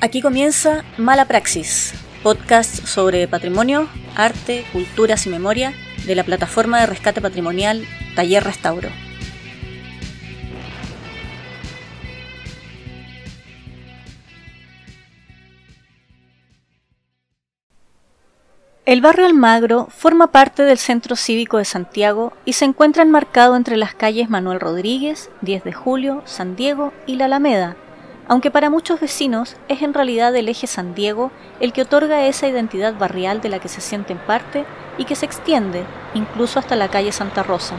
Aquí 0.00 0.22
comienza 0.22 0.84
Mala 0.96 1.24
Praxis, 1.24 1.92
podcast 2.22 2.86
sobre 2.86 3.26
patrimonio, 3.26 3.88
arte, 4.14 4.64
culturas 4.72 5.26
y 5.26 5.28
memoria 5.28 5.74
de 6.06 6.14
la 6.14 6.22
plataforma 6.22 6.78
de 6.78 6.86
rescate 6.86 7.20
patrimonial 7.20 7.84
Taller 8.14 8.44
Restauro. 8.44 8.90
El 18.86 19.00
barrio 19.00 19.26
Almagro 19.26 19.88
forma 19.90 20.30
parte 20.30 20.62
del 20.62 20.78
Centro 20.78 21.16
Cívico 21.16 21.58
de 21.58 21.64
Santiago 21.64 22.32
y 22.44 22.52
se 22.52 22.66
encuentra 22.66 23.02
enmarcado 23.02 23.56
entre 23.56 23.76
las 23.76 23.96
calles 23.96 24.30
Manuel 24.30 24.60
Rodríguez, 24.60 25.28
10 25.40 25.64
de 25.64 25.72
Julio, 25.72 26.22
San 26.24 26.54
Diego 26.54 26.92
y 27.04 27.16
La 27.16 27.24
Alameda, 27.24 27.76
aunque 28.28 28.50
para 28.50 28.70
muchos 28.70 29.00
vecinos 29.00 29.56
es 29.68 29.80
en 29.82 29.94
realidad 29.94 30.36
el 30.36 30.48
eje 30.48 30.66
San 30.66 30.94
Diego 30.94 31.32
el 31.60 31.72
que 31.72 31.82
otorga 31.82 32.26
esa 32.26 32.46
identidad 32.46 32.94
barrial 32.94 33.40
de 33.40 33.48
la 33.48 33.58
que 33.58 33.68
se 33.68 33.80
sienten 33.80 34.18
parte 34.18 34.66
y 34.98 35.06
que 35.06 35.16
se 35.16 35.24
extiende 35.26 35.84
incluso 36.14 36.58
hasta 36.58 36.76
la 36.76 36.88
calle 36.88 37.10
Santa 37.10 37.42
Rosa. 37.42 37.74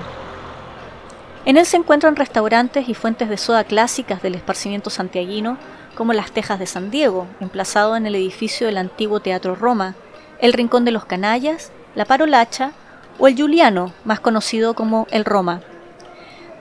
En 1.46 1.58
él 1.58 1.66
se 1.66 1.78
encuentran 1.78 2.16
restaurantes 2.16 2.90
y 2.90 2.96
fuentes 2.96 3.30
de 3.30 3.38
soda 3.38 3.64
clásicas 3.64 4.22
del 4.22 4.36
esparcimiento 4.36 4.90
santiaguino, 4.90 5.58
como 5.96 6.14
las 6.14 6.32
Tejas 6.32 6.60
de 6.60 6.66
San 6.66 6.92
Diego, 6.92 7.28
emplazado 7.40 7.96
en 7.96 8.06
el 8.06 8.16
edificio 8.16 8.68
del 8.68 8.78
antiguo 8.78 9.20
Teatro 9.20 9.56
Roma, 9.56 9.96
el 10.40 10.54
Rincón 10.54 10.86
de 10.86 10.92
los 10.92 11.06
Canallas, 11.06 11.72
la 11.96 12.06
Parolacha 12.06 12.72
o 13.20 13.28
el 13.28 13.38
Juliano, 13.38 13.94
más 14.04 14.20
conocido 14.20 14.74
como 14.74 15.08
el 15.12 15.26
Roma. 15.26 15.62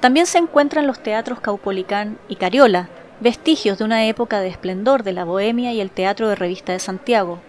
También 0.01 0.27
se 0.27 0.39
encuentran 0.39 0.87
los 0.87 1.03
teatros 1.03 1.41
Caupolicán 1.41 2.19
y 2.29 2.37
Cariola, 2.37 2.89
vestigios 3.21 3.79
de 3.79 3.85
una 3.85 4.07
época 4.07 4.41
de 4.41 4.49
esplendor 4.49 5.03
de 5.03 5.13
la 5.13 5.25
bohemia 5.25 5.73
y 5.73 5.81
el 5.81 5.91
teatro 5.91 6.29
de 6.29 6.37
revista 6.37 6.73
de 6.73 6.79
Santiago. 6.79 7.41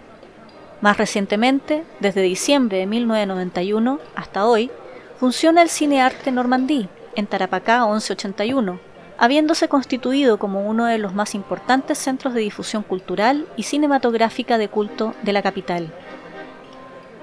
Más 0.81 0.97
recientemente, 0.97 1.83
desde 1.99 2.21
diciembre 2.21 2.79
de 2.79 2.85
1991 2.87 3.99
hasta 4.15 4.45
hoy, 4.45 4.71
funciona 5.19 5.61
el 5.61 5.69
Cine 5.69 6.01
Arte 6.01 6.31
Normandí, 6.31 6.87
en 7.15 7.27
Tarapacá 7.27 7.85
1181, 7.85 8.79
habiéndose 9.17 9.67
constituido 9.67 10.39
como 10.39 10.65
uno 10.67 10.85
de 10.85 10.97
los 10.97 11.13
más 11.13 11.35
importantes 11.35 11.97
centros 11.97 12.33
de 12.33 12.41
difusión 12.41 12.83
cultural 12.83 13.45
y 13.57 13.63
cinematográfica 13.63 14.57
de 14.57 14.69
culto 14.69 15.13
de 15.21 15.33
la 15.33 15.41
capital. 15.41 15.93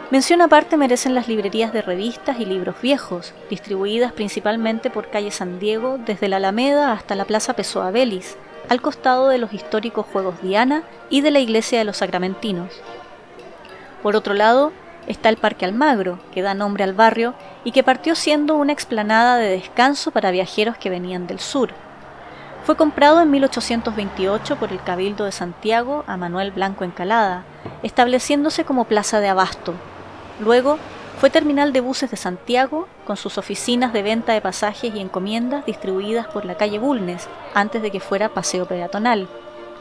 Mención 0.08 0.40
aparte 0.40 0.76
merecen 0.76 1.16
las 1.16 1.26
librerías 1.26 1.72
de 1.72 1.82
revistas 1.82 2.38
y 2.38 2.44
libros 2.44 2.80
viejos, 2.80 3.34
distribuidas 3.50 4.12
principalmente 4.12 4.88
por 4.88 5.10
calle 5.10 5.32
San 5.32 5.58
Diego 5.58 5.98
desde 5.98 6.28
la 6.28 6.36
Alameda 6.36 6.92
hasta 6.92 7.16
la 7.16 7.24
Plaza 7.24 7.54
Pessoa 7.54 7.90
Belis, 7.90 8.36
al 8.68 8.80
costado 8.80 9.28
de 9.28 9.38
los 9.38 9.52
históricos 9.52 10.06
Juegos 10.12 10.40
Diana 10.40 10.84
y 11.10 11.22
de 11.22 11.32
la 11.32 11.40
Iglesia 11.40 11.80
de 11.80 11.84
los 11.84 11.96
Sacramentinos. 11.96 12.72
Por 14.00 14.14
otro 14.14 14.32
lado, 14.32 14.70
está 15.08 15.28
el 15.28 15.38
Parque 15.38 15.64
Almagro, 15.64 16.20
que 16.32 16.42
da 16.42 16.54
nombre 16.54 16.84
al 16.84 16.94
barrio 16.94 17.34
y 17.64 17.72
que 17.72 17.82
partió 17.82 18.14
siendo 18.14 18.54
una 18.54 18.72
explanada 18.72 19.38
de 19.38 19.48
descanso 19.48 20.12
para 20.12 20.30
viajeros 20.30 20.78
que 20.78 20.88
venían 20.88 21.26
del 21.26 21.40
sur. 21.40 21.70
Fue 22.62 22.76
comprado 22.76 23.20
en 23.20 23.30
1828 23.32 24.54
por 24.54 24.70
el 24.70 24.80
Cabildo 24.80 25.24
de 25.24 25.32
Santiago 25.32 26.04
a 26.06 26.16
Manuel 26.16 26.52
Blanco 26.52 26.84
Encalada, 26.84 27.42
estableciéndose 27.82 28.64
como 28.64 28.84
plaza 28.84 29.18
de 29.18 29.28
abasto, 29.28 29.74
Luego 30.38 30.78
fue 31.18 31.30
terminal 31.30 31.72
de 31.72 31.80
buses 31.80 32.10
de 32.10 32.16
Santiago, 32.18 32.88
con 33.06 33.16
sus 33.16 33.38
oficinas 33.38 33.92
de 33.92 34.02
venta 34.02 34.34
de 34.34 34.42
pasajes 34.42 34.94
y 34.94 35.00
encomiendas 35.00 35.64
distribuidas 35.64 36.26
por 36.26 36.44
la 36.44 36.56
calle 36.56 36.78
Bulnes, 36.78 37.26
antes 37.54 37.80
de 37.80 37.90
que 37.90 38.00
fuera 38.00 38.28
paseo 38.28 38.66
peatonal. 38.66 39.28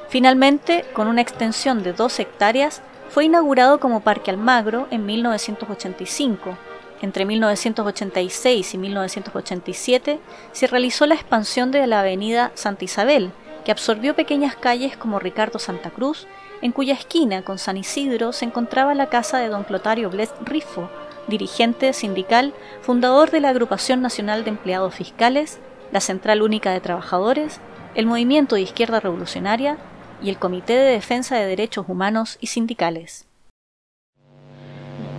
Finalmente, 0.08 0.86
con 0.94 1.08
una 1.08 1.22
extensión 1.22 1.84
de 1.84 1.92
dos 1.92 2.20
hectáreas, 2.20 2.82
fue 3.10 3.26
inaugurado 3.26 3.80
como 3.80 4.00
Parque 4.00 4.32
Almagro 4.32 4.88
en 4.92 5.06
1985. 5.06 6.58
Entre 7.02 7.26
1986 7.26 8.74
y 8.74 8.78
1987 8.78 10.20
se 10.54 10.68
realizó 10.68 11.06
la 11.06 11.16
expansión 11.16 11.72
de 11.72 11.86
la 11.86 12.00
avenida 12.00 12.52
Santa 12.56 12.86
Isabel, 12.86 13.32
que 13.66 13.72
absorbió 13.72 14.16
pequeñas 14.16 14.56
calles 14.56 14.96
como 14.96 15.20
Ricardo 15.20 15.60
Santa 15.60 15.90
Cruz 15.90 16.28
en 16.62 16.72
cuya 16.72 16.94
esquina 16.94 17.42
con 17.44 17.58
San 17.58 17.78
Isidro 17.78 18.32
se 18.34 18.46
encontraba 18.46 18.94
la 18.96 19.08
casa 19.08 19.40
de 19.40 19.50
don 19.50 19.64
Clotario 19.64 20.10
Bles 20.10 20.34
Rifo, 20.44 20.90
dirigente 21.28 21.94
sindical, 21.94 22.54
fundador 22.82 23.32
de 23.32 23.40
la 23.40 23.50
Agrupación 23.50 24.02
Nacional 24.02 24.44
de 24.44 24.52
Empleados 24.52 24.96
Fiscales, 24.96 25.60
la 25.92 26.00
Central 26.00 26.42
Única 26.42 26.72
de 26.72 26.82
Trabajadores, 26.82 27.60
el 27.96 28.06
Movimiento 28.06 28.56
de 28.56 28.62
Izquierda 28.62 29.00
Revolucionaria 29.00 29.78
y 30.22 30.30
el 30.30 30.38
Comité 30.38 30.74
de 30.74 30.92
Defensa 30.92 31.36
de 31.36 31.46
Derechos 31.46 31.86
Humanos 31.88 32.38
y 32.42 32.48
Sindicales. 32.48 33.26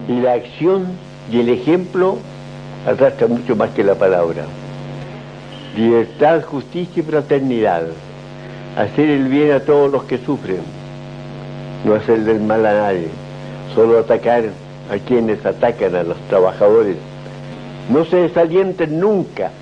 La 0.08 0.34
acción 0.34 0.86
y 1.30 1.40
el 1.40 1.48
ejemplo 1.48 2.18
arrastra 2.86 3.26
mucho 3.26 3.56
más 3.56 3.70
que 3.70 3.82
la 3.82 3.96
palabra. 3.96 4.44
Libertad, 5.76 6.42
justicia 6.42 7.00
y 7.00 7.02
fraternidad. 7.02 7.88
Hacer 8.76 9.10
el 9.10 9.24
bien 9.28 9.52
a 9.52 9.60
todos 9.60 9.90
los 9.90 10.04
que 10.04 10.18
sufren 10.18 10.60
no 11.86 11.94
hacer 11.94 12.24
del 12.24 12.40
mal 12.40 12.66
a 12.66 12.74
nadie, 12.74 13.06
solo 13.72 14.00
atacar 14.00 14.42
a 14.90 14.98
quienes 14.98 15.46
atacan 15.46 15.94
a 15.94 16.02
los 16.02 16.16
trabajadores. 16.28 16.96
No 17.88 18.04
se 18.04 18.16
desalienten 18.16 18.98
nunca. 18.98 19.52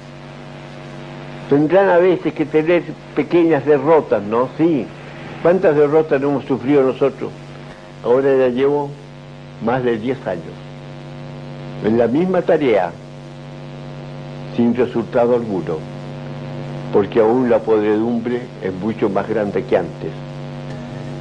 Tendrán 1.51 1.91
a 1.91 1.99
veces 1.99 2.33
que 2.33 2.47
tener 2.47 2.83
pequeñas 3.15 3.67
derrotas, 3.67 4.23
¿no? 4.23 4.49
Sí. 4.57 4.87
¿Cuántas 5.43 5.77
derrotas 5.77 6.23
hemos 6.23 6.47
sufrido 6.47 6.83
nosotros? 6.83 7.31
Ahora 8.03 8.35
ya 8.35 8.49
llevo 8.49 8.89
más 9.63 9.85
de 9.85 9.99
10 9.99 10.27
años 10.27 10.55
en 11.85 11.99
la 11.99 12.07
misma 12.07 12.41
tarea, 12.41 12.91
sin 14.57 14.75
resultado 14.75 15.35
alguno, 15.35 15.77
porque 16.91 17.21
aún 17.21 17.51
la 17.51 17.59
podredumbre 17.59 18.41
es 18.63 18.73
mucho 18.73 19.11
más 19.11 19.29
grande 19.29 19.63
que 19.65 19.77
antes 19.77 20.24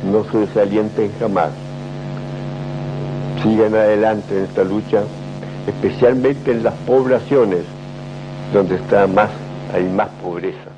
no 0.06 0.24
se 0.32 0.40
desalienten 0.40 1.12
jamás. 1.20 1.52
Sigan 3.42 3.76
adelante 3.76 4.38
en 4.38 4.46
esta 4.46 4.64
lucha, 4.64 5.04
especialmente 5.68 6.52
en 6.52 6.64
las 6.64 6.74
poblaciones 6.86 7.64
donde 8.54 8.76
está 8.76 9.08
más, 9.08 9.30
hay 9.74 9.84
más 9.84 10.10
pobreza. 10.22 10.70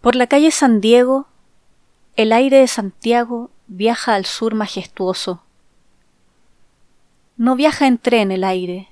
Por 0.00 0.14
la 0.14 0.26
calle 0.26 0.50
San 0.50 0.80
Diego, 0.80 1.26
el 2.16 2.32
aire 2.32 2.58
de 2.58 2.66
Santiago 2.66 3.50
viaja 3.66 4.14
al 4.14 4.24
sur 4.24 4.54
majestuoso. 4.54 5.42
No 7.36 7.54
viaja 7.54 7.86
en 7.86 7.98
tren 7.98 8.32
el 8.32 8.44
aire, 8.44 8.88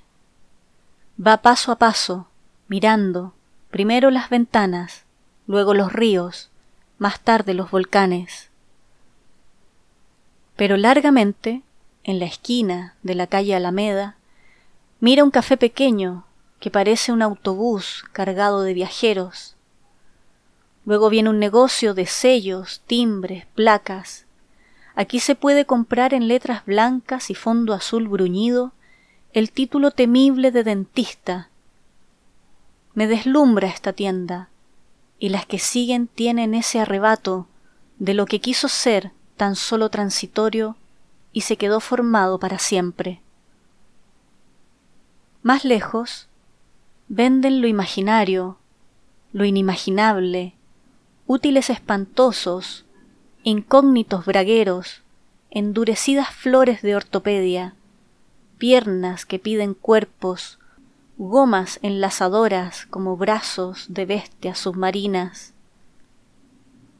va 1.19 1.41
paso 1.41 1.71
a 1.71 1.77
paso, 1.77 2.27
mirando, 2.67 3.33
primero 3.69 4.09
las 4.09 4.29
ventanas, 4.29 5.05
luego 5.47 5.73
los 5.73 5.91
ríos, 5.91 6.48
más 6.99 7.21
tarde 7.21 7.53
los 7.53 7.71
volcanes. 7.71 8.49
Pero 10.55 10.77
largamente, 10.77 11.63
en 12.03 12.19
la 12.19 12.25
esquina 12.25 12.95
de 13.01 13.15
la 13.15 13.27
calle 13.27 13.55
Alameda, 13.55 14.17
mira 14.99 15.23
un 15.23 15.31
café 15.31 15.55
pequeño 15.57 16.25
que 16.59 16.69
parece 16.69 17.13
un 17.13 17.21
autobús 17.21 18.03
cargado 18.11 18.61
de 18.63 18.73
viajeros. 18.73 19.55
Luego 20.85 21.09
viene 21.09 21.29
un 21.29 21.39
negocio 21.39 21.93
de 21.93 22.05
sellos, 22.05 22.81
timbres, 22.85 23.45
placas. 23.55 24.25
Aquí 24.95 25.21
se 25.21 25.35
puede 25.35 25.65
comprar 25.65 26.13
en 26.13 26.27
letras 26.27 26.65
blancas 26.65 27.29
y 27.29 27.35
fondo 27.35 27.73
azul 27.73 28.09
bruñido 28.09 28.73
el 29.31 29.51
título 29.51 29.91
temible 29.91 30.51
de 30.51 30.63
dentista. 30.65 31.49
Me 32.93 33.07
deslumbra 33.07 33.69
esta 33.69 33.93
tienda 33.93 34.49
y 35.19 35.29
las 35.29 35.45
que 35.45 35.59
siguen 35.59 36.07
tienen 36.07 36.53
ese 36.53 36.79
arrebato 36.79 37.47
de 37.99 38.13
lo 38.13 38.25
que 38.25 38.39
quiso 38.39 38.69
ser 38.69 39.11
tan 39.37 39.55
solo 39.55 39.89
transitorio 39.89 40.77
y 41.33 41.41
se 41.41 41.57
quedó 41.57 41.79
formado 41.79 42.39
para 42.39 42.57
siempre. 42.59 43.21
Más 45.43 45.65
lejos, 45.65 46.27
venden 47.07 47.61
lo 47.61 47.67
imaginario, 47.67 48.57
lo 49.31 49.45
inimaginable, 49.45 50.53
útiles 51.27 51.69
espantosos, 51.69 52.85
incógnitos 53.43 54.25
bragueros, 54.25 55.01
endurecidas 55.51 56.33
flores 56.33 56.81
de 56.81 56.95
ortopedia, 56.95 57.75
piernas 58.57 59.25
que 59.25 59.39
piden 59.39 59.73
cuerpos, 59.73 60.58
gomas 61.19 61.79
enlazadoras 61.81 62.85
como 62.85 63.17
brazos 63.17 63.87
de 63.89 64.05
bestias 64.05 64.57
submarinas. 64.57 65.53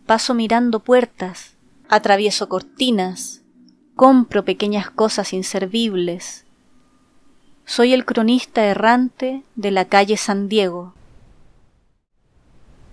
Paso 0.05 0.33
mirando 0.33 0.81
puertas, 0.81 1.55
atravieso 1.87 2.49
cortinas, 2.49 3.43
compro 3.95 4.43
pequeñas 4.43 4.89
cosas 4.89 5.31
inservibles. 5.31 6.45
Soy 7.63 7.93
el 7.93 8.03
cronista 8.03 8.65
errante 8.65 9.43
de 9.55 9.71
la 9.71 9.85
calle 9.85 10.17
San 10.17 10.49
Diego. 10.49 10.93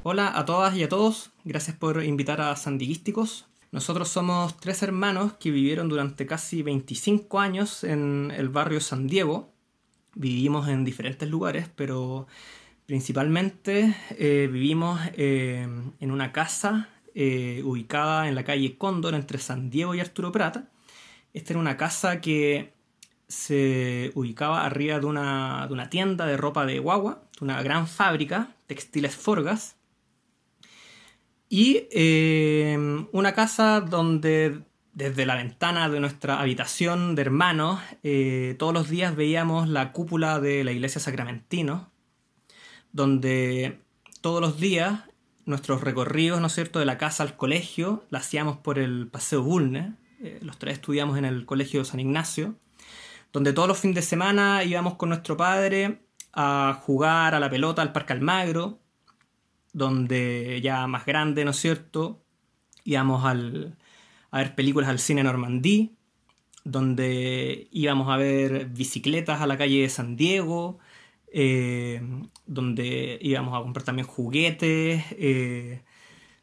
Hola 0.05 0.31
a 0.39 0.45
todas 0.45 0.77
y 0.77 0.85
a 0.85 0.89
todos, 0.89 1.33
gracias 1.43 1.77
por 1.77 2.05
invitar 2.05 2.41
a 2.41 2.55
Sandiguísticos. 2.55 3.47
Nosotros 3.73 4.09
somos 4.09 4.57
tres 4.59 4.81
hermanos 4.85 5.33
que 5.41 5.51
vivieron 5.51 5.89
durante 5.89 6.25
casi 6.25 6.63
25 6.63 7.41
años 7.41 7.83
en 7.83 8.31
el 8.31 8.49
barrio 8.49 8.81
San 8.81 9.09
Diego. 9.09 9.56
Vivimos 10.19 10.67
en 10.69 10.83
diferentes 10.83 11.29
lugares, 11.29 11.69
pero 11.77 12.27
principalmente 12.87 13.95
eh, 14.13 14.49
vivimos 14.51 14.99
eh, 15.13 15.69
en 16.01 16.11
una 16.11 16.33
casa 16.33 16.89
eh, 17.15 17.61
ubicada 17.63 18.27
en 18.27 18.35
la 18.35 18.43
calle 18.43 18.79
Cóndor 18.79 19.13
entre 19.15 19.37
San 19.39 19.69
Diego 19.69 19.95
y 19.95 20.01
Arturo 20.01 20.33
Prata. 20.33 20.71
Esta 21.35 21.53
era 21.53 21.61
una 21.61 21.77
casa 21.77 22.23
que 22.23 22.73
se 23.29 24.11
ubicaba 24.15 24.65
arriba 24.65 24.99
de 25.01 25.05
una, 25.05 25.67
de 25.67 25.75
una 25.75 25.91
tienda 25.91 26.25
de 26.25 26.39
ropa 26.39 26.65
de 26.65 26.79
guagua, 26.79 27.23
de 27.39 27.45
una 27.45 27.63
gran 27.63 27.87
fábrica, 27.87 28.57
Textiles 28.67 29.15
Forgas, 29.15 29.77
y 31.51 31.89
una 33.13 33.35
casa 33.35 33.83
donde 33.83 34.63
desde 34.97 35.27
la 35.27 35.35
ventana 35.35 35.91
de 35.91 36.01
nuestra 36.01 36.41
habitación 36.41 37.15
de 37.17 37.23
hermanos 37.23 37.81
eh, 38.03 38.57
todos 38.59 38.73
los 38.73 38.89
días 38.89 39.15
veíamos 39.15 39.69
la 39.69 39.93
cúpula 39.93 40.41
de 40.41 40.65
la 40.65 40.73
iglesia 40.73 41.03
Sacramentino, 41.03 41.93
donde 42.93 43.83
todos 44.23 44.41
los 44.41 44.59
días 44.59 45.01
nuestros 45.45 45.83
recorridos, 45.83 46.41
¿no 46.41 46.47
es 46.47 46.55
cierto?, 46.55 46.79
de 46.79 46.87
la 46.87 46.97
casa 46.97 47.23
al 47.23 47.37
colegio, 47.37 48.07
la 48.09 48.21
hacíamos 48.21 48.57
por 48.57 48.79
el 48.79 49.09
Paseo 49.09 49.43
Bulne, 49.43 49.97
eh, 50.23 50.39
los 50.41 50.59
tres 50.59 50.77
estudiamos 50.77 51.19
en 51.19 51.27
el 51.27 51.45
Colegio 51.45 51.85
San 51.85 52.01
Ignacio, 52.01 52.55
donde 53.35 53.53
todos 53.53 53.69
los 53.69 53.79
fines 53.79 53.97
de 53.97 54.03
semana 54.03 54.65
íbamos 54.65 54.95
con 54.95 55.11
nuestro 55.11 55.37
padre 55.37 56.07
a 56.33 56.81
jugar 56.83 57.35
a 57.35 57.41
la 57.41 57.51
pelota 57.51 57.83
al 57.83 57.93
Parque 57.93 58.15
Almagro, 58.15 58.81
donde 59.75 60.59
ya 60.63 60.87
más 60.87 61.05
grande, 61.05 61.45
¿no 61.45 61.51
es 61.51 61.59
cierto? 61.59 62.25
Íbamos 62.83 63.27
al, 63.27 63.77
a 64.31 64.39
ver 64.39 64.55
películas 64.55 64.89
al 64.89 64.99
cine 64.99 65.23
Normandí, 65.23 65.97
donde 66.65 67.69
íbamos 67.71 68.11
a 68.13 68.17
ver 68.17 68.67
bicicletas 68.67 69.41
a 69.41 69.47
la 69.47 69.57
calle 69.57 69.83
de 69.83 69.89
San 69.89 70.17
Diego, 70.17 70.79
eh, 71.33 72.01
donde 72.47 73.19
íbamos 73.23 73.55
a 73.55 73.63
comprar 73.63 73.85
también 73.85 74.07
juguetes, 74.07 75.05
eh, 75.13 75.83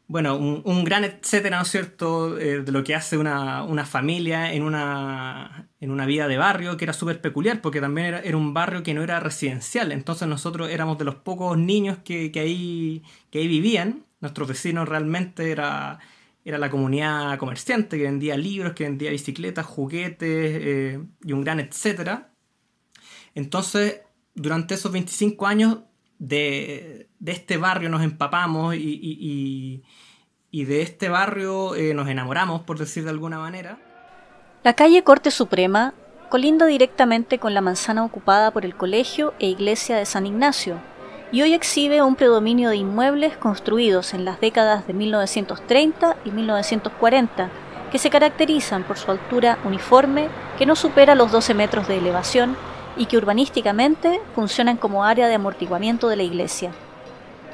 bueno, 0.06 0.36
un, 0.36 0.84
gran 0.84 1.04
etcétera, 1.04 1.56
¿no 1.56 1.62
es 1.62 1.70
cierto?, 1.70 2.38
eh, 2.38 2.60
de 2.60 2.72
lo 2.72 2.84
que 2.84 2.94
hace 2.94 3.16
una, 3.16 3.86
familia 3.86 4.52
en 4.52 4.62
una, 4.62 5.68
en 5.80 5.90
una 5.90 6.04
vida 6.06 6.28
de 6.28 6.36
barrio 6.36 6.76
que 6.76 6.84
era 6.84 6.92
súper 6.92 7.20
peculiar, 7.20 7.62
porque 7.62 7.80
también 7.80 8.14
era, 8.22 8.36
un 8.36 8.52
barrio 8.52 8.82
que 8.82 8.92
no 8.94 9.02
era 9.02 9.18
residencial, 9.20 9.92
entonces 9.92 10.28
nosotros 10.28 10.70
éramos 10.70 10.98
de 10.98 11.06
los 11.06 11.16
pocos 11.16 11.56
niños 11.56 11.98
que, 12.04 12.30
ahí, 12.36 13.02
que 13.30 13.38
ahí 13.38 13.48
vivían, 13.48 14.04
nuestros 14.20 14.48
vecinos 14.48 14.88
realmente 14.88 15.50
era, 15.50 16.00
era 16.44 16.58
la 16.58 16.70
comunidad 16.70 17.38
comerciante 17.38 17.96
que 17.96 18.04
vendía 18.04 18.36
libros, 18.36 18.74
que 18.74 18.84
vendía 18.84 19.10
bicicletas, 19.10 19.64
juguetes 19.64 20.18
eh, 20.20 21.00
y 21.24 21.32
un 21.32 21.42
gran 21.42 21.58
etcétera. 21.58 22.32
Entonces, 23.34 24.02
durante 24.34 24.74
esos 24.74 24.92
25 24.92 25.46
años 25.46 25.78
de, 26.18 27.08
este 27.24 27.56
barrio 27.56 27.88
nos 27.88 28.02
empapamos 28.02 28.74
y, 28.76 29.82
de 30.52 30.82
este 30.82 31.08
barrio 31.08 31.74
eh, 31.74 31.94
nos 31.94 32.08
enamoramos, 32.08 32.62
por 32.62 32.78
decir 32.78 33.04
de 33.04 33.10
alguna 33.10 33.38
manera. 33.38 33.78
La 34.62 34.74
calle 34.74 35.02
Corte 35.02 35.30
Suprema 35.30 35.94
colinda 36.30 36.66
directamente 36.66 37.38
con 37.38 37.54
la 37.54 37.60
manzana 37.60 38.04
ocupada 38.04 38.50
por 38.50 38.64
el 38.64 38.76
colegio 38.76 39.34
e 39.38 39.46
iglesia 39.46 39.96
de 39.96 40.04
San 40.04 40.26
Ignacio, 40.26 40.80
y 41.32 41.42
hoy 41.42 41.54
exhibe 41.54 42.02
un 42.02 42.16
predominio 42.16 42.70
de 42.70 42.76
inmuebles 42.76 43.36
construidos 43.36 44.14
en 44.14 44.24
las 44.24 44.40
décadas 44.40 44.86
de 44.86 44.92
1930 44.92 46.16
y 46.24 46.30
1940, 46.30 47.50
que 47.90 47.98
se 47.98 48.10
caracterizan 48.10 48.84
por 48.84 48.98
su 48.98 49.10
altura 49.10 49.58
uniforme 49.64 50.28
que 50.58 50.66
no 50.66 50.76
supera 50.76 51.14
los 51.14 51.32
12 51.32 51.54
metros 51.54 51.88
de 51.88 51.98
elevación 51.98 52.56
y 52.96 53.06
que 53.06 53.16
urbanísticamente 53.16 54.20
funcionan 54.34 54.76
como 54.76 55.04
área 55.04 55.28
de 55.28 55.34
amortiguamiento 55.34 56.08
de 56.08 56.16
la 56.16 56.22
iglesia. 56.22 56.72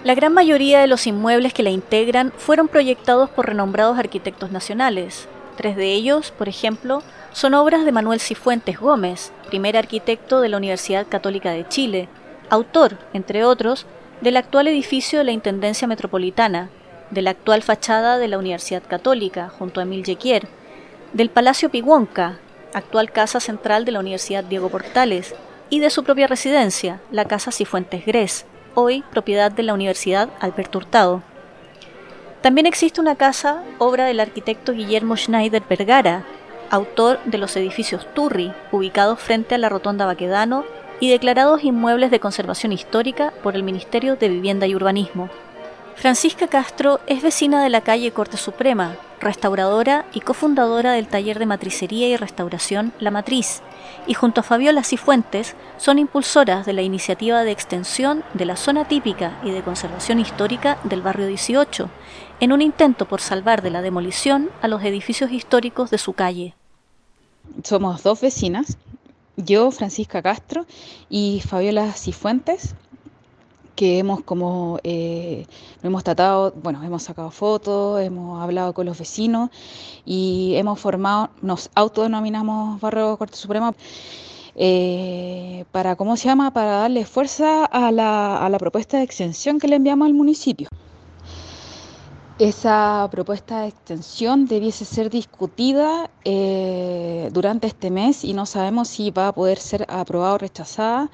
La 0.05 0.15
gran 0.15 0.33
mayoría 0.33 0.81
de 0.81 0.87
los 0.87 1.07
inmuebles 1.07 1.53
que 1.53 1.63
la 1.63 1.71
integran 1.71 2.33
fueron 2.37 2.69
proyectados 2.69 3.29
por 3.29 3.47
renombrados 3.47 3.99
arquitectos 3.99 4.51
nacionales. 4.51 5.29
Tres 5.57 5.77
de 5.77 5.93
ellos, 5.93 6.31
por 6.31 6.49
ejemplo, 6.49 7.03
son 7.33 7.53
obras 7.53 7.85
de 7.85 7.93
Manuel 7.93 8.19
Cifuentes 8.19 8.81
Gómez, 8.81 9.31
primer 9.49 9.77
arquitecto 9.77 10.41
de 10.41 10.49
la 10.49 10.57
Universidad 10.57 11.07
Católica 11.07 11.51
de 11.51 11.69
Chile, 11.69 12.09
autor, 12.51 12.99
entre 13.15 13.45
otros, 13.45 13.87
del 14.21 14.37
actual 14.37 14.69
edificio 14.69 15.19
de 15.19 15.25
la 15.25 15.31
Intendencia 15.31 15.89
Metropolitana, 15.89 16.69
de 17.11 17.23
la 17.23 17.31
actual 17.31 17.63
fachada 17.63 18.19
de 18.19 18.29
la 18.29 18.39
Universidad 18.39 18.83
Católica, 18.87 19.49
junto 19.49 19.81
a 19.81 19.85
Emil 19.85 20.05
Jequier, 20.05 20.47
del 21.13 21.31
Palacio 21.31 21.71
Piguonca, 21.71 22.39
actual 22.75 23.11
casa 23.11 23.41
central 23.41 23.85
de 23.85 23.93
la 23.93 24.01
Universidad 24.01 24.45
Diego 24.45 24.69
Portales, 24.69 25.35
y 25.71 25.79
de 25.79 25.91
su 25.91 26.05
propia 26.05 26.27
residencia, 26.27 27.01
la 27.13 27.25
Casa 27.25 27.53
Cifuentes 27.53 28.05
Gres, 28.05 28.45
hoy 28.75 29.05
propiedad 29.11 29.53
de 29.53 29.63
la 29.63 29.73
Universidad 29.73 30.29
Alberto 30.41 30.79
Hurtado. 30.79 31.23
También 32.41 32.67
existe 32.67 33.01
una 33.01 33.17
casa, 33.17 33.63
obra 33.79 34.05
del 34.07 34.19
arquitecto 34.19 34.73
Guillermo 34.73 35.17
Schneider 35.17 35.63
Vergara, 35.69 36.25
autor 36.71 37.21
de 37.25 37.39
los 37.39 37.57
edificios 37.57 38.07
Turri, 38.15 38.53
ubicados 38.73 39.21
frente 39.21 39.55
a 39.55 39.59
la 39.59 39.69
Rotonda 39.69 40.07
Baquedano 40.07 40.65
y 41.01 41.11
declarados 41.11 41.65
inmuebles 41.65 42.11
de 42.11 42.21
conservación 42.21 42.73
histórica 42.73 43.33
por 43.43 43.57
el 43.57 43.63
Ministerio 43.63 44.17
de 44.17 44.29
Vivienda 44.29 44.67
y 44.67 44.75
Urbanismo. 44.75 45.31
Francisca 45.97 46.47
Castro 46.47 47.01
es 47.07 47.23
vecina 47.23 47.63
de 47.63 47.69
la 47.69 47.83
calle 47.83 48.13
Corte 48.13 48.37
Suprema, 48.37 48.97
restauradora 49.21 50.07
y 50.15 50.21
cofundadora 50.21 50.93
del 50.93 51.09
taller 51.09 51.39
de 51.39 51.45
matricería 51.45 52.09
y 52.09 52.17
restauración 52.17 52.93
La 53.01 53.11
Matriz, 53.11 53.61
y 54.07 54.15
junto 54.15 54.41
a 54.41 54.45
Fabiola 54.45 54.83
Cifuentes 54.83 55.57
son 55.77 55.99
impulsoras 55.99 56.65
de 56.65 56.73
la 56.73 56.83
iniciativa 56.83 57.45
de 57.45 57.51
extensión 57.51 58.25
de 58.33 58.47
la 58.47 58.57
zona 58.57 58.87
típica 58.87 59.39
y 59.45 59.51
de 59.51 59.63
conservación 59.63 60.21
histórica 60.21 60.79
del 60.85 61.03
barrio 61.03 61.27
18, 61.27 61.91
en 62.41 62.53
un 62.53 62.63
intento 62.63 63.07
por 63.07 63.21
salvar 63.21 63.61
de 63.61 63.71
la 63.71 63.83
demolición 63.83 64.49
a 64.63 64.69
los 64.69 64.83
edificios 64.83 65.31
históricos 65.31 65.91
de 65.91 65.99
su 65.99 66.15
calle. 66.15 66.55
Somos 67.63 68.03
dos 68.03 68.23
vecinas, 68.23 68.79
yo, 69.45 69.71
Francisca 69.71 70.23
Castro, 70.23 70.67
y 71.09 71.41
Fabiola 71.41 71.93
Cifuentes, 71.93 72.75
que 73.75 73.99
hemos 73.99 74.23
como 74.23 74.79
eh, 74.85 75.47
hemos 75.83 76.05
tratado, 76.05 76.53
bueno, 76.63 76.83
hemos 76.85 77.03
sacado 77.03 77.31
fotos, 77.31 78.01
hemos 78.03 78.43
hablado 78.43 78.75
con 78.75 78.87
los 78.87 78.99
vecinos 78.99 79.51
y 80.05 80.55
hemos 80.57 80.79
formado, 80.79 81.31
nos 81.41 81.71
autodenominamos 81.75 82.81
Barrio 82.81 83.17
Corte 83.17 83.37
Suprema 83.37 83.75
eh, 84.55 85.65
para, 85.73 85.97
¿cómo 85.97 86.17
se 86.17 86.29
llama? 86.29 86.53
Para 86.53 86.73
darle 86.73 87.05
fuerza 87.07 87.65
a 87.65 87.91
la, 87.91 88.45
a 88.45 88.49
la 88.51 88.59
propuesta 88.59 88.99
de 88.99 89.05
extensión 89.05 89.59
que 89.59 89.69
le 89.69 89.77
enviamos 89.77 90.07
al 90.07 90.15
municipio. 90.15 90.69
Esa 92.41 93.07
propuesta 93.11 93.61
de 93.61 93.69
extensión 93.69 94.47
debiese 94.47 94.87
ser 94.87 95.11
discutida 95.11 96.09
eh, 96.25 97.29
durante 97.35 97.67
este 97.67 97.91
mes 97.91 98.25
y 98.25 98.33
no 98.33 98.47
sabemos 98.47 98.89
si 98.89 99.11
va 99.11 99.29
a 99.29 99.33
poder 99.35 99.59
ser 99.59 99.85
aprobada 99.91 100.33
o 100.33 100.39
rechazada 100.39 101.11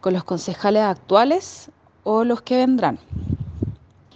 con 0.00 0.12
los 0.12 0.22
concejales 0.22 0.84
actuales 0.84 1.72
o 2.04 2.22
los 2.22 2.40
que 2.42 2.58
vendrán. 2.58 3.00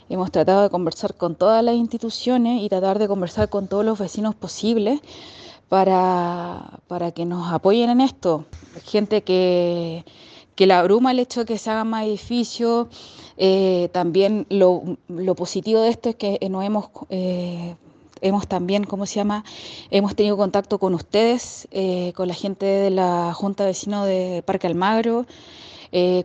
Hemos 0.09 0.30
tratado 0.30 0.62
de 0.62 0.71
conversar 0.71 1.16
con 1.16 1.35
todas 1.35 1.64
las 1.64 1.75
instituciones 1.75 2.62
y 2.62 2.68
tratar 2.68 3.00
de 3.00 3.09
conversar 3.09 3.49
con 3.49 3.66
todos 3.66 3.85
los 3.85 3.99
vecinos 3.99 4.37
posibles 4.37 5.00
para, 5.68 6.71
que 7.16 7.25
nos 7.25 7.52
apoyen 7.52 7.90
en 7.90 8.00
esto. 8.00 8.45
Gente 8.85 9.23
que, 9.23 10.04
que 10.58 10.66
la 10.66 10.80
abruma 10.80 11.12
el 11.12 11.20
hecho 11.20 11.40
de 11.40 11.46
que 11.46 11.56
se 11.56 11.70
hagan 11.70 11.86
más 11.86 12.04
edificios. 12.04 12.88
Eh, 13.36 13.90
también 13.92 14.44
lo, 14.50 14.96
positivo 15.36 15.82
de 15.82 15.90
esto 15.90 16.08
es 16.08 16.16
que 16.16 16.36
nos 16.50 16.64
hemos, 16.64 16.86
eh, 17.10 17.76
hemos 18.22 18.48
también, 18.48 18.82
¿cómo 18.82 19.06
se 19.06 19.14
llama? 19.14 19.44
Hemos 19.92 20.16
tenido 20.16 20.36
contacto 20.36 20.80
con 20.80 20.94
ustedes, 20.94 21.68
eh, 21.70 22.12
con 22.16 22.26
la 22.26 22.34
gente 22.34 22.66
de 22.66 22.90
la 22.90 23.32
Junta 23.34 23.62
de 23.62 23.70
Vecinos 23.70 24.04
de 24.08 24.42
Parque 24.44 24.66
Almagro, 24.66 25.26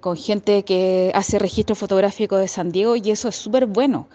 con 0.02 0.18
gente 0.18 0.64
que 0.64 1.12
hace 1.14 1.38
registro 1.38 1.76
fotográfico 1.76 2.36
de 2.36 2.48
San 2.48 2.72
Diego 2.72 2.96
y 2.96 3.12
eso 3.12 3.28
es 3.30 3.36
súper 3.36 3.68
bueno. 3.68 4.08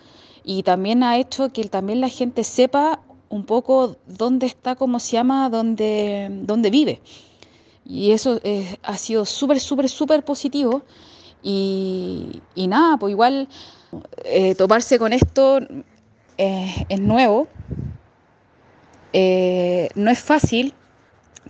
Y 0.43 0.65
también 0.65 1.05
ha 1.05 1.17
hecho 1.17 1.53
que 1.53 1.63
también 1.69 2.01
la 2.01 2.09
gente 2.09 2.43
sepa 2.43 3.03
un 3.29 3.45
poco 3.45 3.95
dónde 4.09 4.47
está, 4.47 4.75
cómo 4.75 4.99
se 4.99 5.13
llama, 5.13 5.49
dónde, 5.49 6.27
dónde 6.43 6.71
vive. 6.71 7.01
Y 7.89 8.13
eso 8.13 8.41
ha 8.83 8.97
sido 8.97 9.25
súper, 9.25 9.59
súper, 9.59 9.89
súper 9.89 10.25
positivo. 10.25 10.83
Y, 11.43 12.41
nada, 12.55 12.99
pues 12.99 13.13
igual 13.13 13.49
eh, 14.25 14.55
toparse 14.55 14.99
con 14.99 15.13
esto 15.13 15.59
eh, 16.37 16.87
es 16.89 17.01
nuevo. 17.01 17.49
no 19.13 20.11
es 20.11 20.19
fácil 20.21 20.75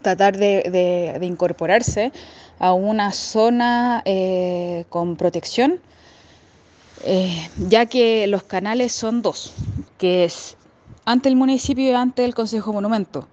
tratar 0.01 0.39
de 0.39 1.19
incorporarse 1.23 2.13
a 2.59 2.73
una 2.73 3.13
zona 3.13 4.03
eh, 4.05 4.85
con 4.89 5.17
protección, 5.17 5.81
eh, 7.05 7.49
ya 7.69 7.87
que 7.87 8.27
los 8.27 8.43
canales 8.43 8.93
son 8.93 9.23
dos, 9.23 9.53
que 9.97 10.25
es 10.25 10.57
ante 11.05 11.29
el 11.29 11.37
municipio 11.37 11.89
y 11.89 11.93
ante 11.93 12.25
el 12.25 12.35
Consejo 12.35 12.73
Monumento. 12.73 13.29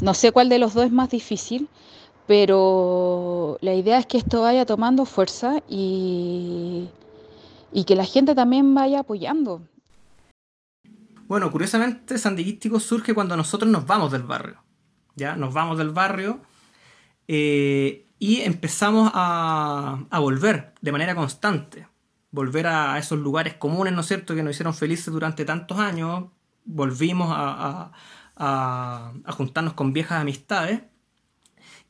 No 0.00 0.14
sé 0.14 0.32
cuál 0.32 0.48
de 0.48 0.58
los 0.58 0.74
dos 0.74 0.86
es 0.86 0.92
más 0.92 1.10
difícil, 1.10 1.68
pero 2.28 3.58
la 3.60 3.74
idea 3.74 3.98
es 3.98 4.06
que 4.06 4.18
esto 4.18 4.42
vaya 4.42 4.64
tomando 4.64 5.04
fuerza 5.04 5.60
y, 5.68 6.88
y 7.72 7.84
que 7.84 7.96
la 7.96 8.04
gente 8.04 8.36
también 8.36 8.74
vaya 8.74 9.00
apoyando. 9.00 9.62
Bueno, 11.26 11.50
curiosamente, 11.50 12.16
Sandiguístico 12.16 12.78
surge 12.78 13.12
cuando 13.12 13.36
nosotros 13.36 13.70
nos 13.70 13.84
vamos 13.86 14.12
del 14.12 14.22
barrio. 14.22 14.62
¿ya? 15.18 15.36
Nos 15.36 15.52
vamos 15.52 15.76
del 15.76 15.90
barrio 15.90 16.40
eh, 17.26 18.06
y 18.18 18.40
empezamos 18.40 19.10
a, 19.12 20.06
volver 20.20 20.72
de 20.80 20.92
manera 20.92 21.14
constante. 21.14 21.86
Volver 22.30 22.66
a 22.66 22.98
esos 22.98 23.18
lugares 23.18 23.54
comunes, 23.54 23.92
¿no 23.92 24.00
es 24.00 24.06
cierto?, 24.06 24.34
que 24.34 24.42
nos 24.42 24.54
hicieron 24.54 24.74
felices 24.74 25.12
durante 25.12 25.44
tantos 25.44 25.78
años. 25.78 26.26
Volvimos 26.64 27.28
a, 27.30 27.92
juntarnos 29.28 29.74
con 29.74 29.92
viejas 29.92 30.20
amistades. 30.20 30.82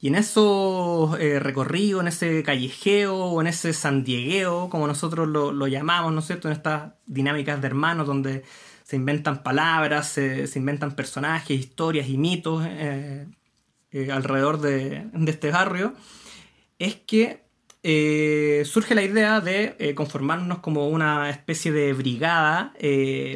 Y 0.00 0.08
en 0.08 0.14
esos 0.14 1.18
eh, 1.18 1.40
recorridos, 1.40 2.02
en 2.02 2.08
ese 2.08 2.42
callejeo 2.44 3.16
o 3.16 3.40
en 3.40 3.48
ese 3.48 3.72
sandiegueo, 3.72 4.70
como 4.70 4.86
nosotros 4.86 5.26
lo, 5.26 5.66
llamamos, 5.66 6.12
¿no 6.12 6.20
es 6.20 6.26
cierto? 6.26 6.48
En 6.48 6.52
estas 6.52 6.92
dinámicas 7.06 7.60
de 7.60 7.66
hermanos 7.66 8.06
donde 8.06 8.44
se 8.84 8.96
inventan 8.96 9.42
palabras, 9.42 10.08
se, 10.08 10.48
inventan 10.54 10.94
personajes, 10.94 11.58
historias 11.58 12.08
y 12.08 12.16
mitos 12.16 12.64
eh, 12.64 13.26
eh, 13.90 14.12
alrededor 14.12 14.60
de, 14.60 15.08
este 15.26 15.50
barrio, 15.50 15.94
es 16.78 16.94
que 16.96 17.46
surge 18.64 18.94
la 18.94 19.02
idea 19.02 19.40
de 19.40 19.94
conformarnos 19.96 20.58
como 20.58 20.88
una 20.88 21.30
especie 21.30 21.72
de 21.72 21.92
brigada 21.92 22.74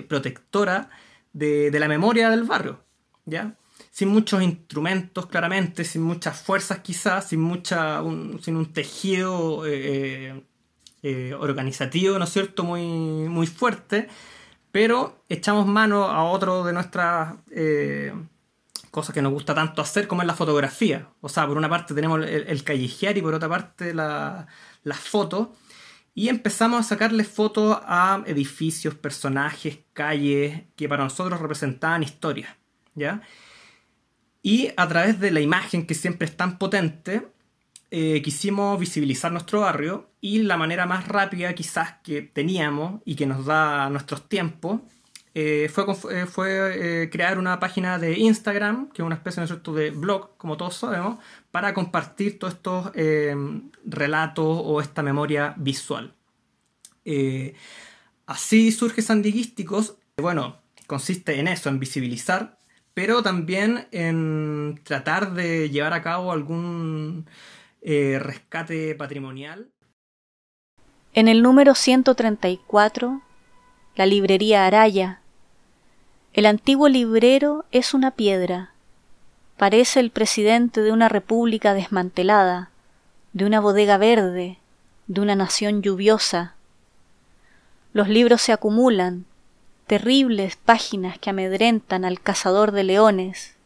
protectora 0.09 0.91
de, 1.33 1.71
la 1.79 1.89
memoria 1.89 2.31
del 2.31 2.45
barrio, 2.45 2.85
¿ya? 3.25 3.57
Sin 3.93 4.09
muchos 4.09 4.43
instrumentos, 4.43 5.27
claramente, 5.27 5.85
sin 5.85 6.03
muchas 6.03 6.41
fuerzas 6.41 6.81
quizás, 6.81 7.29
sin, 7.29 7.41
mucha, 7.41 8.03
sin 8.41 8.57
un 8.57 8.73
tejido 8.73 9.63
organizativo, 11.39 12.19
¿no 12.19 12.25
es 12.25 12.33
cierto?, 12.33 12.65
muy, 12.65 12.83
muy 13.29 13.47
fuerte, 13.47 14.09
pero 14.73 15.23
echamos 15.29 15.67
mano 15.67 16.05
a 16.05 16.25
otro 16.25 16.65
de 16.65 16.73
nuestras 16.73 17.35
eh, 17.51 18.15
cosas 18.91 19.15
que 19.15 19.21
nos 19.21 19.33
gusta 19.33 19.55
tanto 19.55 19.83
hacer, 19.83 20.09
como 20.09 20.23
es 20.23 20.27
la 20.27 20.35
fotografía. 20.35 21.09
O 21.21 21.29
sea, 21.29 21.47
por 21.47 21.59
una 21.59 21.69
parte 21.69 21.95
tenemos 21.95 22.27
el, 22.27 22.65
callejear 22.65 23.17
y 23.19 23.23
por 23.23 23.35
otra 23.35 23.51
parte 23.51 23.93
las 23.93 24.99
fotos. 24.99 25.49
Y 26.15 26.29
empezamos 26.29 26.81
a 26.81 26.83
sacarle 26.83 27.25
fotos 27.25 27.79
a 27.85 28.23
edificios, 28.27 28.95
personajes, 28.95 29.79
calles 29.93 30.63
que 30.75 30.89
para 30.89 31.05
nosotros 31.05 31.39
representaban 31.41 32.03
historias. 32.03 32.55
¿ya? 32.95 33.23
Y 34.43 34.71
a 34.77 34.89
través 34.89 35.21
de 35.21 35.31
la 35.31 35.41
imagen 35.41 35.87
que 35.87 35.95
siempre 35.95 36.27
es 36.27 36.37
tan 36.37 36.59
potente, 36.59 37.27
eh, 37.95 38.23
quisimos 38.23 38.81
visibilizar 38.81 39.31
nuestro 39.31 39.61
barrio 39.61 40.09
y 40.23 40.39
la 40.39 40.57
manera 40.57 40.87
más 40.87 41.09
rápida 41.09 41.55
quizás 41.55 41.97
que 42.03 42.23
teníamos 42.23 43.03
y 43.05 43.17
que 43.17 43.27
nos 43.27 43.45
da 43.45 43.91
nuestros 43.91 44.31
tiempos 44.31 44.81
eh, 45.35 45.71
fue, 45.71 45.85
eh, 46.11 46.25
fue 46.25 47.11
crear 47.13 47.39
una 47.39 47.61
página 47.61 47.99
de 47.99 48.19
Instagram, 48.19 48.89
que 48.93 49.03
es 49.03 49.07
una 49.07 49.17
especie 49.17 49.45
de 49.45 49.91
blog, 49.91 50.39
como 50.39 50.57
todos 50.57 50.75
sabemos, 50.77 51.19
para 51.51 51.75
compartir 51.75 52.39
todos 52.39 52.55
estos 52.55 52.93
relatos 53.85 54.47
o 54.47 54.81
esta 54.81 55.03
memoria 55.03 55.55
visual. 55.59 56.15
así 58.27 58.73
surge 58.73 59.03
Sandiguísticos. 59.03 59.97
Bueno, 60.17 60.63
consiste 60.87 61.39
en 61.39 61.47
eso, 61.47 61.69
en 61.69 61.79
visibilizar, 61.79 62.57
pero 62.95 63.23
también 63.23 63.87
en 63.91 64.81
tratar 64.85 65.35
de 65.35 65.71
llevar 65.71 65.93
a 65.93 66.03
cabo 66.03 66.33
algún 66.33 67.27
eh, 67.81 68.19
rescate 68.21 68.95
patrimonial. 68.95 69.71
En 71.15 71.29
el 71.29 71.43
número 71.43 71.75
134, 71.75 73.23
la 73.97 74.07
librería 74.07 74.67
Araya. 74.67 75.21
El 76.33 76.47
antiguo 76.47 76.89
librero 76.89 77.65
es 77.73 77.93
una 77.93 78.13
piedra. 78.13 78.73
Parece 79.59 80.01
el 80.01 80.11
presidente 80.11 80.81
de 80.81 80.93
una 80.93 81.09
república 81.09 81.75
desmantelada, 81.75 82.71
de 83.33 83.45
una 83.45 83.61
bodega 83.61 83.99
verde, 83.99 84.59
de 85.07 85.21
una 85.21 85.35
nación 85.35 85.83
lluviosa. 85.83 86.55
Los 87.93 88.09
libros 88.09 88.41
se 88.41 88.53
acumulan, 88.53 89.27
terribles 89.93 90.57
páginas 90.57 91.19
que 91.19 91.29
amedrentan 91.29 92.07
al 92.07 92.19
cazador 92.19 92.73
de 92.73 92.83
leones. 92.83 93.57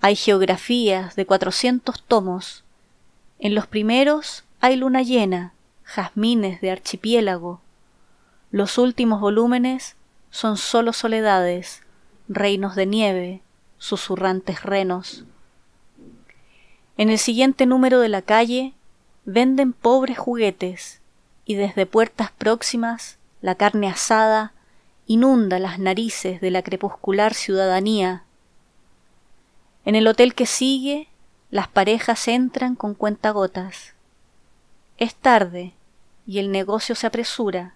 Hay 0.00 0.16
geografías 0.16 1.14
de 1.14 1.26
cuatrocientos 1.26 2.02
tomos, 2.02 2.64
en 3.38 3.54
los 3.54 3.68
primeros 3.68 4.42
hay 4.58 4.74
luna 4.74 5.02
llena, 5.02 5.52
jazmines 5.84 6.60
de 6.60 6.72
archipiélago. 6.72 7.60
Los 8.50 8.78
últimos 8.78 9.20
volúmenes 9.20 9.94
son 10.30 10.56
solo 10.56 10.92
soledades, 10.92 11.84
reinos 12.26 12.74
de 12.74 12.86
nieve, 12.86 13.40
susurrantes 13.78 14.64
renos. 14.64 15.22
En 16.96 17.10
el 17.10 17.18
siguiente 17.18 17.64
número 17.64 18.00
de 18.00 18.08
la 18.08 18.22
calle 18.22 18.74
venden 19.24 19.72
pobres 19.72 20.18
juguetes 20.18 21.00
y 21.44 21.54
desde 21.54 21.86
puertas 21.86 22.32
próximas 22.32 23.18
la 23.40 23.54
carne 23.54 23.86
asada 23.86 24.52
inunda 25.08 25.58
las 25.58 25.78
narices 25.78 26.40
de 26.40 26.50
la 26.50 26.62
crepuscular 26.62 27.34
ciudadanía. 27.34 28.24
En 29.84 29.94
el 29.94 30.06
hotel 30.06 30.34
que 30.34 30.46
sigue 30.46 31.08
las 31.50 31.66
parejas 31.66 32.28
entran 32.28 32.76
con 32.76 32.94
cuentagotas. 32.94 33.94
Es 34.98 35.14
tarde 35.14 35.72
y 36.26 36.40
el 36.40 36.52
negocio 36.52 36.94
se 36.94 37.06
apresura. 37.06 37.74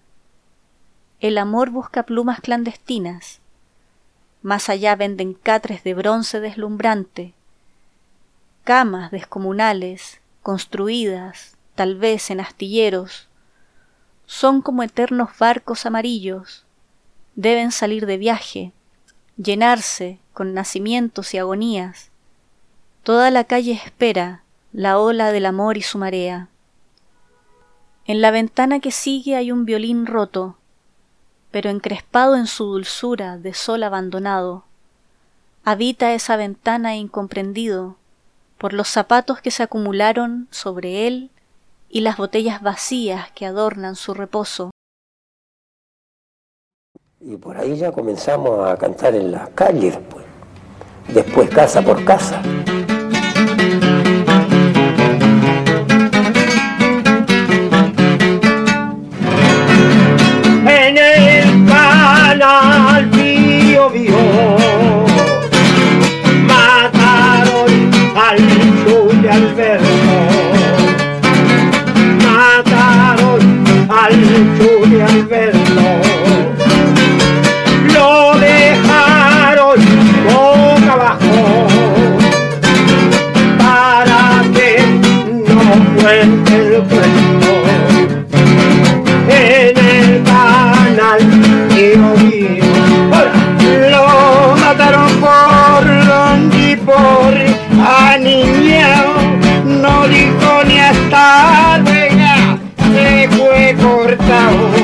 El 1.21 1.39
amor 1.39 1.71
busca 1.71 2.03
plumas 2.03 2.39
clandestinas. 2.39 3.39
Más 4.43 4.69
allá 4.69 4.95
venden 4.95 5.33
catres 5.33 5.83
de 5.83 5.95
bronce 5.95 6.39
deslumbrante, 6.39 7.33
camas 8.63 9.09
descomunales, 9.09 10.21
construidas, 10.43 11.57
tal 11.73 11.95
vez 11.95 12.29
en 12.29 12.41
astilleros, 12.41 13.27
son 14.27 14.61
como 14.61 14.83
eternos 14.83 15.29
barcos 15.39 15.85
amarillos, 15.85 16.65
deben 17.35 17.71
salir 17.71 18.05
de 18.05 18.17
viaje, 18.17 18.71
llenarse 19.37 20.19
con 20.33 20.53
nacimientos 20.53 21.33
y 21.33 21.37
agonías, 21.37 22.11
Toda 23.03 23.31
la 23.31 23.43
calle 23.43 23.73
espera 23.73 24.43
la 24.71 24.97
ola 24.97 25.33
del 25.33 25.45
amor 25.45 25.77
y 25.77 25.81
su 25.81 25.97
marea. 25.97 26.47
En 28.05 28.21
la 28.21 28.31
ventana 28.31 28.79
que 28.79 28.91
sigue 28.91 29.35
hay 29.35 29.51
un 29.51 29.65
violín 29.65 30.05
roto, 30.05 30.55
pero 31.51 31.69
encrespado 31.69 32.37
en 32.37 32.47
su 32.47 32.63
dulzura 32.63 33.37
de 33.37 33.53
sol 33.53 33.83
abandonado. 33.83 34.63
Habita 35.65 36.13
esa 36.13 36.37
ventana 36.37 36.95
incomprendido 36.95 37.97
por 38.57 38.71
los 38.71 38.87
zapatos 38.87 39.41
que 39.41 39.51
se 39.51 39.63
acumularon 39.63 40.47
sobre 40.49 41.05
él 41.05 41.29
y 41.89 42.01
las 42.01 42.15
botellas 42.15 42.61
vacías 42.61 43.31
que 43.31 43.45
adornan 43.45 43.97
su 43.97 44.13
reposo. 44.13 44.71
Y 47.25 47.37
por 47.37 47.57
ahí 47.57 47.77
ya 47.77 47.93
comenzamos 47.93 48.69
a 48.69 48.75
cantar 48.75 49.15
en 49.15 49.31
las 49.31 49.47
calles, 49.51 49.97
pues. 50.09 50.25
después 51.15 51.49
casa 51.49 51.81
por 51.81 52.03
casa. 52.03 52.41
al 62.41 63.07
mío 63.07 63.89
vio. 63.89 64.17
Mataron 66.45 67.71
al 68.15 68.37
Chule 68.83 69.29
Alberto. 69.29 69.87
Mataron 72.25 73.87
al 73.89 74.13
Chule 74.57 75.03
Alberto. 75.03 75.62
Now. 104.33 104.82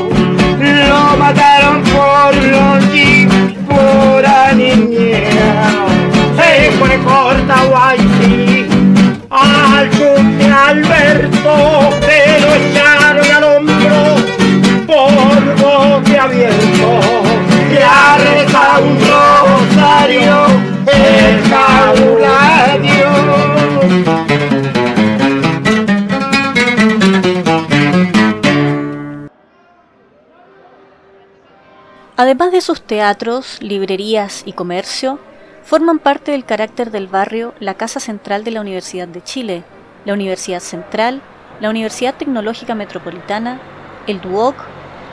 Además 32.21 32.51
de 32.51 32.59
sus 32.59 32.81
teatros, 32.81 33.63
librerías 33.63 34.43
y 34.45 34.51
comercio, 34.51 35.19
forman 35.63 35.99
parte 35.99 36.33
del 36.33 36.43
carácter 36.43 36.91
del 36.91 37.07
barrio 37.07 37.53
la 37.61 37.75
Casa 37.75 38.01
Central 38.01 38.43
de 38.43 38.51
la 38.51 38.59
Universidad 38.59 39.07
de 39.07 39.23
Chile, 39.23 39.63
la 40.03 40.15
Universidad 40.15 40.59
Central, 40.59 41.21
la 41.61 41.69
Universidad 41.69 42.15
Tecnológica 42.15 42.75
Metropolitana, 42.75 43.61
el 44.05 44.19
DUOC, 44.19 44.53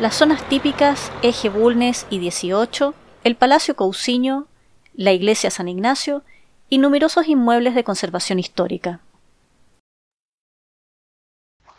las 0.01 0.17
zonas 0.17 0.43
típicas 0.49 1.13
Eje 1.23 1.49
Bulnes 1.49 2.09
y 2.11 2.19
18, 2.19 2.93
el 3.23 3.37
Palacio 3.37 3.77
Cousiño, 3.77 4.49
la 4.97 5.13
Iglesia 5.13 5.53
San 5.53 5.69
Ignacio 5.69 6.25
y 6.69 6.79
numerosos 6.79 7.29
inmuebles 7.29 7.77
de 7.77 7.85
conservación 7.85 8.41
histórica. 8.41 8.99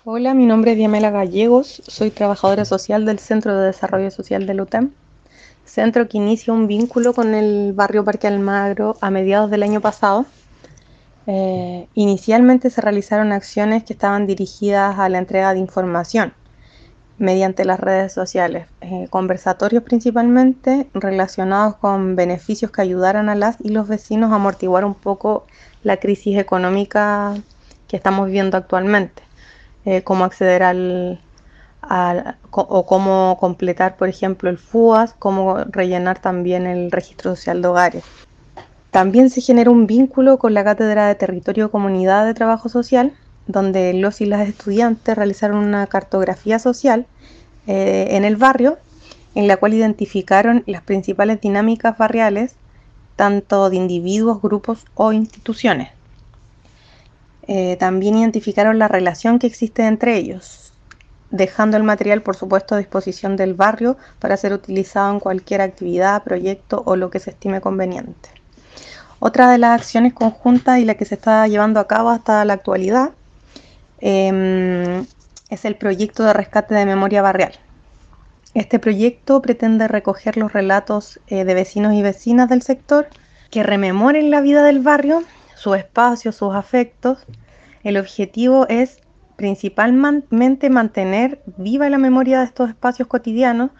Hola, 0.05 0.33
mi 0.33 0.45
nombre 0.45 0.71
es 0.71 0.77
Diamela 0.77 1.11
Gallegos, 1.11 1.81
soy 1.85 2.11
trabajadora 2.11 2.63
social 2.63 3.03
del 3.03 3.19
Centro 3.19 3.57
de 3.57 3.65
Desarrollo 3.65 4.09
Social 4.09 4.45
de 4.45 4.61
UTEM, 4.61 4.93
centro 5.67 6.07
que 6.07 6.17
inicia 6.17 6.53
un 6.53 6.67
vínculo 6.67 7.13
con 7.13 7.35
el 7.35 7.73
barrio 7.73 8.03
Parque 8.03 8.27
Almagro 8.27 8.97
a 9.01 9.11
mediados 9.11 9.51
del 9.51 9.63
año 9.63 9.81
pasado. 9.81 10.25
Eh, 11.27 11.87
inicialmente 11.93 12.69
se 12.69 12.81
realizaron 12.81 13.31
acciones 13.31 13.83
que 13.83 13.93
estaban 13.93 14.27
dirigidas 14.27 14.97
a 14.97 15.09
la 15.09 15.17
entrega 15.17 15.53
de 15.53 15.59
información 15.59 16.33
mediante 17.17 17.65
las 17.65 17.79
redes 17.79 18.13
sociales, 18.13 18.67
eh, 18.81 19.07
conversatorios 19.09 19.83
principalmente 19.83 20.87
relacionados 20.93 21.75
con 21.77 22.15
beneficios 22.15 22.71
que 22.71 22.81
ayudaran 22.81 23.27
a 23.27 23.35
las 23.35 23.57
y 23.59 23.69
los 23.69 23.87
vecinos 23.87 24.31
a 24.31 24.35
amortiguar 24.35 24.85
un 24.85 24.93
poco 24.93 25.45
la 25.83 25.97
crisis 25.97 26.37
económica 26.37 27.33
que 27.87 27.97
estamos 27.97 28.27
viviendo 28.27 28.55
actualmente, 28.55 29.23
eh, 29.85 30.03
cómo 30.03 30.25
acceder 30.25 30.61
al, 30.63 31.19
o 32.51 32.85
cómo 32.85 33.37
completar, 33.39 33.95
por 33.95 34.09
ejemplo, 34.09 34.49
el 34.49 34.57
FUAS, 34.57 35.13
cómo 35.17 35.57
rellenar 35.65 36.19
también 36.19 36.67
el 36.67 36.91
registro 36.91 37.35
social 37.35 37.61
de 37.61 37.67
hogares. 37.67 38.03
También 38.91 39.29
se 39.29 39.41
genera 39.41 39.69
un 39.69 39.85
vínculo 39.85 40.37
con 40.39 40.53
la 40.53 40.63
Cátedra 40.63 41.07
de 41.07 41.15
Territorio 41.15 41.71
Comunidad 41.71 42.25
de 42.25 42.33
Trabajo 42.33 42.69
Social, 42.69 43.13
donde 43.45 43.93
los 43.93 44.21
y 44.21 44.25
las 44.25 44.47
estudiantes 44.47 45.15
realizaron 45.15 45.57
una 45.57 45.87
cartografía 45.87 46.59
social 46.59 47.05
eh, 47.67 48.07
en 48.11 48.25
el 48.25 48.35
barrio, 48.35 48.77
en 49.35 49.47
la 49.47 49.57
cual 49.57 49.73
identificaron 49.73 50.63
las 50.65 50.81
principales 50.81 51.39
dinámicas 51.41 51.97
barriales, 51.97 52.55
tanto 53.15 53.69
de 53.69 53.77
individuos, 53.77 54.41
grupos 54.41 54.85
o 54.95 55.13
instituciones. 55.13 55.89
Eh, 57.47 57.77
también 57.77 58.17
identificaron 58.17 58.77
la 58.79 58.87
relación 58.87 59.39
que 59.39 59.47
existe 59.47 59.85
entre 59.85 60.17
ellos, 60.17 60.66
dejando 61.31 61.77
el 61.77 61.83
material, 61.83 62.21
por 62.21 62.35
supuesto, 62.35 62.75
a 62.75 62.77
disposición 62.77 63.35
del 63.35 63.53
barrio 63.53 63.97
para 64.19 64.37
ser 64.37 64.53
utilizado 64.53 65.11
en 65.13 65.19
cualquier 65.19 65.61
actividad, 65.61 66.23
proyecto 66.23 66.83
o 66.85 66.95
lo 66.95 67.09
que 67.09 67.19
se 67.19 67.31
estime 67.31 67.61
conveniente. 67.61 68.29
Otra 69.19 69.49
de 69.49 69.57
las 69.57 69.81
acciones 69.81 70.13
conjuntas 70.13 70.79
y 70.79 70.85
la 70.85 70.95
que 70.95 71.05
se 71.05 71.15
está 71.15 71.47
llevando 71.47 71.79
a 71.79 71.87
cabo 71.87 72.09
hasta 72.09 72.45
la 72.45 72.53
actualidad 72.53 73.11
Em, 73.99 75.05
es 75.49 75.65
el 75.65 75.75
proyecto 75.75 76.23
de 76.23 76.33
rescate 76.33 76.75
de 76.75 76.85
memoria 76.85 77.21
barrial. 77.21 77.53
Este 78.53 78.79
proyecto 78.79 79.41
pretende 79.41 79.87
recoger 79.87 80.37
los 80.37 80.53
relatos 80.53 81.19
eh, 81.27 81.43
de 81.45 81.53
vecinos 81.53 81.93
y 81.93 82.01
vecinas 82.01 82.49
del 82.49 82.61
sector 82.61 83.07
que 83.49 83.63
rememoren 83.63 84.29
la 84.29 84.41
vida 84.41 84.63
del 84.63 84.79
barrio, 84.79 85.23
su 85.55 85.73
espacio, 85.73 86.31
sus 86.31 86.53
afectos. 86.53 87.19
El 87.83 87.97
objetivo 87.97 88.67
es 88.67 88.99
principalmente 89.37 90.69
mantener 90.69 91.41
viva 91.57 91.89
la 91.89 91.99
memoria 91.99 92.39
de 92.39 92.45
estos 92.45 92.69
espacios 92.69 93.07
cotidianos, 93.07 93.71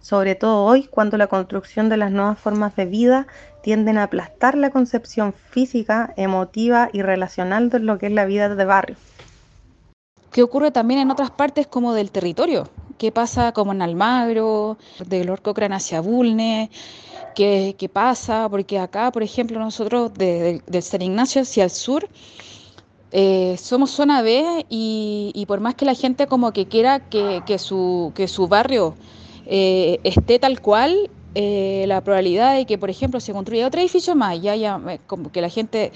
sobre 0.00 0.36
todo 0.36 0.62
hoy 0.62 0.84
cuando 0.84 1.16
la 1.16 1.26
construcción 1.26 1.88
de 1.88 1.96
las 1.96 2.12
nuevas 2.12 2.38
formas 2.38 2.76
de 2.76 2.84
vida 2.84 3.26
tienden 3.62 3.98
a 3.98 4.04
aplastar 4.04 4.56
la 4.56 4.70
concepción 4.70 5.32
física, 5.32 6.12
emotiva 6.16 6.90
y 6.92 7.02
relacional 7.02 7.70
de 7.70 7.80
lo 7.80 7.98
que 7.98 8.06
es 8.06 8.12
la 8.12 8.26
vida 8.26 8.54
de 8.54 8.64
barrio. 8.64 8.96
Que 10.30 10.42
ocurre 10.42 10.70
también 10.70 11.00
en 11.00 11.10
otras 11.10 11.30
partes 11.30 11.66
como 11.66 11.94
del 11.94 12.10
territorio, 12.10 12.68
que 12.98 13.10
pasa 13.10 13.52
como 13.52 13.72
en 13.72 13.82
Almagro, 13.82 14.76
de 15.06 15.24
Lord 15.24 15.40
Cochrane 15.40 15.74
hacia 15.74 16.00
Bulne, 16.02 16.70
qué, 17.34 17.90
pasa, 17.90 18.48
porque 18.50 18.78
acá, 18.78 19.10
por 19.10 19.22
ejemplo, 19.22 19.58
nosotros 19.58 20.12
de, 20.14 20.62
del 20.66 20.82
San 20.82 21.02
Ignacio 21.02 21.42
hacia 21.42 21.64
el 21.64 21.70
sur, 21.70 22.06
eh, 23.12 23.56
somos 23.58 23.92
zona 23.92 24.22
B 24.22 24.66
y, 24.68 25.44
por 25.46 25.60
más 25.60 25.74
que 25.74 25.84
la 25.84 25.94
gente 25.94 26.26
como 26.26 26.52
que 26.52 26.66
quiera 26.66 27.00
que, 27.00 27.58
su, 27.58 28.12
barrio 28.48 28.94
eh, 29.46 30.00
esté 30.02 30.38
tal 30.38 30.60
cual, 30.60 31.10
eh, 31.34 31.84
la 31.86 32.00
probabilidad 32.00 32.56
de 32.56 32.66
que, 32.66 32.78
por 32.78 32.90
ejemplo, 32.90 33.20
se 33.20 33.32
construya 33.32 33.66
otro 33.66 33.80
edificio 33.80 34.14
más, 34.16 34.40
ya, 34.42 34.80
que 35.32 35.40
la 35.40 35.48
gente, 35.48 35.92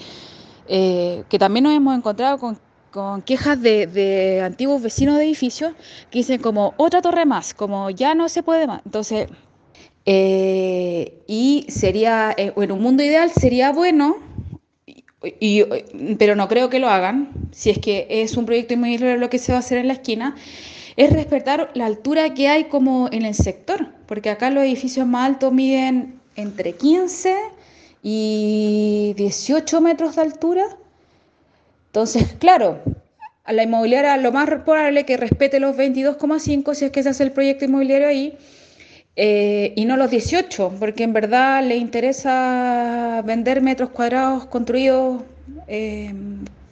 que 0.67 1.37
también 1.37 1.65
nos 1.65 1.73
hemos 1.73 1.97
encontrado 1.97 2.57
con 2.91 3.21
quejas 3.23 3.61
de, 3.61 4.41
antiguos 4.43 4.81
vecinos 4.81 5.17
de 5.17 5.25
edificios 5.25 5.73
que 6.09 6.19
dicen 6.19 6.41
como 6.41 6.73
otra 6.77 7.01
torre 7.01 7.25
más, 7.25 7.53
como 7.53 7.89
ya 7.89 8.15
no 8.15 8.29
se 8.29 8.41
puede 8.41 8.67
más. 8.67 8.81
Entonces, 8.85 9.27
y 10.05 11.65
sería, 11.67 12.33
en 12.37 12.71
un 12.71 12.81
mundo 12.81 13.03
ideal 13.03 13.31
sería 13.31 13.73
bueno, 13.73 14.30
y, 15.23 15.63
pero 16.17 16.35
no 16.35 16.47
creo 16.47 16.69
que 16.69 16.79
lo 16.79 16.89
hagan, 16.89 17.29
si 17.51 17.69
es 17.69 17.79
que 17.79 18.07
es 18.09 18.37
un 18.37 18.45
proyecto 18.45 18.73
inmobiliario 18.73 19.17
lo 19.17 19.29
que 19.29 19.39
se 19.39 19.51
va 19.51 19.57
a 19.57 19.59
hacer 19.59 19.77
en 19.77 19.87
la 19.87 19.93
esquina, 19.93 20.35
es 20.97 21.11
respetar 21.11 21.71
la 21.73 21.85
altura 21.85 22.33
que 22.33 22.47
hay 22.47 22.65
como 22.65 23.07
en 23.11 23.23
el 23.25 23.35
sector, 23.35 23.87
porque 24.07 24.29
acá 24.29 24.49
los 24.49 24.63
edificios 24.63 25.07
más 25.07 25.27
altos 25.27 25.53
miden 25.53 26.19
entre 26.35 26.73
15 26.73 27.35
y 28.03 29.13
18 29.15 29.81
metros 29.81 30.15
de 30.15 30.21
altura. 30.23 30.65
Entonces, 31.87 32.33
claro, 32.39 32.79
a 33.43 33.53
la 33.53 33.63
inmobiliaria 33.63 34.17
lo 34.17 34.31
más 34.31 34.47
probable 34.47 35.05
que 35.05 35.17
respete 35.17 35.59
los 35.59 35.75
22,5 35.75 36.73
si 36.73 36.85
es 36.85 36.91
que 36.91 37.03
se 37.03 37.09
hace 37.09 37.23
el 37.23 37.31
proyecto 37.31 37.65
inmobiliario 37.65 38.07
ahí, 38.07 38.37
eh, 39.15 39.73
y 39.75 39.85
no 39.85 39.97
los 39.97 40.09
18, 40.09 40.75
porque 40.79 41.03
en 41.03 41.13
verdad 41.13 41.63
le 41.63 41.75
interesa 41.75 43.21
vender 43.25 43.61
metros 43.61 43.89
cuadrados 43.89 44.45
construidos 44.45 45.23
eh, 45.67 46.13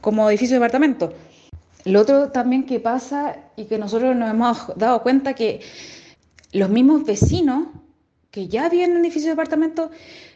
como 0.01 0.29
edificio 0.29 0.55
de 0.55 0.59
departamento. 0.59 1.13
Lo 1.85 2.01
otro 2.01 2.29
también 2.29 2.65
que 2.65 2.79
pasa 2.79 3.37
y 3.55 3.65
que 3.65 3.77
nosotros 3.77 4.15
nos 4.15 4.31
hemos 4.31 4.77
dado 4.77 5.01
cuenta 5.01 5.33
que 5.33 5.61
los 6.51 6.69
mismos 6.69 7.05
vecinos 7.05 7.67
que 8.31 8.47
ya 8.47 8.69
viven 8.69 8.91
en 8.91 8.97
edificios 8.97 9.25
de 9.25 9.31
departamento 9.31 9.91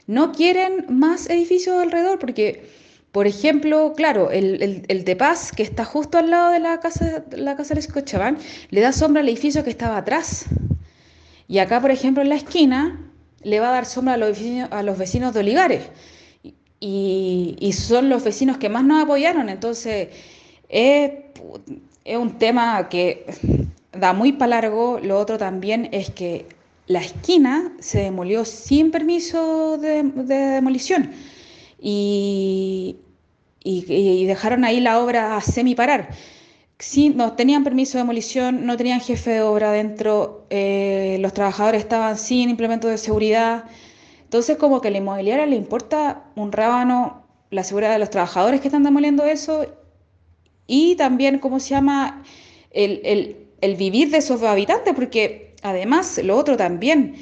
no 0.08 0.32
quieren 0.32 0.86
más 0.90 1.30
edificios 1.30 1.82
alrededor 1.82 2.20
porque 2.20 2.70
por 3.14 3.28
ejemplo, 3.28 3.94
claro, 3.96 4.32
el, 4.32 4.84
el, 4.88 5.04
de 5.06 5.16
Paz, 5.16 5.52
que 5.52 5.62
está 5.62 5.86
justo 5.86 6.18
al 6.18 6.32
lado 6.32 6.52
de 6.52 6.60
la 6.60 6.80
casa, 6.80 7.24
la 7.30 7.56
casa 7.56 7.76
de 7.76 7.88
Cochabán, 7.88 8.40
le 8.72 8.82
da 8.82 8.92
sombra 8.92 9.22
al 9.22 9.30
edificio 9.30 9.64
que 9.64 9.70
estaba 9.70 9.98
atrás. 9.98 10.46
Y 11.48 11.60
acá, 11.60 11.82
por 11.82 11.92
ejemplo, 11.92 12.24
en 12.24 12.30
la 12.30 12.36
esquina, 12.36 13.00
le 13.44 13.60
va 13.60 13.70
a 13.70 13.74
dar 13.74 13.86
sombra 13.86 14.16
a 14.16 14.18
los 14.18 14.30
vecinos, 14.30 14.70
a 14.72 14.84
los 14.84 14.98
vecinos 14.98 15.34
de 15.34 15.40
Olivares. 15.42 15.90
Y, 16.80 17.72
son 17.74 18.10
los 18.10 18.24
vecinos 18.24 18.58
que 18.58 18.70
más 18.70 18.84
nos 18.84 19.04
apoyaron. 19.04 19.50
Entonces, 19.50 20.10
es, 20.70 21.12
un 22.06 22.38
tema 22.38 22.90
que 22.90 23.26
da 23.92 24.14
muy 24.14 24.34
para 24.34 24.62
largo. 24.62 25.00
Lo 25.02 25.20
otro 25.20 25.38
también 25.38 25.90
es 25.92 26.10
que 26.10 26.48
la 26.88 27.00
esquina 27.00 27.74
se 27.80 28.02
demolió 28.02 28.44
sin 28.44 28.92
permiso 28.92 29.78
de, 29.78 30.04
de 30.04 30.36
demolición. 30.36 31.12
Y, 31.80 32.98
y, 33.64 34.26
dejaron 34.26 34.66
ahí 34.66 34.80
la 34.80 35.00
obra 35.00 35.38
a 35.38 35.42
no 37.16 37.34
tenían 37.34 37.64
permiso 37.64 37.94
de 37.98 38.04
demolición, 38.04 38.66
no 38.66 38.78
tenían 38.78 39.00
jefe 39.02 39.32
de 39.32 39.42
obra 39.42 39.72
dentro, 39.72 40.46
eh, 40.50 41.18
los 41.20 41.34
trabajadores 41.34 41.82
estaban 41.82 42.18
sin 42.18 42.50
implementos 42.50 42.92
de 42.92 42.98
seguridad. 42.98 43.66
Entonces, 44.24 44.58
como 44.58 44.82
que 44.82 44.88
a 44.88 44.92
la 44.92 44.98
inmobiliaria 44.98 45.46
le 45.46 45.56
importa 45.56 46.24
un 46.36 46.52
rábano 46.52 47.24
la 47.52 47.64
seguridad 47.64 47.94
de 47.94 48.00
los 48.00 48.10
trabajadores 48.10 48.62
que 48.62 48.68
están 48.68 48.84
demoliendo 48.84 49.24
eso 49.26 49.68
y 50.68 50.96
también, 50.96 51.40
¿cómo 51.40 51.60
se 51.60 51.70
llama?, 51.70 52.24
el, 52.72 53.02
el 53.62 53.76
vivir 53.76 54.10
de 54.12 54.18
esos 54.18 54.44
habitantes, 54.44 54.94
porque 54.94 55.56
además, 55.62 56.20
lo 56.22 56.36
otro 56.36 56.58
también, 56.58 57.16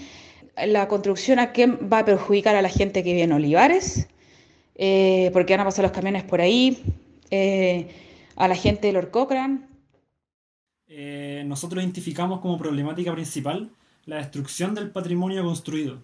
la 0.58 0.88
construcción 0.88 1.38
a 1.38 1.54
qué 1.54 1.68
va 1.68 2.00
a 2.00 2.06
perjudicar 2.06 2.56
a 2.56 2.64
la 2.64 2.70
gente 2.70 3.04
que 3.04 3.12
vive 3.12 3.24
en 3.24 3.32
Olivares, 3.32 4.08
eh, 4.76 5.30
porque 5.34 5.54
van 5.54 5.62
a 5.62 5.66
pasar 5.66 5.84
los 5.84 5.92
camiones 5.92 6.24
por 6.24 6.42
ahí, 6.42 6.82
eh, 7.30 7.88
a 8.42 8.48
la 8.48 8.56
gente 8.56 8.88
de 8.88 8.94
Lord 8.94 9.12
Cochrane. 9.12 9.60
Eh, 10.88 11.44
nosotros 11.46 11.84
identificamos 11.84 12.40
como 12.40 12.58
problemática 12.58 13.14
principal 13.14 13.70
la 14.06 14.18
destrucción 14.18 14.74
del 14.74 14.90
patrimonio 14.90 15.44
construido, 15.44 16.02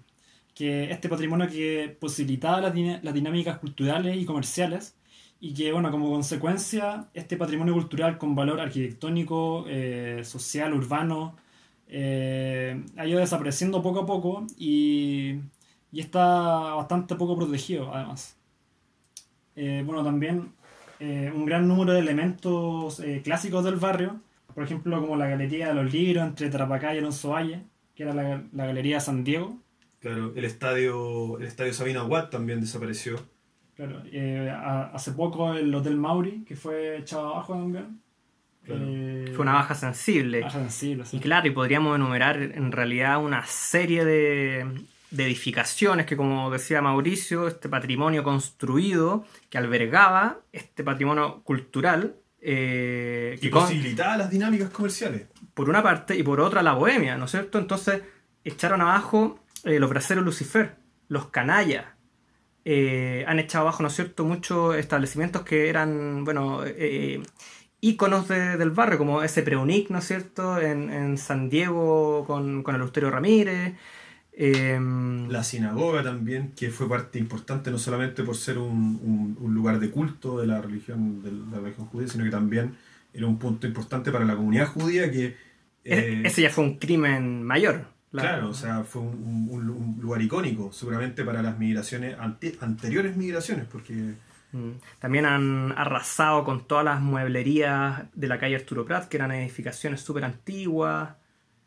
que 0.54 0.92
este 0.92 1.10
patrimonio 1.10 1.50
que 1.50 1.98
posibilitaba 2.00 2.62
las, 2.62 3.14
dinámicas 3.14 3.58
culturales 3.58 4.16
y 4.18 4.26
comerciales 4.26 4.96
y 5.40 5.56
que, 5.56 5.72
bueno, 5.72 5.90
como 5.90 6.12
consecuencia, 6.12 7.10
este 7.16 7.38
patrimonio 7.38 7.74
cultural 7.74 8.20
con 8.20 8.36
valor 8.36 8.62
arquitectónico, 8.62 9.66
social, 10.22 10.74
urbano, 10.76 11.36
eh, 11.88 12.84
ha 12.98 13.08
ido 13.08 13.20
desapareciendo 13.20 13.82
poco 13.82 14.02
a 14.02 14.06
poco 14.06 14.46
y, 14.58 15.40
y 15.92 16.00
está 16.00 16.76
bastante 16.76 17.16
poco 17.16 17.36
protegido 17.36 17.94
además. 17.94 18.38
Eh, 19.60 19.82
bueno, 19.84 20.04
también 20.04 20.54
eh, 21.00 21.32
un 21.34 21.46
gran 21.46 21.68
número 21.68 21.94
de 21.94 22.00
elementos 22.00 23.00
eh, 23.00 23.22
clásicos 23.24 23.64
del 23.64 23.76
barrio, 23.76 24.20
por 24.54 24.64
ejemplo 24.64 25.00
como 25.02 25.16
la 25.16 25.28
Galería 25.28 25.68
de 25.70 25.74
los 25.76 25.94
Libros 25.94 26.26
entre 26.28 26.50
Tarapacá 26.50 26.94
y 26.96 26.98
Alonso 27.00 27.30
Valle, 27.30 27.64
que 27.96 28.04
era 28.04 28.14
la, 28.14 28.44
la 28.54 28.66
Galería 28.66 29.00
San 29.00 29.24
Diego. 29.24 29.58
Claro, 30.00 30.34
el 30.36 30.46
estadio, 30.46 31.38
el 31.40 31.46
estadio 31.46 31.74
Sabina 31.74 32.04
Watt 32.04 32.30
también 32.32 32.62
desapareció. 32.62 33.20
Claro, 33.76 34.02
eh, 34.12 34.50
a- 34.52 34.92
hace 34.94 35.12
poco 35.12 35.54
el 35.54 35.74
Hotel 35.74 35.98
Mauri, 35.98 36.44
que 36.48 36.56
fue 36.56 36.98
echado 36.98 37.34
abajo 37.34 37.54
también. 37.54 38.00
Claro. 38.64 38.84
Eh, 38.88 39.32
Fue 39.34 39.44
una 39.44 39.54
baja 39.54 39.76
sensible. 39.76 40.42
baja 40.42 40.60
sensible, 40.60 41.06
sí. 41.06 41.18
Y 41.18 41.20
claro, 41.20 41.48
y 41.48 41.52
podríamos 41.52 41.96
enumerar 41.96 42.42
en 42.42 42.72
realidad 42.72 43.24
una 43.24 43.46
serie 43.46 44.04
de, 44.04 44.66
de 45.12 45.26
edificaciones 45.26 46.06
que, 46.06 46.18
como 46.18 46.50
decía 46.52 46.82
Mauricio, 46.82 47.48
este 47.48 47.70
patrimonio 47.70 48.24
construido 48.24 49.26
que 49.50 49.58
albergaba 49.58 50.40
este 50.52 50.84
patrimonio 50.84 51.42
cultural. 51.44 52.16
eh, 52.42 53.38
Que 53.42 53.50
con- 53.50 53.64
posibilitaba 53.64 54.16
las 54.18 54.30
dinámicas 54.30 54.70
comerciales. 54.70 55.28
por 55.54 55.70
una 55.70 55.82
parte 55.82 56.16
y 56.16 56.24
por 56.24 56.40
otra 56.40 56.62
la 56.62 56.74
bohemia, 56.74 57.18
¿no 57.18 57.26
es 57.26 57.32
cierto? 57.32 57.58
Entonces 57.58 58.02
echaron 58.44 58.80
abajo 58.82 59.40
eh, 59.64 59.80
los 59.80 59.90
braceros 59.90 60.24
Lucifer, 60.24 60.76
los 61.10 61.28
canallas. 61.30 61.86
eh, 62.70 63.24
han 63.28 63.40
echado 63.40 63.64
abajo, 63.64 63.82
¿no 63.82 63.88
es 63.88 63.96
cierto?, 63.96 64.26
muchos 64.26 64.76
establecimientos 64.76 65.44
que 65.44 65.70
eran, 65.70 66.26
bueno, 66.26 66.62
íconos 67.80 68.28
de- 68.28 68.58
del 68.58 68.72
barrio, 68.72 68.98
como 68.98 69.24
ese 69.24 69.42
Preunic, 69.42 69.90
¿no 69.90 70.00
es 70.00 70.06
cierto?, 70.08 70.60
en, 70.60 70.90
en 70.92 71.18
San 71.18 71.50
Diego 71.50 72.26
con, 72.28 72.64
con 72.64 72.76
Eleuterio 72.76 73.10
Ramírez. 73.10 73.74
Em, 74.40 75.28
La 75.30 75.44
sinagoga 75.44 76.04
también, 76.04 76.52
que 76.56 76.70
fue 76.70 76.88
parte 76.88 77.18
importante 77.20 77.72
no 77.72 77.78
solamente 77.80 78.24
por 78.24 78.36
ser 78.36 78.58
un, 78.60 79.00
un- 79.04 79.38
un 79.40 79.54
lugar 79.54 79.80
de 79.80 79.90
culto 79.90 80.40
de 80.40 80.48
la 80.48 80.62
religión 80.62 81.22
de 81.24 81.32
la 81.52 81.60
religión 81.60 81.88
judía, 81.88 82.08
sino 82.08 82.24
que 82.24 82.30
también 82.30 82.76
era 83.14 83.26
un 83.26 83.40
punto 83.40 83.66
importante 83.66 84.12
para 84.12 84.26
la 84.26 84.36
comunidad 84.36 84.68
judía 84.68 85.12
que... 85.12 85.36
eh, 85.84 86.22
ese 86.24 86.44
ya 86.44 86.50
fue 86.52 86.64
un 86.64 86.78
crimen 86.78 87.44
mayor. 87.44 87.86
La- 88.12 88.22
Claro, 88.22 88.50
o 88.50 88.54
sea, 88.54 88.84
fue 88.84 89.02
un, 89.02 89.98
lugar 90.00 90.22
icónico, 90.22 90.72
seguramente 90.72 91.24
para 91.26 91.42
las 91.42 91.58
migraciones, 91.58 92.16
ante- 92.20 92.58
anteriores 92.62 93.18
migraciones, 93.18 93.66
porque 93.66 94.14
Mm. 94.54 94.72
También 95.00 95.26
han 95.26 95.74
arrasado 95.78 96.46
con 96.46 96.66
todas 96.68 96.86
las 96.86 97.02
mueblerías 97.02 98.04
de 98.16 98.28
la 98.30 98.40
calle 98.40 98.56
Arturo 98.56 98.86
Prat, 98.86 99.10
que 99.10 99.18
eran 99.18 99.32
edificaciones 99.34 100.00
súper 100.00 100.24
antiguas. 100.24 101.10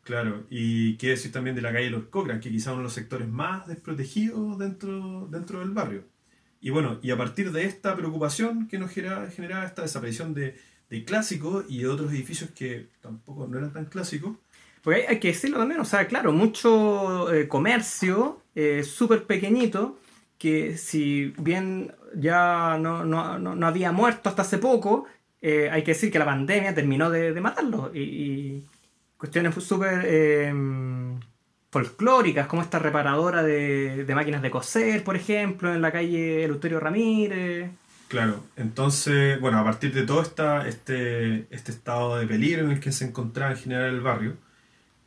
Claro, 0.03 0.43
y 0.49 0.97
qué 0.97 1.09
decir 1.09 1.31
también 1.31 1.55
de 1.55 1.61
la 1.61 1.71
calle 1.71 1.89
Lord 1.91 2.09
Cochrane, 2.09 2.39
que 2.39 2.49
quizá 2.49 2.71
uno 2.71 2.79
de 2.79 2.83
los 2.85 2.93
sectores 2.93 3.27
más 3.27 3.67
desprotegidos 3.67 4.57
dentro, 4.57 5.27
dentro 5.29 5.59
del 5.59 5.69
barrio. 5.71 6.05
Y 6.59 6.71
bueno, 6.71 6.99
y 7.03 7.11
a 7.11 7.17
partir 7.17 7.51
de 7.51 7.65
esta 7.65 7.95
preocupación 7.95 8.67
que 8.67 8.79
nos 8.79 8.91
genera, 8.91 9.29
generaba 9.29 9.65
esta 9.65 9.83
desaparición 9.83 10.33
de, 10.33 10.55
de 10.89 11.05
clásicos 11.05 11.65
y 11.69 11.79
de 11.79 11.87
otros 11.87 12.11
edificios 12.11 12.49
que 12.51 12.87
tampoco 13.01 13.47
no 13.47 13.57
eran 13.59 13.73
tan 13.73 13.85
clásicos, 13.85 14.37
Porque 14.83 15.05
hay, 15.07 15.19
que 15.19 15.27
decirlo 15.29 15.59
también, 15.59 15.79
o 15.79 15.85
sea, 15.85 16.07
claro, 16.07 16.31
mucho 16.33 17.31
eh, 17.31 17.47
comercio 17.47 18.41
eh, 18.55 18.83
súper 18.83 19.25
pequeñito, 19.25 19.99
que 20.39 20.77
si 20.77 21.33
bien 21.37 21.93
ya 22.15 22.77
no, 22.79 23.05
no- 23.05 23.37
no- 23.37 23.67
había 23.67 23.91
muerto 23.91 24.29
hasta 24.29 24.41
hace 24.41 24.57
poco, 24.57 25.05
eh, 25.41 25.69
hay 25.71 25.83
que 25.83 25.91
decir 25.91 26.11
que 26.11 26.17
la 26.19 26.25
pandemia 26.25 26.73
terminó 26.73 27.09
de, 27.11 27.39
matarlo. 27.39 27.91
Y 27.95 28.63
cuestiones 29.21 29.53
súper 29.63 30.03
eh, 30.07 30.51
folclóricas, 31.69 32.47
como 32.47 32.63
esta 32.63 32.79
reparadora 32.79 33.43
de, 33.43 34.03
máquinas 34.15 34.41
de 34.41 34.49
coser, 34.49 35.03
por 35.03 35.15
ejemplo, 35.15 35.71
en 35.71 35.79
la 35.79 35.91
calle 35.91 36.43
Eleuterio 36.43 36.79
Ramírez. 36.79 37.69
Claro, 38.07 38.43
entonces, 38.55 39.39
bueno, 39.39 39.59
a 39.59 39.63
partir 39.63 39.93
de 39.93 40.07
todo 40.07 40.23
esta, 40.23 40.67
este, 40.67 41.45
este 41.51 41.71
estado 41.71 42.17
de 42.17 42.25
peligro 42.25 42.63
en 42.63 42.71
el 42.71 42.79
que 42.79 42.91
se 42.91 43.05
encontraba 43.05 43.51
en 43.51 43.57
general 43.57 43.89
el 43.91 44.01
barrio, 44.01 44.37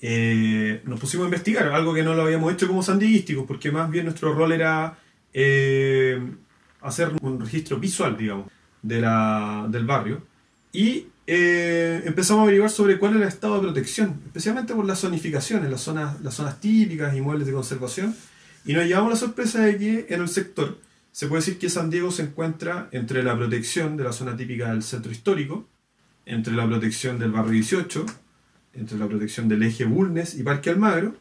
eh, 0.00 0.80
nos 0.84 1.00
pusimos 1.00 1.24
a 1.24 1.26
investigar, 1.26 1.66
algo 1.66 1.92
que 1.92 2.04
no 2.04 2.14
lo 2.14 2.22
habíamos 2.22 2.52
hecho 2.52 2.68
como 2.68 2.84
sandiguísticos, 2.84 3.46
porque 3.48 3.72
más 3.72 3.90
bien 3.90 4.04
nuestro 4.04 4.32
rol 4.32 4.52
era 4.52 4.96
eh, 5.32 6.22
hacer 6.82 7.10
un 7.20 7.40
registro 7.40 7.78
visual, 7.78 8.16
digamos, 8.16 8.46
de 8.80 9.00
la, 9.00 9.66
del 9.68 9.84
barrio. 9.86 10.22
Y 10.72 11.08
eh, 11.26 12.02
empezamos 12.04 12.40
a 12.40 12.42
averiguar 12.44 12.70
sobre 12.70 12.98
cuál 12.98 13.14
era 13.14 13.22
el 13.22 13.28
estado 13.28 13.54
de 13.56 13.62
protección, 13.62 14.20
especialmente 14.26 14.74
por 14.74 14.84
las 14.84 15.00
zonificaciones, 15.00 15.70
las 15.70 15.80
zonas, 15.80 16.20
las 16.20 16.34
zonas 16.34 16.60
típicas 16.60 17.16
y 17.16 17.20
muebles 17.20 17.46
de 17.46 17.52
conservación. 17.52 18.14
Y 18.66 18.74
nos 18.74 18.86
llevamos 18.86 19.10
la 19.10 19.16
sorpresa 19.16 19.62
de 19.62 19.78
que 19.78 20.06
en 20.08 20.20
el 20.20 20.28
sector 20.28 20.78
se 21.12 21.28
puede 21.28 21.40
decir 21.40 21.58
que 21.58 21.70
San 21.70 21.90
Diego 21.90 22.10
se 22.10 22.22
encuentra 22.22 22.88
entre 22.90 23.22
la 23.22 23.36
protección 23.36 23.96
de 23.96 24.04
la 24.04 24.12
zona 24.12 24.36
típica 24.36 24.70
del 24.70 24.82
centro 24.82 25.12
histórico, 25.12 25.66
entre 26.26 26.54
la 26.54 26.66
protección 26.66 27.18
del 27.18 27.30
barrio 27.30 27.52
18, 27.52 28.04
entre 28.74 28.98
la 28.98 29.06
protección 29.06 29.48
del 29.48 29.62
eje 29.62 29.84
Bulnes 29.84 30.34
y 30.34 30.42
Parque 30.42 30.70
Almagro, 30.70 31.14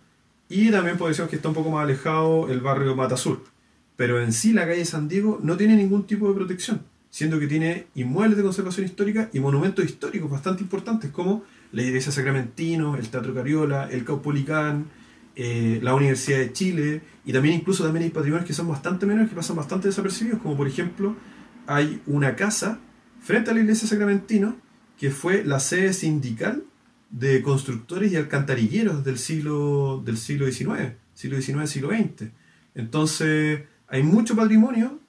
y 0.49 0.71
también 0.71 0.97
podemos 0.97 1.17
decir 1.17 1.29
que 1.29 1.35
está 1.35 1.49
un 1.49 1.55
poco 1.55 1.71
más 1.71 1.83
alejado 1.83 2.49
el 2.49 2.59
barrio 2.59 2.95
Mata 2.95 3.17
Sur. 3.17 3.43
Pero 3.95 4.21
en 4.21 4.33
sí 4.33 4.51
la 4.51 4.65
calle 4.65 4.83
San 4.85 5.07
Diego 5.07 5.39
no 5.43 5.57
tiene 5.57 5.75
ningún 5.75 6.07
tipo 6.07 6.27
de 6.27 6.35
protección, 6.35 6.81
siendo 7.13 7.39
que 7.39 7.45
tiene 7.45 7.85
inmuebles 7.93 8.37
de 8.37 8.43
conservación 8.43 8.87
histórica 8.87 9.29
y 9.31 9.39
monumentos 9.39 9.85
históricos 9.85 10.31
bastante 10.31 10.63
importantes 10.63 11.11
como 11.11 11.43
la 11.71 11.83
iglesia 11.83 12.11
Sacramentino, 12.11 12.95
el 12.95 13.07
Teatro 13.07 13.35
Cariola, 13.35 13.87
el 13.91 14.03
Caupolicán, 14.03 14.87
eh, 15.35 15.79
la 15.83 15.93
Universidad 15.93 16.39
de 16.39 16.51
Chile 16.53 17.03
y 17.23 17.31
también 17.31 17.53
incluso 17.53 17.83
también 17.83 18.05
hay 18.05 18.09
patrimonios 18.09 18.47
que 18.47 18.53
son 18.55 18.67
bastante 18.67 19.05
menores 19.05 19.29
que 19.29 19.35
pasan 19.35 19.55
bastante 19.55 19.89
desapercibidos 19.89 20.41
como 20.41 20.57
por 20.57 20.67
ejemplo 20.67 21.15
hay 21.67 22.01
una 22.07 22.35
casa 22.35 22.79
frente 23.21 23.51
a 23.51 23.53
la 23.53 23.59
iglesia 23.59 23.87
Sacramentino 23.87 24.55
que 24.97 25.11
fue 25.11 25.43
la 25.43 25.59
sede 25.59 25.93
sindical 25.93 26.63
de 27.11 27.43
constructores 27.43 28.11
y 28.11 28.15
alcantarilleros 28.15 29.03
del 29.03 29.19
siglo 29.19 30.01
del 30.03 30.17
siglo 30.17 30.51
XIX 30.51 30.93
siglo 31.13 31.39
XIX 31.39 31.69
siglo 31.69 31.89
XX 31.89 32.31
entonces 32.73 33.61
hay 33.87 34.01
mucho 34.01 34.35
patrimonio 34.35 34.99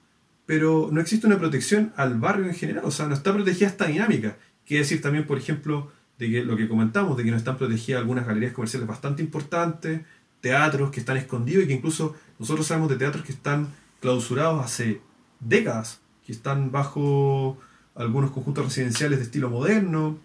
pero 0.47 0.89
no 0.93 1.01
existe 1.01 1.27
una 1.27 1.39
protección 1.39 1.93
al 1.97 2.19
barrio 2.19 2.47
en 2.47 2.55
general 2.55 2.85
o 2.85 2.91
sea 2.91 3.07
no 3.07 3.15
está 3.15 3.33
protegida 3.33 3.69
esta 3.69 3.87
dinámica 3.87 4.37
quiere 4.67 4.83
decir 4.83 5.01
también 5.01 5.27
por 5.27 5.39
ejemplo 5.39 5.91
de 6.19 6.31
que 6.31 6.45
lo 6.45 6.57
que 6.57 6.69
comentamos, 6.69 7.17
de 7.17 7.25
que 7.25 7.31
no 7.31 7.37
están 7.37 7.59
protegidas 7.59 8.01
algunas 8.01 8.27
galerías 8.27 8.53
comerciales 8.53 8.87
bastante 8.87 9.23
importantes, 9.23 10.03
teatros 10.41 10.91
que 10.91 11.01
están 11.01 11.17
escondidos 11.17 11.65
y 11.65 11.67
que 11.67 11.75
incluso 11.75 12.15
nosotros 12.39 12.67
sabemos 12.67 12.89
de 12.91 12.97
teatros 12.97 13.25
que 13.25 13.33
están 13.33 13.69
clausurados 14.01 14.65
hace 14.65 15.01
décadas, 15.41 16.01
que 16.25 16.33
están 16.33 16.71
bajo 16.71 17.59
algunos 17.95 18.31
conjuntos 18.31 18.65
residenciales 18.65 19.19
de 19.19 19.25
estilo 19.25 19.51
moderno. 19.51 20.19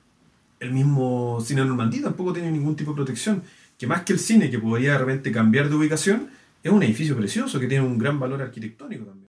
El 0.59 0.73
mismo 0.73 1.39
cine 1.41 1.63
Normandía 1.63 2.03
tampoco 2.03 2.33
tiene 2.33 2.51
ningún 2.51 2.75
tipo 2.75 2.91
de 2.91 2.95
protección, 2.95 3.43
que 3.77 3.87
más 3.87 4.01
que 4.01 4.13
el 4.13 4.19
cine, 4.19 4.51
que 4.51 4.59
podría 4.59 4.93
de 4.93 4.97
repente 4.97 5.31
cambiar 5.31 5.69
de 5.69 5.75
ubicación, 5.75 6.29
es 6.61 6.71
un 6.71 6.83
edificio 6.83 7.15
precioso 7.15 7.59
que 7.59 7.67
tiene 7.67 7.85
un 7.85 7.97
gran 7.97 8.19
valor 8.19 8.41
arquitectónico 8.41 9.05
también. 9.05 9.28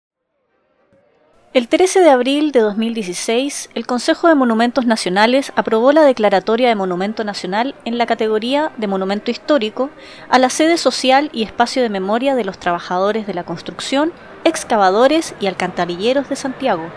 El 1.55 1.69
13 1.69 2.01
de 2.01 2.09
abril 2.09 2.51
de 2.51 2.59
2016, 2.59 3.69
el 3.75 3.87
Consejo 3.87 4.27
de 4.27 4.35
Monumentos 4.35 4.85
Nacionales 4.85 5.53
aprobó 5.55 5.93
la 5.93 6.01
declaratoria 6.01 6.67
de 6.67 6.75
Monumento 6.75 7.23
Nacional 7.23 7.75
en 7.85 7.97
la 7.97 8.05
categoría 8.05 8.73
de 8.75 8.87
Monumento 8.87 9.31
Histórico 9.31 9.89
a 10.27 10.37
la 10.37 10.49
sede 10.49 10.77
social 10.77 11.29
y 11.31 11.43
espacio 11.43 11.81
de 11.81 11.87
memoria 11.87 12.35
de 12.35 12.43
los 12.43 12.57
trabajadores 12.57 13.25
de 13.25 13.33
la 13.33 13.45
construcción, 13.45 14.11
excavadores 14.43 15.33
y 15.39 15.47
alcantarilleros 15.47 16.27
de 16.27 16.35
Santiago, 16.35 16.89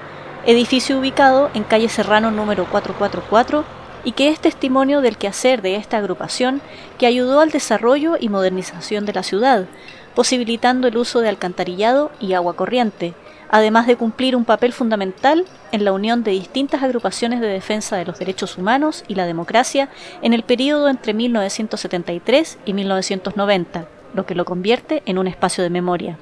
edificio 0.45 0.99
ubicado 0.99 1.51
en 1.55 1.63
calle 1.63 1.89
Serrano 1.89 2.33
número 2.33 2.65
444 2.69 3.65
y 4.03 4.11
que 4.11 4.29
es 4.29 4.41
testimonio 4.41 5.03
del 5.03 5.19
quehacer 5.19 5.63
de 5.63 5.77
esta 5.77 5.99
agrupación 5.99 6.63
que 6.99 7.07
ayudó 7.07 7.39
al 7.39 7.53
desarrollo 7.53 8.17
y 8.19 8.29
modernización 8.29 9.07
de 9.07 9.13
la 9.13 9.23
ciudad, 9.23 9.67
posibilitando 10.17 10.89
el 10.89 10.97
uso 10.97 11.21
de 11.21 11.29
alcantarillado 11.29 12.11
y 12.19 12.33
agua 12.33 12.57
corriente, 12.57 13.15
además 13.51 13.87
de 13.87 13.97
cumplir 13.97 14.37
un 14.37 14.45
papel 14.45 14.73
fundamental 14.73 15.45
en 15.73 15.85
la 15.85 15.93
unión 15.93 16.23
de 16.25 16.33
distintas 16.33 16.83
agrupaciones 16.83 17.41
de 17.41 17.49
defensa 17.49 17.97
de 17.97 18.05
los 18.05 18.19
derechos 18.19 18.59
humanos 18.59 19.05
y 19.09 19.15
la 19.15 19.27
democracia 19.27 19.89
en 20.23 20.33
el 20.33 20.43
período 20.43 20.89
entre 20.89 21.15
1973 21.15 22.59
y 22.65 22.73
1990, 22.73 23.87
lo 24.15 24.27
que 24.27 24.35
lo 24.35 24.45
convierte 24.45 25.03
en 25.07 25.19
un 25.19 25.27
espacio 25.27 25.63
de 25.65 25.71
memoria. 25.71 26.19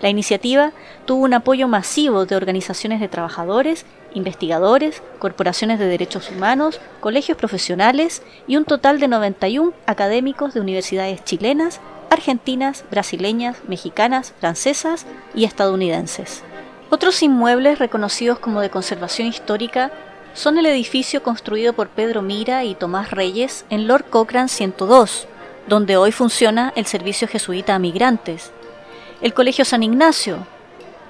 La 0.00 0.08
iniciativa 0.08 0.72
tuvo 1.06 1.24
un 1.24 1.34
apoyo 1.34 1.68
masivo 1.68 2.26
de 2.26 2.36
organizaciones 2.36 3.00
de 3.00 3.08
trabajadores, 3.08 3.86
investigadores, 4.12 5.02
corporaciones 5.18 5.78
de 5.78 5.86
derechos 5.86 6.30
humanos, 6.30 6.80
colegios 7.00 7.38
profesionales 7.38 8.22
y 8.46 8.56
un 8.56 8.64
total 8.64 9.00
de 9.00 9.08
91 9.08 9.72
académicos 9.86 10.54
de 10.54 10.60
universidades 10.60 11.24
chilenas, 11.24 11.80
argentinas, 12.14 12.84
brasileñas, 12.90 13.58
mexicanas, 13.68 14.32
francesas 14.40 15.06
y 15.34 15.44
estadounidenses. 15.44 16.42
Otros 16.90 17.22
inmuebles 17.22 17.78
reconocidos 17.78 18.38
como 18.38 18.60
de 18.60 18.70
conservación 18.70 19.28
histórica 19.28 19.92
son 20.32 20.58
el 20.58 20.66
edificio 20.66 21.22
construido 21.22 21.72
por 21.72 21.88
Pedro 21.88 22.22
Mira 22.22 22.64
y 22.64 22.74
Tomás 22.74 23.10
Reyes 23.10 23.64
en 23.70 23.86
Lord 23.86 24.06
Cochrane 24.10 24.48
102, 24.48 25.28
donde 25.68 25.96
hoy 25.96 26.12
funciona 26.12 26.72
el 26.76 26.86
servicio 26.86 27.28
jesuita 27.28 27.74
a 27.74 27.78
migrantes, 27.78 28.52
el 29.20 29.32
Colegio 29.32 29.64
San 29.64 29.82
Ignacio, 29.82 30.46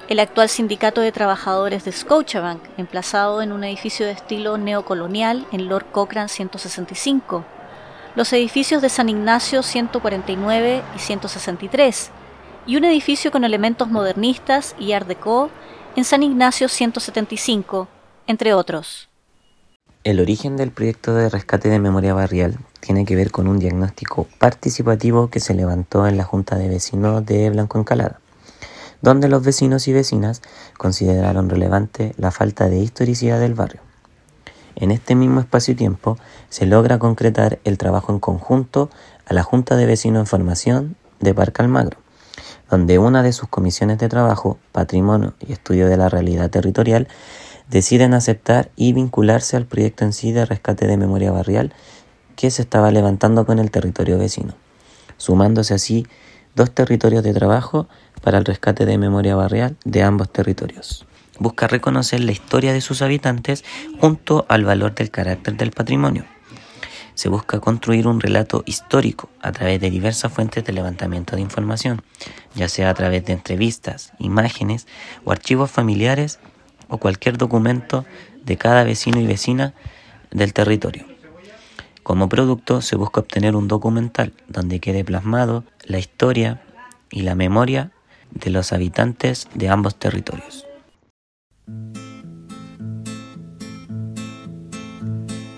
el 0.09 0.21
actual 0.21 0.49
sindicato 0.49 1.01
de 1.01 1.12
trabajadores 1.12 1.85
de 1.85 1.93
Scotiabank, 1.93 2.62
emplazado 2.77 3.40
en 3.40 3.53
un 3.53 3.64
edificio 3.64 4.05
de 4.05 4.12
estilo 4.12 4.59
neocolonial 4.59 5.47
en 5.53 5.69
Lord 5.69 5.87
Cochrane 5.90 6.29
165, 6.29 7.45
los 8.16 8.33
edificios 8.33 8.81
de 8.81 8.88
San 8.88 9.09
Ignacio 9.09 9.62
149 9.62 10.83
y 10.94 10.98
163, 10.98 12.11
y 12.66 12.77
un 12.77 12.85
edificio 12.85 13.33
con 13.33 13.44
elementos 13.44 13.88
modernistas 13.90 14.74
y 14.79 14.92
art 14.92 15.09
déco 15.09 15.50
en 15.96 16.05
San 16.05 16.22
Ignacio 16.22 16.68
175, 16.68 17.88
entre 18.27 18.55
otros. 18.55 19.09
El 20.05 20.20
origen 20.20 20.57
del 20.57 20.70
proyecto 20.70 21.14
de 21.14 21.29
rescate 21.29 21.68
de 21.68 21.79
memoria 21.79 22.14
barrial 22.14 22.59
tiene 22.81 23.05
que 23.05 23.16
ver 23.16 23.31
con 23.31 23.48
un 23.48 23.59
diagnóstico 23.59 24.29
participativo 24.38 25.29
que 25.29 25.40
se 25.40 25.55
levantó 25.55 26.07
en 26.07 26.16
la 26.16 26.24
Junta 26.24 26.57
de 26.57 26.68
Vecinos 26.68 27.24
de 27.24 27.50
Blanco 27.50 27.79
Encalada, 27.79 28.20
donde 29.00 29.29
los 29.29 29.42
vecinos 29.42 29.88
y 29.88 29.92
vecinas 29.92 30.42
consideraron 30.77 31.48
relevante 31.48 32.14
la 32.16 32.31
falta 32.31 32.68
de 32.68 32.79
historicidad 32.79 33.40
del 33.40 33.55
barrio. 33.55 33.81
En 34.77 34.91
este 34.91 35.15
mismo 35.15 35.41
espacio-tiempo 35.41 36.19
se 36.49 36.67
logra 36.67 36.99
concretar 36.99 37.59
el 37.65 37.79
trabajo 37.79 38.13
en 38.13 38.19
conjunto 38.19 38.91
a 39.27 39.35
la 39.35 39.43
Junta 39.43 39.77
de 39.77 39.87
Vecinos 39.87 40.21
en 40.21 40.27
Formación 40.27 40.97
de 41.21 41.35
Parque 41.35 41.63
Almagro, 41.63 41.99
donde 42.71 42.99
una 42.99 43.23
de 43.23 43.33
sus 43.33 43.49
comisiones 43.49 43.99
de 43.99 44.09
trabajo, 44.09 44.59
Patrimonio 44.73 45.35
y 45.47 45.53
Estudio 45.53 45.89
de 45.89 45.97
la 45.97 46.09
Realidad 46.09 46.51
Territorial, 46.51 47.09
deciden 47.69 48.15
aceptar 48.15 48.71
y 48.77 48.93
vincularse 48.93 49.57
al 49.57 49.67
proyecto 49.67 50.05
en 50.05 50.13
sí 50.13 50.33
de 50.33 50.45
rescate 50.45 50.87
de 50.87 50.97
memoria 50.97 51.31
barrial 51.31 51.73
que 52.37 52.51
se 52.51 52.63
estaba 52.63 52.91
levantando 52.91 53.47
con 53.47 53.59
el 53.59 53.71
territorio 53.71 54.19
vecino, 54.19 54.55
sumándose 55.17 55.75
así 55.75 56.07
dos 56.55 56.73
territorios 56.73 57.23
de 57.23 57.33
trabajo 57.33 57.89
para 58.23 58.39
el 58.39 58.45
rescate 58.45 58.87
de 58.87 58.99
memoria 58.99 59.37
barrial 59.37 59.77
de 59.85 60.03
ambos 60.03 60.31
territorios. 60.31 61.07
Busca 61.38 61.66
reconocer 61.66 62.20
la 62.20 62.33
historia 62.33 62.73
de 62.73 62.81
sus 62.81 63.03
habitantes 63.03 63.64
junto 64.01 64.47
al 64.49 64.64
valor 64.64 64.94
del 64.94 65.11
carácter 65.11 65.57
del 65.57 65.73
patrimonio. 65.73 66.25
Se 67.14 67.29
busca 67.29 67.61
construir 67.61 68.07
un 68.07 68.20
relato 68.20 68.62
histórico 68.66 69.29
a 69.40 69.53
través 69.53 69.81
de 69.81 69.90
diversas 69.90 70.33
fuentes 70.33 70.64
de 70.64 70.73
levantamiento 70.73 71.37
de 71.37 71.42
información, 71.42 72.03
ya 72.55 72.68
sea 72.68 72.90
a 72.90 72.94
través 72.94 73.25
de 73.25 73.33
entrevistas, 73.33 74.12
imágenes 74.18 74.87
o 75.25 75.33
archivos 75.33 75.70
familiares 75.70 76.40
o 76.88 76.99
cualquier 76.99 77.38
documento 77.38 78.05
de 78.44 78.57
cada 78.57 78.85
vecino 78.85 79.20
y 79.20 79.27
vecina 79.27 79.75
del 80.31 80.53
territorio. 80.53 81.07
Como 82.03 82.29
producto 82.29 82.83
se 82.83 82.97
busca 82.97 83.20
obtener 83.20 83.57
un 83.57 83.66
documental 83.66 84.35
donde 84.49 84.79
quede 84.79 85.05
plasmado 85.05 85.64
la 85.85 85.99
historia 85.99 86.62
y 87.11 87.23
la 87.23 87.35
memoria 87.35 87.92
de 88.31 88.51
los 88.51 88.73
habitantes 88.73 89.49
de 89.55 89.68
ambos 89.68 89.97
territorios. 89.97 90.63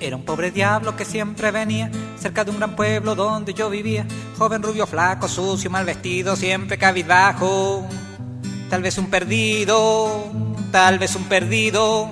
Era 0.06 0.14
un 0.14 0.24
pobre 0.24 0.52
diablo 0.52 0.94
que 0.94 1.04
siempre 1.04 1.50
venía 1.50 1.90
cerca 2.16 2.44
de 2.44 2.52
un 2.52 2.58
gran 2.58 2.76
pueblo 2.76 3.14
donde 3.14 3.54
yo 3.54 3.68
vivía. 3.68 4.06
Joven, 4.38 4.62
rubio, 4.62 4.86
flaco, 4.86 5.26
sucio, 5.26 5.70
mal 5.70 5.84
vestido, 5.84 6.36
siempre 6.36 6.78
cabizbajo. 6.78 7.86
Tal 8.70 8.82
vez 8.82 8.98
un 8.98 9.06
perdido, 9.06 10.32
tal 10.70 10.98
vez 10.98 11.16
un 11.16 11.24
perdido. 11.24 12.10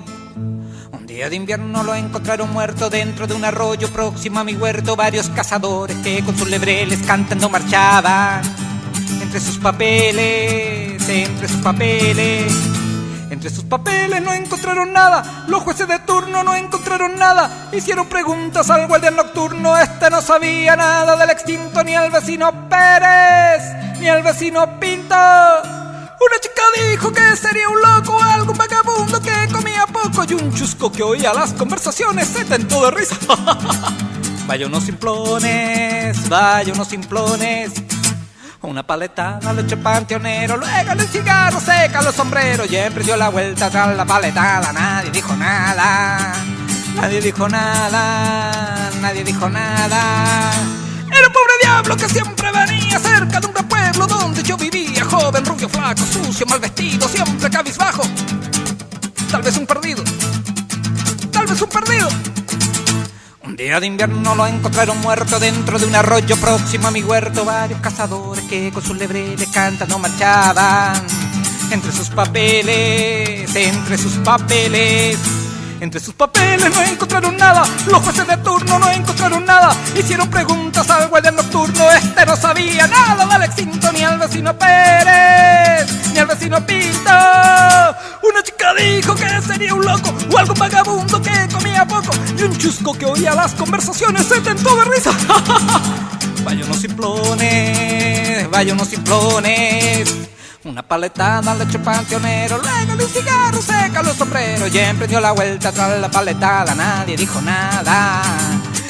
Un 0.91 1.05
día 1.05 1.29
de 1.29 1.35
invierno 1.35 1.83
lo 1.83 1.95
encontraron 1.95 2.51
muerto 2.51 2.89
dentro 2.89 3.27
de 3.27 3.33
un 3.33 3.45
arroyo 3.45 3.87
próximo 3.89 4.39
a 4.39 4.43
mi 4.43 4.55
huerto. 4.55 4.95
Varios 4.95 5.29
cazadores 5.29 5.95
que 5.97 6.23
con 6.23 6.37
sus 6.37 6.49
lebreles 6.49 6.99
cantando 7.03 7.49
marchaban. 7.49 8.41
Entre 9.21 9.39
sus 9.39 9.57
papeles, 9.57 11.07
entre 11.07 11.47
sus 11.47 11.61
papeles. 11.61 12.74
Entre 13.35 13.49
sus 13.49 13.65
papeles 13.65 14.21
no 14.21 14.31
encontraron 14.31 14.93
nada, 14.93 15.43
los 15.49 15.61
jueces 15.61 15.89
de 15.89 15.99
turno 15.99 16.41
no 16.41 16.55
encontraron 16.55 17.19
nada, 17.19 17.67
hicieron 17.73 18.07
preguntas 18.07 18.69
al 18.69 18.87
guardia 18.87 19.11
nocturno, 19.11 19.77
este 19.77 20.09
no 20.09 20.21
sabía 20.21 20.77
nada 20.77 21.17
del 21.17 21.29
extinto, 21.31 21.83
ni 21.83 21.93
al 21.93 22.11
vecino 22.11 22.69
Pérez, 22.69 23.99
ni 23.99 24.07
al 24.07 24.23
vecino 24.23 24.79
Pinto. 24.79 25.15
Una 25.15 26.39
chica 26.39 26.61
dijo 26.89 27.11
que 27.11 27.35
sería 27.35 27.67
un 27.67 27.81
loco, 27.81 28.17
algún 28.23 28.57
vagabundo 28.57 29.21
que 29.21 29.51
comía 29.51 29.85
poco 29.87 30.23
y 30.29 30.33
un 30.33 30.53
chusco 30.53 30.89
que 30.89 31.03
oía 31.03 31.33
las 31.33 31.51
conversaciones 31.51 32.29
se 32.29 32.45
tentó 32.45 32.85
de 32.85 32.91
risa. 32.91 33.17
vaya 34.47 34.65
unos 34.65 34.85
simplones, 34.85 36.29
vaya 36.29 36.71
unos 36.71 36.87
simplones. 36.87 37.73
Una 38.65 38.81
paletada 38.81 39.53
le 39.53 39.61
echó 39.61 39.77
panteonero, 39.77 40.57
luego 40.57 40.91
el 40.91 41.07
cigarro 41.07 41.59
seca 41.59 42.01
los 42.01 42.15
sombreros 42.15 42.69
y 42.69 42.75
emprendió 42.75 43.15
la 43.15 43.29
vuelta 43.29 43.69
tras 43.69 43.95
la 43.95 44.05
paletada. 44.05 44.73
Nadie 44.73 45.11
dijo 45.11 45.35
nada, 45.35 46.33
nadie 46.95 47.21
dijo 47.21 47.47
nada, 47.47 48.89
nadie 49.01 49.23
dijo 49.23 49.47
nada. 49.49 50.51
Era 51.11 51.27
un 51.27 51.33
pobre 51.33 51.53
diablo 51.61 51.95
que 51.95 52.09
siempre 52.09 52.51
venía 52.51 52.99
cerca 52.99 53.39
de 53.39 53.47
un 53.47 53.53
pueblo 53.53 54.07
donde 54.07 54.41
yo 54.41 54.57
vivía. 54.57 55.05
Joven, 55.05 55.45
rubio, 55.45 55.69
flaco, 55.69 56.01
sucio, 56.03 56.47
mal 56.47 56.59
vestido, 56.59 57.07
siempre 57.07 57.49
cabizbajo. 57.51 58.03
Tal 59.29 59.43
vez 59.43 59.57
un 59.57 59.67
perdido, 59.67 60.03
tal 61.31 61.45
vez 61.45 61.61
un 61.61 61.69
perdido. 61.69 62.09
Día 63.55 63.79
de 63.79 63.87
invierno 63.87 64.35
lo 64.35 64.45
encontraron 64.47 64.99
muerto 64.99 65.39
dentro 65.39 65.79
de 65.79 65.85
un 65.85 65.95
arroyo 65.95 66.35
próximo 66.35 66.89
a 66.89 66.91
mi 66.91 67.01
huerto. 67.01 67.45
Varios 67.45 67.79
cazadores 67.79 68.43
que 68.49 68.69
con 68.69 68.83
sus 68.83 68.97
lebreles 68.97 69.47
cantando 69.47 69.97
marchaban. 69.97 71.01
Entre 71.71 71.89
sus 71.93 72.09
papeles, 72.09 73.55
entre 73.55 73.97
sus 73.97 74.15
papeles. 74.15 75.17
Entre 75.85 75.99
sus 75.99 76.15
papeles 76.15 76.73
no 76.73 76.81
encontraron 76.81 77.37
nada, 77.37 77.63
los 77.85 78.01
jueces 78.01 78.25
de 78.25 78.37
turno 78.37 78.79
no 78.79 78.89
encontraron 78.89 79.45
nada. 79.45 79.71
Hicieron 79.95 80.27
preguntas 80.31 80.89
al 80.89 81.09
guardia 81.09 81.29
nocturno, 81.29 81.91
este 81.91 82.25
no 82.25 82.35
sabía 82.35 82.87
nada 82.87 83.23
del 83.27 83.43
extinto, 83.43 83.91
ni 83.91 84.01
al 84.01 84.17
vecino 84.17 84.57
Pérez, 84.57 86.11
ni 86.11 86.17
al 86.17 86.25
vecino 86.25 86.65
Pinto. 86.65 87.11
Una 88.23 88.41
chica 88.41 88.73
dijo 88.73 89.13
que 89.13 89.29
sería 89.43 89.75
un 89.75 89.85
loco 89.85 90.11
o 90.33 90.37
algún 90.39 90.57
vagabundo 90.57 91.21
que 91.21 91.47
comía 91.53 91.85
poco 91.85 92.09
y 92.35 92.41
un 92.41 92.57
chusco 92.57 92.97
que 92.97 93.05
oía 93.05 93.35
las 93.35 93.53
conversaciones 93.53 94.25
se 94.25 94.41
tentó 94.41 94.75
de 94.75 94.85
risa. 94.85 95.11
vaya 96.43 96.65
unos 96.65 96.79
simplones, 96.79 98.49
vaya 98.49 98.73
unos 98.73 98.87
simplones. 98.87 100.34
Una 100.65 100.81
paletada 100.81 101.53
le 101.53 101.63
echó 101.65 101.79
panteonero, 101.79 102.57
luego 102.57 102.97
de 102.97 103.03
un 103.03 103.09
cigarro 103.11 103.61
seca 103.61 104.01
los 104.01 104.15
sombreros 104.15 104.73
y 104.73 104.79
emprendió 104.79 105.21
la 105.21 105.31
vuelta 105.31 105.71
tras 105.71 105.99
la 106.01 106.09
paletada. 106.09 106.73
Nadie 106.73 107.15
dijo 107.15 107.39
nada, 107.39 108.23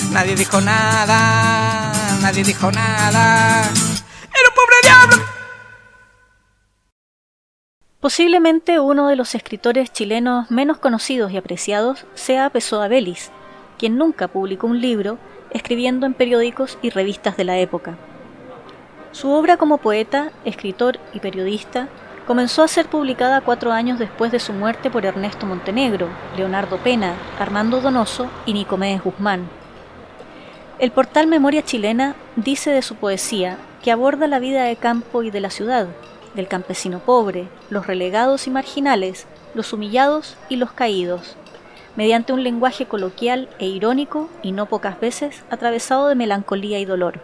nadie 0.09 0.35
dijo 0.38 0.61
nada, 0.61 1.91
nadie 2.21 2.45
dijo 2.45 2.71
nada. 2.71 3.63
Era 3.63 4.49
un 4.49 4.55
pobre 4.55 4.75
diablo. 4.83 5.25
Posiblemente 7.99 8.79
uno 8.79 9.09
de 9.09 9.17
los 9.17 9.35
escritores 9.35 9.91
chilenos 9.91 10.49
menos 10.49 10.77
conocidos 10.77 11.33
y 11.33 11.38
apreciados 11.38 12.05
sea 12.13 12.49
Pessoa 12.51 12.88
Belis, 12.88 13.31
quien 13.77 13.97
nunca 13.97 14.29
publicó 14.29 14.67
un 14.67 14.79
libro, 14.79 15.17
escribiendo 15.51 16.05
en 16.05 16.13
periódicos 16.13 16.77
y 16.81 16.89
revistas 16.89 17.35
de 17.35 17.43
la 17.43 17.57
época. 17.57 17.97
Su 19.15 19.32
obra 19.32 19.56
como 19.56 19.78
poeta, 19.78 20.34
escritor 20.43 20.99
y 21.13 21.21
periodista 21.21 21.88
comenzó 22.28 22.63
a 22.63 22.67
ser 22.67 22.88
publicada 22.88 23.39
cuatro 23.39 23.71
años 23.71 23.97
después 23.97 24.30
de 24.30 24.41
su 24.41 24.51
muerte 24.51 24.89
por 24.89 25.06
Ernesto 25.06 25.45
Montenegro, 25.45 26.10
Leonardo 26.36 26.80
Pena, 26.80 27.13
Armando 27.39 27.80
Donoso 27.80 28.28
y 28.45 28.51
Nicomedes 28.51 29.01
Guzmán. 29.01 29.47
El 30.80 30.91
portal 30.91 31.28
Memoria 31.28 31.63
Chilena 31.63 32.13
dice 32.36 32.71
de 32.71 32.82
su 32.82 32.95
poesía 32.95 33.58
que 33.82 33.89
aborda 33.89 34.28
la 34.28 34.39
vida 34.39 34.65
de 34.65 34.75
campo 34.75 35.23
y 35.23 35.32
de 35.32 35.39
la 35.39 35.49
ciudad, 35.49 35.88
del 36.34 36.49
campesino 36.49 36.99
pobre, 36.99 37.47
los 37.69 37.88
relegados 37.88 38.47
y 38.47 38.49
marginales, 38.49 39.28
los 39.54 39.71
humillados 39.71 40.36
y 40.49 40.58
los 40.58 40.73
caídos, 40.73 41.38
mediante 41.95 42.34
un 42.34 42.43
lenguaje 42.43 42.86
coloquial 42.86 43.47
e 43.60 43.65
irónico 43.65 44.30
y 44.43 44.51
no 44.51 44.65
pocas 44.65 44.99
veces 44.99 45.45
atravesado 45.49 46.10
de 46.10 46.15
melancolía 46.15 46.80
y 46.80 46.86
dolor. 46.86 47.21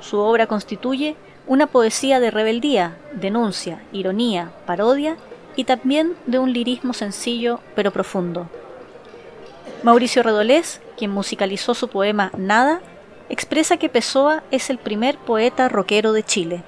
Su 0.00 0.18
obra 0.18 0.46
constituye 0.46 1.16
una 1.46 1.66
poesía 1.66 2.20
de 2.20 2.30
rebeldía, 2.30 2.96
denuncia, 3.12 3.82
ironía, 3.92 4.50
parodia 4.66 5.16
y 5.56 5.64
también 5.64 6.14
de 6.26 6.38
un 6.38 6.52
lirismo 6.52 6.92
sencillo 6.92 7.60
pero 7.74 7.90
profundo. 7.90 8.48
Mauricio 9.82 10.22
Redolés, 10.22 10.80
quien 10.96 11.10
musicalizó 11.10 11.74
su 11.74 11.88
poema 11.88 12.30
Nada, 12.36 12.80
expresa 13.28 13.76
que 13.76 13.88
Pessoa 13.88 14.42
es 14.50 14.70
el 14.70 14.78
primer 14.78 15.16
poeta 15.18 15.68
rockero 15.68 16.12
de 16.12 16.22
Chile. 16.22 16.62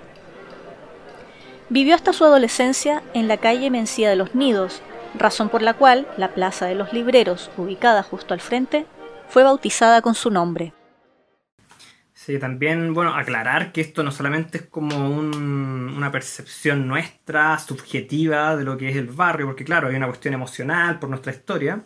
Vivió 1.69 1.95
hasta 1.95 2.13
su 2.13 2.25
adolescencia 2.25 3.03
en 3.15 3.29
la 3.29 3.37
calle 3.37 3.71
Mencía 3.71 4.11
de 4.11 4.17
los 4.17 4.35
Nidos, 4.35 4.83
razón 5.15 5.49
por 5.49 5.63
la 5.63 5.75
cual 5.75 6.07
la 6.17 6.29
Plaza 6.29 6.67
de 6.67 6.75
los 6.75 6.93
Libreros, 6.93 7.51
ubicada 7.57 8.03
justo 8.03 8.35
al 8.35 8.41
frente, 8.41 8.87
fue 9.29 9.43
bautizada 9.43 10.03
con 10.03 10.15
su 10.15 10.31
nombre. 10.31 10.73
Sí, 12.25 12.39
también, 12.39 12.95
bueno, 12.95 13.15
aclarar 13.17 13.73
que 13.73 13.81
esto 13.81 14.05
no 14.05 14.13
solamente 14.13 14.59
es 14.59 14.65
como 14.67 15.09
un- 15.11 15.93
una 15.97 16.13
percepción 16.13 16.87
nuestra, 16.87 17.59
subjetiva 17.59 18.55
de 18.57 18.63
lo 18.65 18.77
que 18.77 18.91
es 18.91 18.97
el 18.97 19.09
barrio, 19.09 19.47
porque 19.47 19.65
claro, 19.65 19.89
hay 19.89 19.97
una 19.97 20.07
cuestión 20.07 20.35
emocional 20.35 20.99
por 21.01 21.09
nuestra 21.11 21.33
historia, 21.33 21.85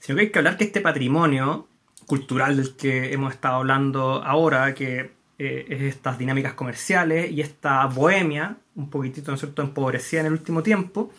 sino 0.00 0.16
que 0.16 0.22
hay 0.24 0.30
que 0.30 0.38
hablar 0.38 0.56
que 0.58 0.64
este 0.64 0.80
patrimonio 0.80 1.68
cultural 2.06 2.56
del 2.56 2.76
que 2.76 3.12
hemos 3.12 3.32
estado 3.34 3.56
hablando 3.56 4.22
ahora, 4.24 4.74
que 4.74 5.12
eh, 5.38 5.66
es 5.70 5.82
estas 5.82 6.18
dinámicas 6.18 6.54
comerciales 6.54 7.30
y 7.30 7.40
esta 7.40 7.86
bohemia, 7.86 8.58
un 8.74 8.90
poquitito, 8.90 9.30
¿no 9.30 9.36
es 9.36 9.40
cierto?, 9.40 9.62
empobrecida 9.62 10.20
en 10.20 10.26
el 10.26 10.32
último 10.34 10.62
tiempo, 10.62 11.12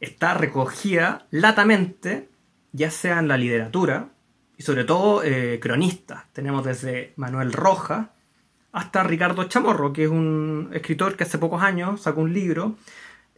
está 0.00 0.34
recogida 0.34 1.26
latamente, 1.30 2.28
ya 2.72 2.90
sea 2.90 3.18
en 3.20 3.28
la 3.28 3.38
literatura, 3.38 4.08
y 4.58 4.62
sobre 4.62 4.84
todo 4.84 5.22
eh, 5.22 5.58
cronistas. 5.60 6.24
Tenemos 6.32 6.64
desde 6.64 7.12
Manuel 7.16 7.52
Rojas 7.52 8.08
hasta 8.72 9.02
Ricardo 9.02 9.44
Chamorro, 9.44 9.92
que 9.92 10.04
es 10.04 10.10
un 10.10 10.70
escritor 10.72 11.16
que 11.16 11.24
hace 11.24 11.38
pocos 11.38 11.62
años 11.62 12.02
sacó 12.02 12.20
un 12.20 12.32
libro. 12.32 12.76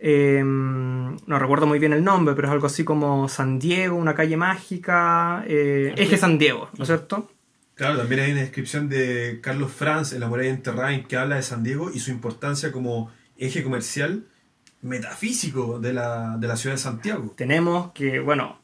eh, 0.01 0.43
no 0.45 1.39
recuerdo 1.39 1.67
muy 1.67 1.79
bien 1.79 1.93
el 1.93 2.05
nombre, 2.05 2.35
pero 2.35 2.49
es 2.49 2.53
algo 2.53 2.67
así 2.67 2.85
como 2.85 3.29
San 3.29 3.59
Diego, 3.59 3.97
una 3.97 4.15
calle 4.15 4.37
mágica, 4.37 5.45
eh, 5.47 5.93
Eje 5.97 6.17
San 6.17 6.39
Diego, 6.39 6.69
¿no 6.77 6.85
es 6.85 6.89
cierto? 6.89 7.31
Claro, 7.75 7.97
también 7.99 8.23
hay 8.23 8.33
una 8.33 8.41
descripción 8.41 8.89
de 8.89 9.41
Carlos 9.41 9.71
Franz 9.73 10.13
en 10.13 10.21
La 10.21 10.29
muralla 10.29 10.51
enterrada 10.51 10.93
en 10.93 11.05
que 11.05 11.17
habla 11.17 11.37
de 11.37 11.43
San 11.43 11.63
Diego 11.63 11.91
y 11.93 12.01
su 12.01 12.11
importancia 12.11 12.73
como 12.73 13.11
eje 13.37 13.63
comercial 13.63 14.25
metafísico 14.83 15.79
de 15.79 15.93
la, 15.93 16.37
de 16.39 16.49
la 16.49 16.57
ciudad 16.57 16.75
de 16.75 16.81
Santiago. 16.81 17.35
Tenemos 17.37 17.93
que, 17.93 18.19
bueno, 18.21 18.61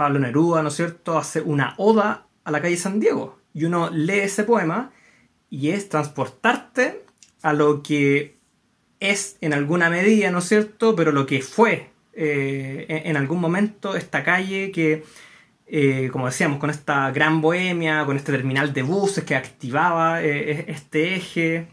Pablo 0.00 0.18
Neruda, 0.18 0.62
¿no 0.62 0.68
es 0.68 0.76
cierto?, 0.76 1.18
hace 1.18 1.42
una 1.42 1.74
oda 1.76 2.24
a 2.44 2.50
la 2.50 2.62
calle 2.62 2.78
San 2.78 3.00
Diego. 3.00 3.38
Y 3.52 3.66
uno 3.66 3.90
lee 3.90 4.20
ese 4.20 4.44
poema 4.44 4.92
y 5.50 5.72
es 5.72 5.90
transportarte 5.90 7.04
a 7.42 7.52
lo 7.52 7.82
que 7.82 8.38
es 8.98 9.36
en 9.42 9.52
alguna 9.52 9.90
medida, 9.90 10.30
¿no 10.30 10.38
es 10.38 10.46
cierto?, 10.46 10.96
pero 10.96 11.12
lo 11.12 11.26
que 11.26 11.42
fue 11.42 11.90
eh, 12.14 13.02
en, 13.04 13.18
algún 13.18 13.42
momento 13.42 13.94
esta 13.94 14.24
calle 14.24 14.72
que, 14.72 15.04
eh, 15.66 16.08
como 16.10 16.28
decíamos, 16.28 16.60
con 16.60 16.70
esta 16.70 17.10
gran 17.10 17.42
bohemia, 17.42 18.06
con 18.06 18.16
este 18.16 18.32
terminal 18.32 18.72
de 18.72 18.80
buses 18.80 19.24
que 19.24 19.36
activaba 19.36 20.22
eh, 20.22 20.64
este 20.68 21.14
eje, 21.14 21.66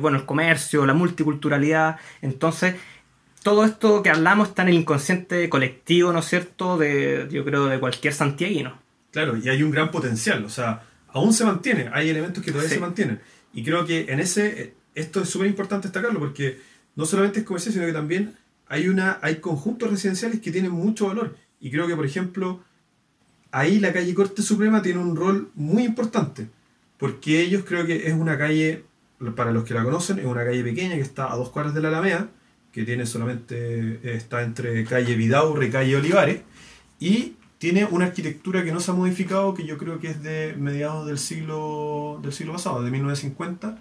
bueno, 0.00 0.18
el 0.18 0.26
comercio, 0.26 0.86
la 0.86 0.94
multiculturalidad. 0.94 1.96
Entonces, 2.22 2.76
todo 3.48 3.64
esto 3.64 4.02
que 4.02 4.10
hablamos 4.10 4.48
está 4.48 4.60
en 4.60 4.68
el 4.68 4.74
inconsciente 4.74 5.48
colectivo, 5.48 6.12
¿no 6.12 6.18
es 6.18 6.26
cierto?, 6.26 6.76
de, 6.76 7.28
yo 7.30 7.46
creo, 7.46 7.64
de 7.64 7.80
cualquier 7.80 8.12
santiaguino. 8.12 8.78
Claro, 9.10 9.38
y 9.38 9.48
hay 9.48 9.62
un 9.62 9.70
gran 9.70 9.90
potencial, 9.90 10.44
o 10.44 10.50
sea, 10.50 10.82
aún 11.08 11.32
se 11.32 11.46
mantiene, 11.46 11.88
hay 11.94 12.10
elementos 12.10 12.44
que 12.44 12.50
todavía 12.50 12.68
Sí. 12.68 12.74
se 12.74 12.80
mantienen. 12.82 13.20
Y 13.54 13.64
creo 13.64 13.86
que 13.86 14.12
en 14.12 14.20
ese, 14.20 14.74
esto 14.94 15.22
es 15.22 15.30
súper 15.30 15.48
importante 15.48 15.88
destacarlo 15.88 16.18
porque 16.20 16.60
no 16.94 17.06
solamente 17.06 17.38
es 17.40 17.46
comercial, 17.46 17.72
sino 17.72 17.86
que 17.86 17.92
también 17.94 18.34
hay, 18.68 18.88
una, 18.88 19.18
hay 19.22 19.36
conjuntos 19.36 19.88
residenciales 19.88 20.40
que 20.40 20.52
tienen 20.52 20.72
mucho 20.72 21.06
valor. 21.08 21.34
Y 21.58 21.70
creo 21.70 21.86
que, 21.86 21.96
por 21.96 22.04
ejemplo, 22.04 22.60
ahí 23.50 23.78
la 23.78 23.94
calle 23.94 24.12
Corte 24.12 24.42
Suprema 24.42 24.82
tiene 24.82 24.98
un 25.00 25.16
rol 25.16 25.50
muy 25.54 25.84
importante, 25.84 26.48
porque 26.98 27.40
ellos 27.40 27.64
creo 27.66 27.86
que 27.86 28.08
es 28.08 28.12
una 28.12 28.36
calle, 28.36 28.84
para 29.34 29.52
los 29.52 29.64
que 29.64 29.72
la 29.72 29.84
conocen, 29.84 30.18
es 30.18 30.26
una 30.26 30.44
calle 30.44 30.62
pequeña 30.62 30.96
que 30.96 31.00
está 31.00 31.32
a 31.32 31.36
dos 31.36 31.48
cuadras 31.48 31.72
de 31.72 31.80
la 31.80 31.88
Alameda, 31.88 32.28
que 32.78 32.84
tiene 32.84 33.06
solamente, 33.06 33.56
eh, 33.56 34.14
está 34.14 34.42
entre 34.42 34.84
calle 34.84 35.16
Vidaurre 35.16 35.66
y 35.66 35.70
calle 35.70 35.96
Olivares, 35.96 36.42
y 37.00 37.34
tiene 37.58 37.84
una 37.84 38.06
arquitectura 38.06 38.62
que 38.62 38.70
no 38.70 38.78
se 38.78 38.92
ha 38.92 38.94
modificado, 38.94 39.52
que 39.52 39.66
yo 39.66 39.78
creo 39.78 39.98
que 39.98 40.10
es 40.10 40.22
de 40.22 40.54
mediados 40.56 41.04
del 41.06 41.18
siglo, 41.18 42.20
del 42.22 42.32
siglo 42.32 42.52
pasado, 42.52 42.82
de 42.82 42.92
1950, 42.92 43.78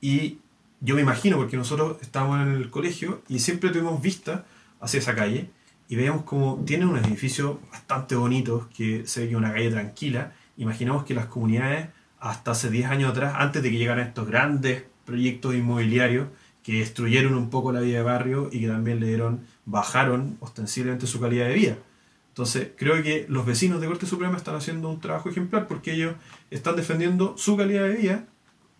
y 0.00 0.38
yo 0.80 0.94
me 0.94 1.02
imagino, 1.02 1.36
porque 1.36 1.58
nosotros 1.58 1.98
estábamos 2.00 2.40
en 2.40 2.54
el 2.54 2.70
colegio 2.70 3.20
y 3.28 3.40
siempre 3.40 3.68
tuvimos 3.68 4.00
vista 4.00 4.46
hacia 4.80 5.00
esa 5.00 5.14
calle, 5.14 5.50
y 5.90 5.96
veíamos 5.96 6.22
como 6.22 6.64
tiene 6.64 6.86
unos 6.86 7.06
edificios 7.06 7.58
bastante 7.70 8.14
bonitos, 8.14 8.68
que 8.68 9.06
se 9.06 9.22
ve 9.22 9.28
que 9.28 9.36
una 9.36 9.52
calle 9.52 9.70
tranquila. 9.70 10.32
Imaginamos 10.56 11.04
que 11.04 11.14
las 11.14 11.26
comunidades, 11.26 11.88
hasta 12.20 12.52
hace 12.52 12.70
10 12.70 12.86
años 12.86 13.10
atrás, 13.10 13.34
antes 13.36 13.62
de 13.62 13.70
que 13.70 13.76
llegaran 13.76 14.06
estos 14.06 14.26
grandes 14.26 14.84
proyectos 15.04 15.54
inmobiliarios, 15.54 16.28
que 16.70 16.78
destruyeron 16.78 17.34
un 17.34 17.50
poco 17.50 17.72
la 17.72 17.80
vida 17.80 17.98
de 17.98 18.04
barrio 18.04 18.48
y 18.52 18.60
que 18.60 18.68
también 18.68 19.00
le 19.00 19.08
dieron, 19.08 19.40
bajaron 19.64 20.36
ostensiblemente 20.38 21.08
su 21.08 21.20
calidad 21.20 21.48
de 21.48 21.54
vida. 21.54 21.78
Entonces, 22.28 22.68
creo 22.76 23.02
que 23.02 23.26
los 23.28 23.44
vecinos 23.44 23.80
de 23.80 23.88
Corte 23.88 24.06
Suprema 24.06 24.36
están 24.36 24.54
haciendo 24.54 24.88
un 24.88 25.00
trabajo 25.00 25.28
ejemplar 25.28 25.66
porque 25.66 25.94
ellos 25.94 26.14
están 26.48 26.76
defendiendo 26.76 27.34
su 27.36 27.56
calidad 27.56 27.88
de 27.88 27.94
vida, 27.94 28.28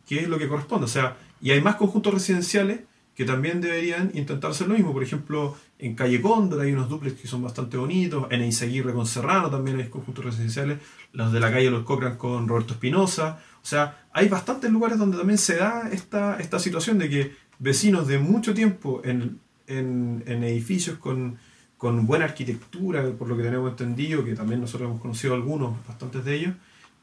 que 0.06 0.20
es 0.20 0.28
lo 0.28 0.38
que 0.38 0.46
corresponde. 0.46 0.84
O 0.84 0.88
sea, 0.88 1.16
y 1.40 1.50
hay 1.50 1.60
más 1.60 1.74
conjuntos 1.74 2.14
residenciales 2.14 2.80
que 3.16 3.24
también 3.24 3.60
deberían 3.60 4.12
intentar 4.14 4.52
hacer 4.52 4.68
lo 4.68 4.74
mismo. 4.74 4.92
Por 4.92 5.02
ejemplo, 5.02 5.56
en 5.80 5.96
Calle 5.96 6.22
Cóndor 6.22 6.60
hay 6.60 6.72
unos 6.72 6.88
duplex 6.88 7.20
que 7.20 7.26
son 7.26 7.42
bastante 7.42 7.76
bonitos, 7.76 8.28
en 8.30 8.42
Eizaguirre 8.42 8.92
con 8.92 9.06
Serrano 9.06 9.50
también 9.50 9.80
hay 9.80 9.88
conjuntos 9.88 10.24
residenciales, 10.24 10.78
los 11.12 11.32
de 11.32 11.40
la 11.40 11.50
calle 11.50 11.72
Los 11.72 11.82
Cocran 11.82 12.16
con 12.16 12.46
Roberto 12.46 12.74
Espinosa. 12.74 13.40
O 13.60 13.66
sea, 13.66 14.06
hay 14.12 14.28
bastantes 14.28 14.70
lugares 14.70 14.96
donde 14.96 15.18
también 15.18 15.38
se 15.38 15.56
da 15.56 15.88
esta, 15.90 16.38
esta 16.38 16.60
situación 16.60 16.98
de 16.98 17.10
que 17.10 17.49
vecinos 17.60 18.08
de 18.08 18.18
mucho 18.18 18.52
tiempo 18.52 19.00
en, 19.04 19.38
en, 19.68 20.24
en 20.26 20.42
edificios 20.42 20.98
con, 20.98 21.38
con 21.78 22.06
buena 22.06 22.24
arquitectura, 22.24 23.08
por 23.12 23.28
lo 23.28 23.36
que 23.36 23.44
tenemos 23.44 23.70
entendido, 23.70 24.24
que 24.24 24.34
también 24.34 24.60
nosotros 24.60 24.88
hemos 24.88 25.00
conocido 25.00 25.34
algunos, 25.34 25.76
bastantes 25.86 26.24
de 26.24 26.34
ellos, 26.34 26.54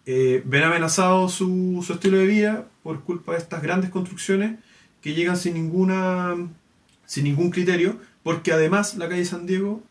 eh, 0.05 0.43
ven 0.45 0.63
amenazado 0.63 1.29
su, 1.29 1.83
su 1.85 1.93
estilo 1.93 2.17
de 2.17 2.27
vida 2.27 2.67
por 2.83 3.01
culpa 3.01 3.31
de 3.31 3.37
estas 3.37 3.61
grandes 3.61 3.89
construcciones 3.89 4.59
que 5.01 5.13
llegan 5.13 5.37
sin 5.37 5.53
ninguna 5.53 6.35
sin 7.05 7.23
ningún 7.23 7.51
criterio, 7.51 7.97
porque 8.21 8.51
además 8.51 8.95
la 8.95 9.07
calle 9.07 9.23
San 9.23 9.47
Diego 9.47 9.81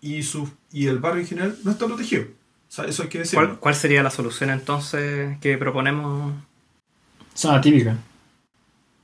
y, 0.00 0.22
su, 0.22 0.50
y 0.70 0.86
el 0.86 0.98
barrio 0.98 1.22
en 1.22 1.26
general 1.26 1.58
no 1.64 1.70
está 1.70 1.86
protegido. 1.86 2.24
O 2.24 2.70
sea, 2.70 2.84
eso 2.84 3.02
hay 3.02 3.08
que 3.08 3.20
decirlo. 3.20 3.46
¿Cuál, 3.46 3.58
cuál 3.58 3.74
sería 3.74 4.02
la 4.02 4.10
solución 4.10 4.50
entonces 4.50 5.38
que 5.38 5.56
proponemos? 5.56 6.34
Zona 7.34 7.60
típica. 7.60 7.96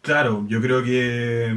Claro, 0.04 0.44
yo 0.48 0.60
creo 0.60 0.82
que 0.82 1.56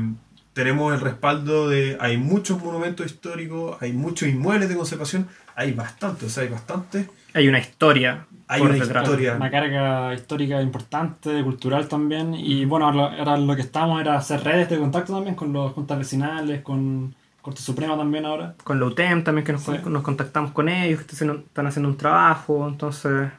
tenemos 0.53 0.93
el 0.93 1.01
respaldo 1.01 1.67
de. 1.67 1.97
Hay 1.99 2.17
muchos 2.17 2.63
monumentos 2.63 3.05
históricos, 3.05 3.77
hay 3.81 3.91
muchos 3.91 4.29
inmuebles 4.29 4.69
de 4.69 4.75
conservación, 4.75 5.27
hay 5.55 5.73
bastantes, 5.73 6.23
o 6.23 6.29
sea, 6.29 6.43
hay 6.43 6.49
bastantes. 6.49 7.09
Hay 7.33 7.47
una 7.49 7.59
historia. 7.59 8.25
Hay 8.47 8.61
una 8.61 8.75
detrás. 8.75 9.03
historia. 9.03 9.35
Una 9.35 9.51
carga 9.51 10.13
histórica 10.13 10.61
importante, 10.61 11.43
cultural 11.43 11.89
también. 11.89 12.33
Y 12.33 12.63
bueno, 12.63 12.87
ahora, 12.87 13.37
lo 13.37 13.55
que 13.55 13.61
estamos 13.63 13.99
era 13.99 14.15
hacer 14.15 14.41
redes 14.43 14.69
de 14.69 14.79
contacto 14.79 15.13
también 15.13 15.35
con 15.35 15.51
los 15.51 15.73
juntas 15.73 15.97
vecinales, 15.97 16.61
con 16.61 17.13
Corte 17.41 17.61
Suprema 17.61 17.97
también 17.97 18.25
ahora. 18.25 18.55
Con 18.63 18.79
la 18.79 18.85
UTEM 18.85 19.25
también, 19.25 19.45
que 19.45 19.51
nos, 19.51 19.63
Sí. 19.63 19.73
nos 19.85 20.01
contactamos 20.01 20.51
con 20.51 20.69
ellos, 20.69 21.01
que 21.03 21.13
están 21.13 21.67
haciendo 21.67 21.89
un 21.89 21.97
trabajo, 21.97 22.65
entonces... 22.67 23.29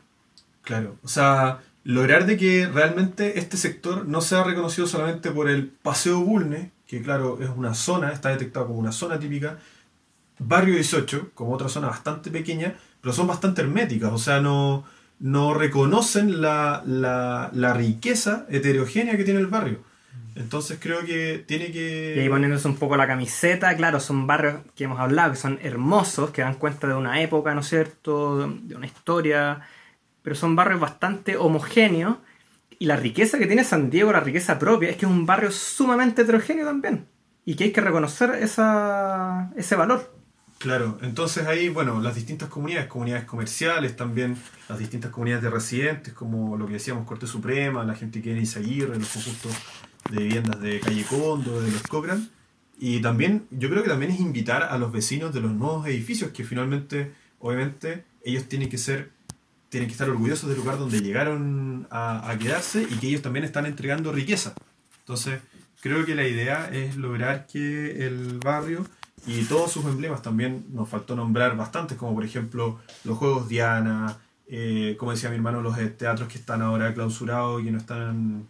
Claro, 0.63 0.97
o 1.03 1.09
sea, 1.09 1.61
lograr 1.89 2.27
de 2.27 2.37
que 2.37 2.69
realmente 2.69 3.39
este 3.39 3.57
sector 3.57 4.07
no 4.07 4.21
sea 4.21 4.45
reconocido 4.45 4.87
solamente 4.87 5.31
por 5.31 5.49
el 5.49 5.69
Paseo 5.69 6.21
Bulne, 6.21 6.71
que 6.87 7.01
claro, 7.01 7.39
es 7.41 7.49
una 7.49 7.73
zona, 7.73 8.13
está 8.13 8.29
detectado 8.29 8.67
como 8.67 8.79
una 8.79 8.93
zona 8.93 9.19
típica, 9.19 9.57
Barrio 10.39 10.75
18, 10.75 11.31
como 11.33 11.55
otra 11.55 11.71
zona 11.71 11.89
bastante 11.89 12.31
pequeña, 12.31 12.75
pero 13.01 13.15
son 13.15 13.27
bastante 13.27 13.63
herméticas, 13.63 14.13
o 14.13 14.19
sea, 14.19 14.43
no, 14.43 14.85
no 15.19 15.55
reconocen 15.55 16.43
la, 16.43 16.83
la, 16.85 17.49
la 17.55 17.73
riqueza 17.73 18.45
heterogénea 18.51 19.17
que 19.17 19.25
tiene 19.25 19.41
el 19.41 19.47
barrio. 19.47 19.79
Entonces 20.37 20.79
creo 20.79 21.07
que 21.07 21.43
tiene 21.47 21.73
que... 21.73 22.17
Y 22.19 22.21
ahí 22.21 22.29
poniéndose 22.29 22.69
un 22.69 22.77
poco 22.77 22.99
la 22.99 23.07
camiseta, 23.07 23.75
claro, 23.79 23.99
son 23.99 24.27
barrios 24.27 24.57
que 24.77 24.85
hemos 24.85 25.01
hablado, 25.01 25.33
que 25.33 25.39
son 25.39 25.59
hermosos, 25.63 26.33
que 26.33 26.43
dan 26.43 26.57
cuenta 26.57 26.87
de 26.87 26.95
una 26.95 27.23
época, 27.23 27.55
¿no 27.55 27.63
es 27.63 27.69
cierto?, 27.69 28.47
de 28.47 28.77
una 28.77 28.87
historia, 28.87 29.63
pero 30.23 30.37
son 30.37 30.57
barrios 30.57 30.81
bastante 30.81 31.37
homogéneos. 31.37 32.17
Y 32.79 32.87
la 32.87 32.97
riqueza 32.97 33.39
que 33.39 33.47
tiene 33.47 33.65
San 33.65 33.91
Diego, 33.91 34.13
la 34.13 34.21
riqueza 34.21 34.59
propia, 34.59 34.91
es 34.91 34.97
que 34.97 35.07
es 35.07 35.11
un 35.11 35.27
barrio 35.27 35.51
sumamente 35.51 36.23
heterogéneo 36.23 36.65
también. 36.65 37.07
Y 37.45 37.57
que 37.57 37.65
hay 37.65 37.73
que 37.73 37.81
reconocer 37.81 38.31
ese 38.35 39.77
valor. 39.77 40.15
Claro, 40.59 40.99
entonces 41.03 41.47
ahí, 41.47 41.69
bueno, 41.69 42.01
las 42.01 42.17
distintas 42.17 42.49
comunidades, 42.49 42.89
comunidades 42.89 43.25
comerciales, 43.25 43.95
también 43.95 44.37
las 44.69 44.79
distintas 44.79 45.13
comunidades 45.13 45.45
de 45.45 45.51
residentes, 45.51 46.13
como 46.13 46.57
lo 46.57 46.67
que 46.67 46.75
decíamos, 46.75 47.07
Corte 47.07 47.29
Suprema, 47.29 47.85
la 47.85 47.95
gente 47.95 48.21
que 48.21 48.31
viene 48.31 48.43
Izaguirre, 48.43 48.99
los 48.99 49.09
conjuntos 49.09 49.53
de 50.11 50.23
viviendas 50.25 50.61
de 50.61 50.81
Calle 50.81 51.05
Condo, 51.09 51.61
de 51.61 51.71
los 51.71 51.83
Cocran. 51.83 52.29
Y 52.77 53.01
también, 53.01 53.47
yo 53.51 53.71
creo 53.71 53.83
que 53.85 53.89
también 53.89 54.11
es 54.11 54.21
invitar 54.21 54.65
a 54.65 54.79
los 54.79 54.91
vecinos 54.93 55.33
de 55.33 55.41
los 55.41 55.53
nuevos 55.53 55.87
edificios, 55.87 56.33
que 56.33 56.45
finalmente, 56.45 57.13
obviamente, 57.39 58.05
ellos 58.25 58.45
tienen 58.45 58.69
que 58.69 58.79
ser, 58.79 59.11
tienen 59.69 59.89
que 59.89 59.93
estar 59.93 60.09
orgullosos 60.09 60.49
del 60.49 60.59
lugar 60.59 60.79
donde 60.79 61.01
llegaron 61.01 61.87
a, 61.91 62.31
a 62.31 62.39
quedarse 62.39 62.83
y 62.83 62.97
que 62.99 63.09
ellos 63.09 63.23
también 63.23 63.45
están 63.45 63.67
entregando 63.67 64.13
riqueza. 64.13 64.55
Entonces, 65.01 65.41
creo 65.81 66.05
que 66.05 66.15
la 66.15 66.27
idea 66.27 66.69
es 66.73 66.97
lograr 66.97 67.47
que 67.47 68.07
el 68.07 68.39
barrio 68.39 68.85
Y 69.27 69.45
todos 69.45 69.73
sus 69.73 69.85
emblemas 69.85 70.23
también 70.23 70.65
nos 70.71 70.89
faltó 70.89 71.17
nombrar 71.17 71.57
bastantes, 71.57 71.99
como 71.99 72.15
por 72.15 72.25
ejemplo 72.25 72.79
los 73.05 73.19
Juegos 73.19 73.49
Diana, 73.49 74.17
eh, 74.47 74.97
como 74.99 75.11
decía 75.11 75.29
mi 75.29 75.37
hermano, 75.37 75.61
los 75.61 75.77
teatros 75.97 76.29
que 76.29 76.39
están 76.39 76.63
ahora 76.63 76.95
clausurados 76.95 77.61
y 77.61 77.67
que 77.67 77.71
no 77.71 77.79
están, 77.79 78.47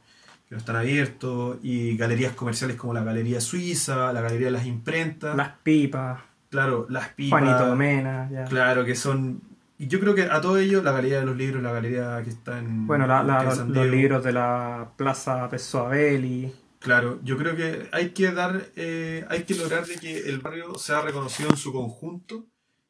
que 0.49 0.55
no 0.55 0.59
están 0.59 0.77
abiertos, 0.77 1.59
y 1.63 1.97
galerías 1.97 2.35
comerciales 2.35 2.77
como 2.77 2.95
la 2.95 3.03
Galería 3.03 3.41
Suiza, 3.41 4.13
la 4.13 4.21
Galería 4.21 4.47
de 4.47 4.53
las 4.53 4.67
Imprentas. 4.67 5.37
Las 5.37 5.51
pipas. 5.63 6.21
Claro, 6.51 6.87
las 6.89 7.09
pipas. 7.09 7.41
Juanito 7.41 7.77
Mena, 7.77 8.29
ya. 8.31 8.45
Claro, 8.45 8.85
que 8.85 8.95
son. 8.95 9.41
Y 9.79 9.87
yo 9.87 10.01
creo 10.01 10.15
que 10.15 10.23
a 10.25 10.41
todo 10.41 10.59
ello, 10.59 10.83
la 10.83 10.93
Galería 10.93 11.21
de 11.21 11.27
los 11.27 11.37
Libros, 11.37 11.63
la 11.63 11.73
galería 11.73 12.21
que 12.25 12.31
está 12.31 12.59
en. 12.59 12.87
Bueno, 12.87 13.07
la- 13.07 13.23
la- 13.23 13.45
los, 13.45 13.59
los 13.59 13.87
libros 13.87 14.25
de 14.25 14.33
la 14.33 14.93
Plaza 14.97 15.49
Pessoa 15.49 15.89
Belli. 15.91 16.53
Claro, 16.81 17.21
yo 17.23 17.37
creo 17.37 17.55
que 17.57 17.89
hay 17.93 18.11
que 18.11 18.31
dar, 18.33 18.67
eh, 18.77 19.25
hay 19.29 19.45
que 19.45 19.55
lograr 19.55 19.87
de 19.87 19.97
que 19.97 20.29
el 20.29 20.39
barrio 20.41 20.75
sea 20.77 21.01
reconocido 21.03 21.51
en 21.51 21.57
su 21.57 21.73
conjunto 21.73 22.47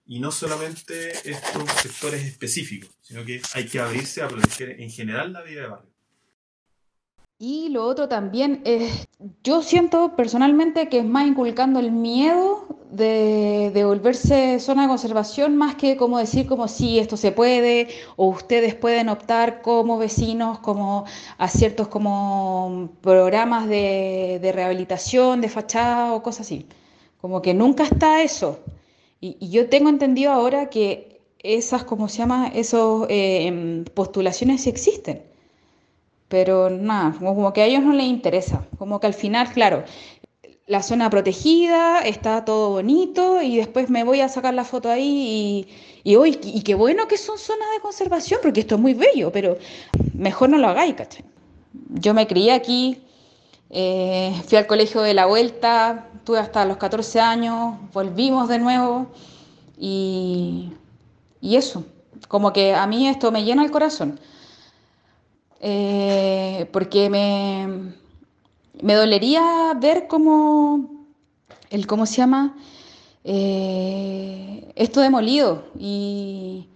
y 0.07 0.21
no 0.21 0.31
solamente 0.31 1.11
estos 1.31 1.71
sectores 1.83 2.23
específicos, 2.25 2.91
sino 3.03 3.25
que 3.25 3.41
hay 3.55 3.67
que 3.67 3.81
abrirse 3.81 4.23
a 4.23 4.29
proteger 4.29 4.81
en 4.81 4.91
general 4.91 5.33
la 5.33 5.43
vida 5.43 5.63
de 5.63 5.69
barrio. 5.69 5.91
Y 7.41 7.69
lo 7.69 7.85
otro 7.87 8.09
también 8.09 8.63
es, 8.65 9.09
yo 9.45 9.63
siento 9.63 10.17
personalmente 10.17 10.89
que 10.89 10.99
es 10.99 11.05
más 11.05 11.27
inculcando 11.27 11.79
el 11.79 11.93
miedo 11.93 12.67
de, 12.91 13.71
de 13.73 13.85
volverse 13.85 14.59
zona 14.59 14.83
de 14.83 14.89
conservación 14.89 15.57
más 15.57 15.77
que 15.77 15.97
como 15.97 16.19
decir 16.19 16.47
como 16.47 16.67
sí, 16.67 16.99
esto 16.99 17.17
se 17.17 17.31
puede, 17.31 17.89
o 18.17 18.27
ustedes 18.29 18.75
pueden 18.75 19.09
optar 19.09 19.63
como 19.63 19.99
vecinos 19.99 20.59
como 20.59 21.05
a 21.39 21.49
ciertos 21.49 21.87
como 21.89 22.91
programas 23.03 23.69
de, 23.69 24.41
rehabilitación, 24.53 25.41
de 25.41 25.49
fachada 25.49 26.15
o 26.15 26.23
cosas 26.25 26.47
así. 26.47 26.67
Como 27.21 27.41
que 27.43 27.55
nunca 27.55 27.85
está 27.85 28.23
eso. 28.23 28.61
Y, 29.21 29.49
yo 29.51 29.69
tengo 29.69 29.89
entendido 29.91 30.33
ahora 30.33 30.71
que 30.71 31.21
esas, 31.41 31.85
¿cómo 31.85 32.09
se 32.09 32.19
llama? 32.19 32.49
Esos 32.49 33.07
eh, 33.11 33.85
postulaciones 33.95 34.63
sí 34.63 34.71
existen. 34.71 35.28
Pero 36.29 36.71
nada, 36.71 37.15
como, 37.19 37.53
que 37.53 37.63
a 37.63 37.67
ellos 37.67 37.83
no 37.83 37.93
les 37.93 38.07
interesa. 38.07 38.67
Como 38.79 39.01
que 39.01 39.07
al 39.07 39.15
final, 39.15 39.51
claro, 39.53 39.85
la 40.67 40.83
zona 40.83 41.09
protegida, 41.09 42.01
está 42.01 42.45
todo 42.45 42.71
bonito 42.71 43.41
y 43.43 43.57
después 43.57 43.89
me 43.89 44.05
voy 44.05 44.21
a 44.21 44.29
sacar 44.29 44.53
la 44.55 44.65
foto 44.65 44.91
ahí 44.91 45.67
y, 46.05 46.11
y, 46.13 46.17
hoy, 46.17 46.39
y 46.43 46.63
qué 46.63 46.75
bueno 46.75 47.09
que 47.09 47.17
son 47.17 47.39
zonas 47.39 47.69
de 47.75 47.81
conservación, 47.81 48.41
porque 48.43 48.61
esto 48.61 48.75
es 48.75 48.81
muy 48.81 48.95
bello, 48.95 49.33
pero 49.33 49.57
mejor 50.15 50.51
no 50.51 50.59
lo 50.59 50.69
hagáis, 50.69 50.95
¿cachai? 50.95 51.25
Yo 51.89 52.13
me 52.13 52.27
crié 52.27 52.53
aquí, 52.53 53.01
eh, 53.71 54.35
fui 54.47 54.59
al 54.59 54.67
colegio 54.67 55.01
de 55.03 55.15
la 55.15 55.27
vuelta, 55.27 56.09
tuve 56.25 56.39
hasta 56.39 56.65
los 56.65 56.77
14 56.77 57.21
años, 57.21 57.77
volvimos 57.93 58.49
de 58.49 58.59
nuevo 58.59 59.07
y, 59.79 60.73
y 61.41 61.57
eso, 61.57 61.85
como 62.29 62.53
que 62.53 62.75
a 62.75 62.87
mí 62.87 63.09
esto 63.09 63.31
me 63.33 63.45
llena 63.45 63.65
el 63.65 63.71
corazón. 63.71 64.21
Eh, 65.61 66.69
porque 66.73 67.11
me, 67.11 67.95
me 68.81 68.95
dolería 68.95 69.75
ver 69.81 70.07
cómo, 70.07 71.07
el, 71.71 71.87
¿cómo 71.87 72.07
se 72.07 72.17
llama? 72.17 72.57
Eh, 73.25 74.73
esto 74.77 75.01
demolido 75.01 75.65
y, 75.79 76.69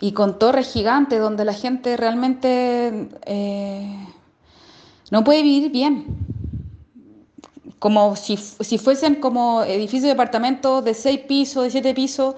y 0.00 0.12
con 0.12 0.38
torres 0.38 0.72
gigantes 0.72 1.20
donde 1.20 1.44
la 1.44 1.52
gente 1.52 1.96
realmente 1.96 3.08
eh, 3.26 4.06
no 5.10 5.24
puede 5.24 5.42
vivir 5.42 5.70
bien. 5.72 6.06
Como 7.78 8.16
si, 8.16 8.36
si 8.36 8.78
fuesen 8.78 9.16
como 9.16 9.62
edificios 9.62 10.04
de 10.04 10.08
departamentos 10.10 10.84
de 10.84 10.94
seis 10.94 11.20
pisos, 11.20 11.64
de 11.64 11.70
siete 11.70 11.94
pisos, 11.94 12.36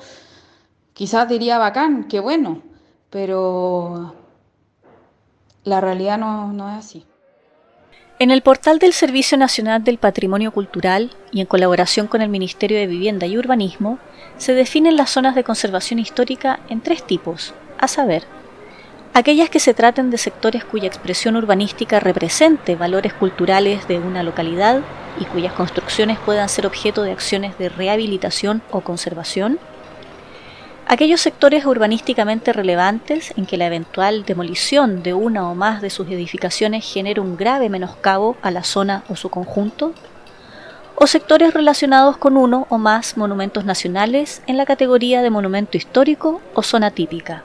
quizás 0.94 1.28
diría 1.28 1.58
bacán, 1.58 2.08
qué 2.08 2.18
bueno, 2.18 2.62
pero 3.10 4.14
la 5.64 5.80
realidad 5.80 6.18
no, 6.18 6.52
no 6.52 6.70
es 6.70 6.78
así. 6.78 7.06
En 8.20 8.32
el 8.32 8.42
portal 8.42 8.80
del 8.80 8.92
Servicio 8.92 9.38
Nacional 9.38 9.84
del 9.84 9.98
Patrimonio 9.98 10.50
Cultural 10.50 11.12
y 11.30 11.40
en 11.40 11.46
colaboración 11.46 12.08
con 12.08 12.20
el 12.20 12.28
Ministerio 12.28 12.76
de 12.76 12.88
Vivienda 12.88 13.26
y 13.26 13.38
Urbanismo, 13.38 14.00
se 14.38 14.54
definen 14.54 14.96
las 14.96 15.10
zonas 15.10 15.36
de 15.36 15.44
conservación 15.44 16.00
histórica 16.00 16.58
en 16.68 16.80
tres 16.80 17.04
tipos, 17.04 17.54
a 17.78 17.86
saber, 17.86 18.24
aquellas 19.14 19.50
que 19.50 19.60
se 19.60 19.72
traten 19.72 20.10
de 20.10 20.18
sectores 20.18 20.64
cuya 20.64 20.88
expresión 20.88 21.36
urbanística 21.36 22.00
represente 22.00 22.74
valores 22.74 23.12
culturales 23.12 23.86
de 23.86 23.98
una 23.98 24.24
localidad 24.24 24.82
y 25.20 25.24
cuyas 25.24 25.52
construcciones 25.52 26.18
puedan 26.18 26.48
ser 26.48 26.66
objeto 26.66 27.02
de 27.02 27.12
acciones 27.12 27.56
de 27.58 27.68
rehabilitación 27.68 28.62
o 28.70 28.80
conservación, 28.80 29.58
aquellos 30.88 31.20
sectores 31.20 31.66
urbanísticamente 31.66 32.52
relevantes 32.52 33.34
en 33.36 33.44
que 33.44 33.58
la 33.58 33.66
eventual 33.66 34.24
demolición 34.24 35.02
de 35.02 35.12
una 35.12 35.48
o 35.48 35.54
más 35.54 35.82
de 35.82 35.90
sus 35.90 36.08
edificaciones 36.08 36.90
genere 36.90 37.20
un 37.20 37.36
grave 37.36 37.68
menoscabo 37.68 38.36
a 38.40 38.50
la 38.50 38.64
zona 38.64 39.04
o 39.08 39.14
su 39.14 39.28
conjunto, 39.28 39.92
o 40.96 41.06
sectores 41.06 41.52
relacionados 41.52 42.16
con 42.16 42.36
uno 42.36 42.66
o 42.70 42.78
más 42.78 43.18
monumentos 43.18 43.66
nacionales 43.66 44.42
en 44.46 44.56
la 44.56 44.66
categoría 44.66 45.22
de 45.22 45.30
monumento 45.30 45.76
histórico 45.76 46.40
o 46.54 46.62
zona 46.62 46.90
típica. 46.90 47.44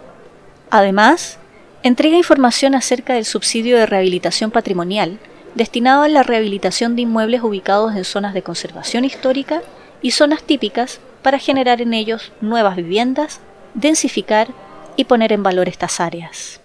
Además, 0.71 1.37
entrega 1.83 2.17
información 2.17 2.73
acerca 2.75 3.13
del 3.13 3.25
subsidio 3.25 3.77
de 3.77 3.85
rehabilitación 3.85 4.51
patrimonial 4.51 5.19
destinado 5.53 6.03
a 6.03 6.07
la 6.07 6.23
rehabilitación 6.23 6.95
de 6.95 7.03
inmuebles 7.03 7.43
ubicados 7.43 7.95
en 7.95 8.05
zonas 8.05 8.33
de 8.33 8.41
conservación 8.41 9.05
histórica 9.05 9.61
y 10.01 10.11
zonas 10.11 10.43
típicas 10.43 10.99
para 11.23 11.39
generar 11.39 11.81
en 11.81 11.93
ellos 11.93 12.31
nuevas 12.41 12.75
viviendas, 12.75 13.41
densificar 13.73 14.53
y 14.95 15.05
poner 15.05 15.31
en 15.31 15.41
valor 15.41 15.67
estas 15.67 15.99
áreas. 15.99 16.61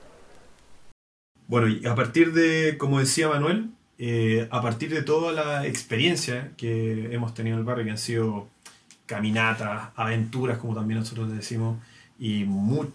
Bueno, 1.47 1.69
y 1.69 1.87
a 1.87 1.95
partir 1.95 2.35
de, 2.35 2.77
como 2.77 2.99
decía 2.99 3.29
Manuel, 3.29 3.71
eh, 3.97 4.47
a 4.51 4.61
partir 4.61 4.91
de 4.91 5.03
toda 5.03 5.33
la 5.33 5.67
experiencia 5.67 6.53
que 6.57 7.13
hemos 7.15 7.33
tenido 7.33 7.55
en 7.55 7.61
el 7.61 7.65
barrio, 7.65 7.85
que 7.85 7.91
han 7.91 7.99
sido 7.99 8.49
caminatas, 9.07 9.89
aventuras, 9.97 10.59
como 10.59 10.75
también 10.75 11.01
nosotros 11.01 11.33
decimos, 11.33 11.79
y 12.19 12.45
muy, 12.45 12.89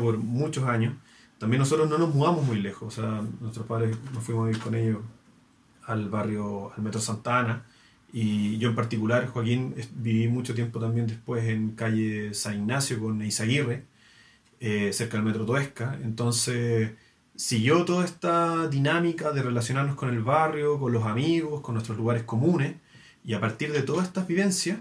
por 0.00 0.18
muchos 0.18 0.64
años, 0.64 0.94
también 1.38 1.60
nosotros 1.60 1.88
no 1.90 1.98
nos 1.98 2.14
mudamos 2.14 2.44
muy 2.44 2.60
lejos. 2.60 2.98
O 2.98 3.02
sea, 3.02 3.22
nuestros 3.40 3.66
padres 3.66 3.96
nos 4.14 4.24
fuimos 4.24 4.44
a 4.44 4.46
vivir 4.48 4.62
con 4.62 4.74
ellos 4.74 4.98
al 5.86 6.08
barrio, 6.08 6.72
al 6.74 6.82
Metro 6.82 7.00
Santana, 7.00 7.64
y 8.12 8.58
yo 8.58 8.70
en 8.70 8.74
particular, 8.74 9.26
Joaquín, 9.28 9.74
viví 9.94 10.26
mucho 10.28 10.54
tiempo 10.54 10.80
también 10.80 11.06
después 11.06 11.44
en 11.44 11.72
calle 11.72 12.34
San 12.34 12.54
Ignacio 12.54 12.98
con 12.98 13.22
Eizaguirre, 13.22 13.84
eh, 14.58 14.92
cerca 14.92 15.16
del 15.16 15.26
Metro 15.26 15.46
Toesca. 15.46 15.98
Entonces, 16.02 16.92
siguió 17.36 17.84
toda 17.84 18.04
esta 18.04 18.68
dinámica 18.68 19.30
de 19.32 19.42
relacionarnos 19.42 19.94
con 19.94 20.08
el 20.10 20.22
barrio, 20.22 20.78
con 20.80 20.92
los 20.92 21.04
amigos, 21.04 21.60
con 21.60 21.74
nuestros 21.74 21.96
lugares 21.96 22.24
comunes, 22.24 22.74
y 23.24 23.34
a 23.34 23.40
partir 23.40 23.72
de 23.72 23.82
todas 23.82 24.06
estas 24.06 24.26
vivencias, 24.26 24.78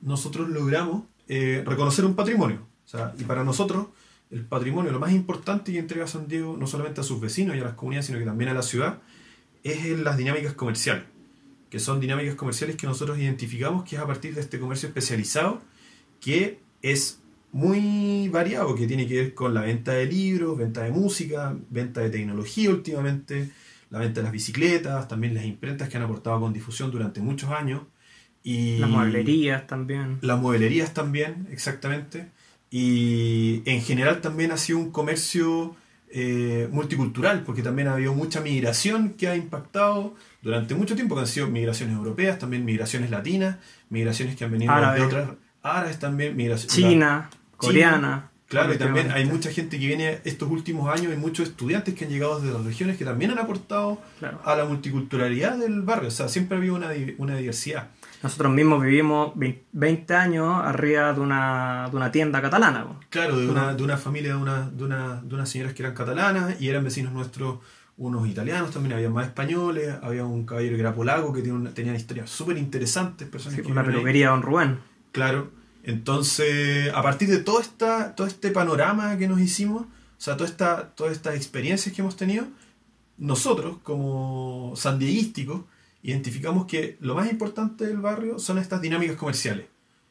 nosotros 0.00 0.48
logramos 0.48 1.04
eh, 1.28 1.62
reconocer 1.64 2.04
un 2.04 2.14
patrimonio. 2.16 2.66
O 2.84 2.88
sea, 2.88 3.14
y 3.18 3.24
para 3.24 3.44
nosotros, 3.44 3.86
el 4.30 4.44
patrimonio, 4.44 4.90
lo 4.90 5.00
más 5.00 5.12
importante 5.12 5.72
que 5.72 5.78
entrega 5.78 6.06
San 6.06 6.26
Diego, 6.26 6.56
no 6.56 6.66
solamente 6.66 7.00
a 7.00 7.04
sus 7.04 7.20
vecinos 7.20 7.56
y 7.56 7.60
a 7.60 7.64
las 7.64 7.74
comunidades, 7.74 8.06
sino 8.06 8.18
que 8.18 8.24
también 8.24 8.50
a 8.50 8.54
la 8.54 8.62
ciudad, 8.62 8.98
es 9.62 9.84
en 9.86 10.04
las 10.04 10.16
dinámicas 10.16 10.54
comerciales 10.54 11.04
que 11.76 11.80
son 11.80 12.00
dinámicas 12.00 12.36
comerciales 12.36 12.76
que 12.76 12.86
nosotros 12.86 13.18
identificamos 13.18 13.84
que 13.84 13.96
es 13.96 14.02
a 14.02 14.06
partir 14.06 14.34
de 14.34 14.40
este 14.40 14.58
comercio 14.58 14.88
especializado 14.88 15.60
que 16.22 16.58
es 16.80 17.20
muy 17.52 18.28
variado, 18.30 18.74
que 18.74 18.86
tiene 18.86 19.06
que 19.06 19.14
ver 19.16 19.34
con 19.34 19.52
la 19.52 19.60
venta 19.60 19.92
de 19.92 20.06
libros, 20.06 20.56
venta 20.56 20.82
de 20.84 20.90
música, 20.90 21.54
venta 21.68 22.00
de 22.00 22.08
tecnología 22.08 22.70
últimamente, 22.70 23.50
la 23.90 23.98
venta 23.98 24.20
de 24.20 24.24
las 24.24 24.32
bicicletas, 24.32 25.06
también 25.06 25.34
las 25.34 25.44
imprentas 25.44 25.88
que 25.90 25.98
han 25.98 26.02
aportado 26.02 26.40
con 26.40 26.54
difusión 26.54 26.90
durante 26.90 27.20
muchos 27.20 27.50
años. 27.50 27.82
Y 28.42 28.78
Las 28.78 28.88
mueblerías 28.90 29.66
también. 29.66 30.18
las 30.22 30.40
mueblerías 30.40 30.94
también, 30.94 31.46
exactamente. 31.50 32.28
Y 32.70 33.60
en 33.66 33.82
general 33.82 34.22
también 34.22 34.50
ha 34.50 34.56
sido 34.56 34.78
un 34.78 34.90
comercio 34.90 35.76
eh, 36.08 36.68
multicultural, 36.70 37.42
porque 37.42 37.62
también 37.62 37.88
ha 37.88 37.94
habido 37.94 38.14
mucha 38.14 38.40
migración 38.40 39.10
que 39.10 39.28
ha 39.28 39.36
impactado 39.36 40.14
durante 40.42 40.74
mucho 40.74 40.94
tiempo, 40.94 41.14
que 41.14 41.22
han 41.22 41.26
sido 41.26 41.48
migraciones 41.48 41.96
europeas, 41.96 42.38
también 42.38 42.64
migraciones 42.64 43.10
latinas, 43.10 43.56
migraciones 43.90 44.36
que 44.36 44.44
han 44.44 44.52
venido 44.52 44.74
de 44.74 45.02
otras, 45.02 45.30
árabes 45.62 45.98
también, 45.98 46.36
migraciones 46.36 46.74
China, 46.74 47.28
coreana. 47.56 48.30
Claro, 48.48 48.72
y 48.72 48.78
también 48.78 49.10
hay 49.10 49.24
mucha 49.26 49.50
gente 49.50 49.78
que 49.78 49.86
viene 49.86 50.20
estos 50.24 50.48
últimos 50.48 50.88
años, 50.88 51.10
hay 51.12 51.18
muchos 51.18 51.48
estudiantes 51.48 51.94
que 51.94 52.04
han 52.04 52.10
llegado 52.10 52.38
desde 52.40 52.54
las 52.54 52.64
regiones 52.64 52.96
que 52.96 53.04
también 53.04 53.32
han 53.32 53.38
aportado 53.40 54.00
Claro. 54.20 54.40
a 54.44 54.54
la 54.54 54.64
multiculturalidad 54.64 55.56
del 55.58 55.82
barrio. 55.82 56.08
O 56.08 56.12
sea, 56.12 56.28
siempre 56.28 56.56
ha 56.56 56.58
habido 56.60 56.74
una, 56.76 56.90
di- 56.90 57.14
una 57.18 57.36
diversidad. 57.36 57.88
Nosotros 58.22 58.52
mismos 58.52 58.82
vivimos 58.82 59.32
vein- 59.34 59.58
20 59.72 60.14
años 60.14 60.60
arriba 60.64 61.12
de 61.12 61.20
una, 61.20 61.88
de 61.90 61.96
una 61.96 62.10
tienda 62.12 62.40
catalana. 62.40 62.84
po. 62.84 63.00
Claro, 63.10 63.36
de 63.38 63.48
una, 63.48 63.62
Una- 63.64 63.74
de 63.74 63.82
una 63.82 63.96
familia 63.96 64.34
de, 64.36 64.40
una, 64.40 64.70
de, 64.70 64.84
una, 64.84 65.20
de 65.22 65.34
unas 65.34 65.48
señoras 65.48 65.74
que 65.74 65.82
eran 65.82 65.94
catalanas 65.94 66.60
y 66.60 66.68
eran 66.68 66.84
vecinos 66.84 67.12
nuestros 67.12 67.58
unos 67.98 68.28
italianos 68.28 68.70
también, 68.72 68.92
había 68.94 69.08
más 69.08 69.26
españoles, 69.26 69.94
había 70.02 70.22
un 70.24 70.44
caballero 70.44 70.74
que 70.76 70.82
era 70.82 70.94
polaco 70.94 71.32
que 71.32 71.40
tenía, 71.40 71.54
una, 71.54 71.70
tenía 71.70 71.94
historias 71.94 72.28
súper 72.28 72.58
interesantes. 72.58 73.26
Sí, 73.42 73.48
ahí. 73.66 73.72
peluquería 73.86 74.28
Don 74.30 74.42
Rubén. 74.42 74.78
Claro. 75.12 75.50
Entonces, 75.86 76.92
a 76.92 77.00
partir 77.00 77.28
de 77.28 77.38
todo, 77.38 77.60
esta, 77.60 78.16
todo 78.16 78.26
este 78.26 78.50
panorama 78.50 79.16
que 79.18 79.28
nos 79.28 79.40
hicimos, 79.40 79.82
o 79.82 80.20
sea, 80.20 80.36
toda 80.36 80.50
esta, 80.50 80.90
todas 80.96 81.12
estas 81.12 81.36
experiencias 81.36 81.94
que 81.94 82.02
hemos 82.02 82.16
tenido, 82.16 82.44
nosotros, 83.18 83.78
como 83.84 84.74
sandieguísticos, 84.74 85.62
identificamos 86.02 86.66
que 86.66 86.96
lo 87.00 87.14
más 87.14 87.30
importante 87.30 87.86
del 87.86 87.98
barrio 87.98 88.40
son 88.40 88.58
estas 88.58 88.82
dinámicas 88.82 89.14
comerciales. 89.14 89.66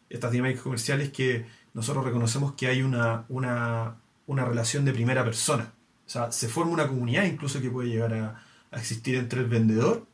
Estas 0.10 0.32
dinámicas 0.32 0.64
comerciales 0.64 1.10
que 1.10 1.46
nosotros 1.74 2.06
reconocemos 2.06 2.54
que 2.54 2.68
hay 2.68 2.82
una, 2.82 3.26
una, 3.28 3.98
una 4.28 4.46
relación 4.46 4.86
de 4.86 4.94
primera 4.94 5.26
persona. 5.26 5.74
O 6.06 6.10
sea, 6.10 6.32
se 6.32 6.48
forma 6.48 6.72
una 6.72 6.88
comunidad 6.88 7.26
incluso 7.26 7.60
que 7.60 7.70
puede 7.70 7.90
llegar 7.90 8.14
a, 8.14 8.46
a 8.72 8.80
existir 8.80 9.16
entre 9.16 9.42
el 9.42 9.48
vendedor, 9.48 10.08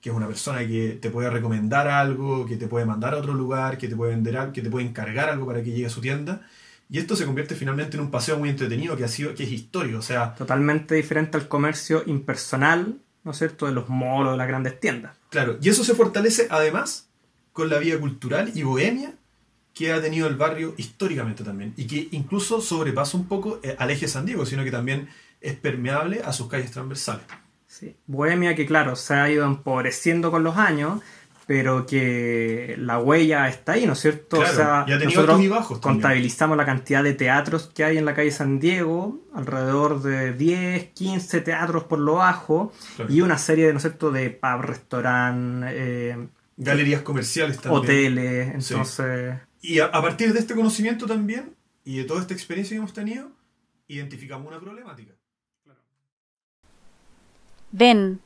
que 0.00 0.10
es 0.10 0.16
una 0.16 0.26
persona 0.26 0.66
que 0.66 0.98
te 1.00 1.10
puede 1.10 1.30
recomendar 1.30 1.88
algo, 1.88 2.46
que 2.46 2.56
te 2.56 2.66
puede 2.66 2.86
mandar 2.86 3.14
a 3.14 3.18
otro 3.18 3.34
lugar, 3.34 3.76
que 3.78 3.88
te 3.88 3.96
puede 3.96 4.12
vender 4.12 4.36
algo, 4.36 4.52
que 4.52 4.62
te 4.62 4.70
puede 4.70 4.86
encargar 4.86 5.28
algo 5.28 5.46
para 5.46 5.62
que 5.62 5.70
llegue 5.70 5.86
a 5.86 5.90
su 5.90 6.00
tienda. 6.00 6.46
Y 6.88 6.98
esto 6.98 7.14
se 7.14 7.24
convierte 7.24 7.54
finalmente 7.54 7.96
en 7.96 8.02
un 8.02 8.10
paseo 8.10 8.38
muy 8.38 8.48
entretenido 8.48 8.96
que 8.96 9.04
ha 9.04 9.08
sido, 9.08 9.34
que 9.34 9.44
es 9.44 9.52
histórico. 9.52 9.98
O 9.98 10.02
sea, 10.02 10.34
Totalmente 10.34 10.94
diferente 10.94 11.36
al 11.36 11.46
comercio 11.46 12.02
impersonal, 12.06 12.96
¿no 13.22 13.30
es 13.30 13.38
cierto?, 13.38 13.66
de 13.66 13.72
los 13.72 13.88
molos, 13.88 14.32
de 14.32 14.38
las 14.38 14.48
grandes 14.48 14.80
tiendas. 14.80 15.16
Claro, 15.28 15.58
y 15.62 15.68
eso 15.68 15.84
se 15.84 15.94
fortalece 15.94 16.48
además 16.50 17.08
con 17.52 17.68
la 17.68 17.78
vida 17.78 17.98
cultural 17.98 18.50
y 18.54 18.62
bohemia 18.62 19.14
que 19.74 19.92
ha 19.92 20.00
tenido 20.00 20.26
el 20.26 20.36
barrio 20.36 20.74
históricamente 20.78 21.44
también. 21.44 21.74
Y 21.76 21.86
que 21.86 22.08
incluso 22.10 22.60
sobrepasa 22.60 23.16
un 23.16 23.26
poco 23.26 23.60
eh, 23.62 23.76
al 23.78 23.90
eje 23.90 24.08
San 24.08 24.26
Diego, 24.26 24.44
sino 24.44 24.64
que 24.64 24.70
también 24.70 25.08
es 25.40 25.54
permeable 25.54 26.22
a 26.24 26.32
sus 26.32 26.48
calles 26.48 26.70
transversales. 26.70 27.24
Sí. 27.80 27.96
Bohemia 28.06 28.54
que, 28.54 28.66
claro, 28.66 28.94
se 28.94 29.14
ha 29.14 29.28
ido 29.30 29.44
empobreciendo 29.46 30.30
con 30.30 30.44
los 30.44 30.56
años, 30.58 31.00
pero 31.46 31.84
que 31.86 32.76
la 32.78 32.98
huella 33.00 33.48
está 33.48 33.72
ahí, 33.72 33.86
¿no 33.86 33.94
es 33.94 33.98
cierto? 34.00 34.36
Claro, 34.36 34.52
o 34.52 34.54
sea, 34.54 34.84
y 34.86 34.92
ha 34.92 34.98
tenido 34.98 35.04
nosotros 35.06 35.28
altos 35.30 35.44
y 35.44 35.48
bajos 35.48 35.78
contabilizamos 35.80 36.56
la 36.56 36.64
cantidad 36.66 37.02
de 37.02 37.14
teatros 37.14 37.70
que 37.74 37.82
hay 37.82 37.96
en 37.98 38.04
la 38.04 38.14
calle 38.14 38.30
San 38.30 38.60
Diego, 38.60 39.18
alrededor 39.34 40.00
de 40.02 40.32
10, 40.34 40.90
15 40.94 41.40
teatros 41.40 41.84
por 41.84 41.98
lo 41.98 42.14
bajo, 42.16 42.72
Claro. 42.96 43.12
y 43.12 43.20
una 43.22 43.36
serie 43.38 43.66
de, 43.66 43.72
¿no 43.72 43.78
es 43.78 43.82
cierto?, 43.82 44.12
de 44.12 44.30
pub, 44.30 44.60
restaurant, 44.62 45.64
eh, 45.68 46.28
Galerías 46.56 47.00
comerciales 47.02 47.58
también. 47.58 47.82
hoteles, 47.82 48.64
Sí. 48.64 48.74
entonces... 48.74 49.34
Y 49.62 49.78
a, 49.80 49.86
a 49.86 50.02
partir 50.02 50.32
de 50.32 50.38
este 50.38 50.54
conocimiento 50.54 51.06
también, 51.06 51.54
y 51.84 51.96
de 51.98 52.04
toda 52.04 52.20
esta 52.20 52.34
experiencia 52.34 52.74
que 52.74 52.78
hemos 52.78 52.92
tenido, 52.92 53.30
identificamos 53.88 54.46
una 54.46 54.60
problemática. 54.60 55.14
Ven 57.72 58.20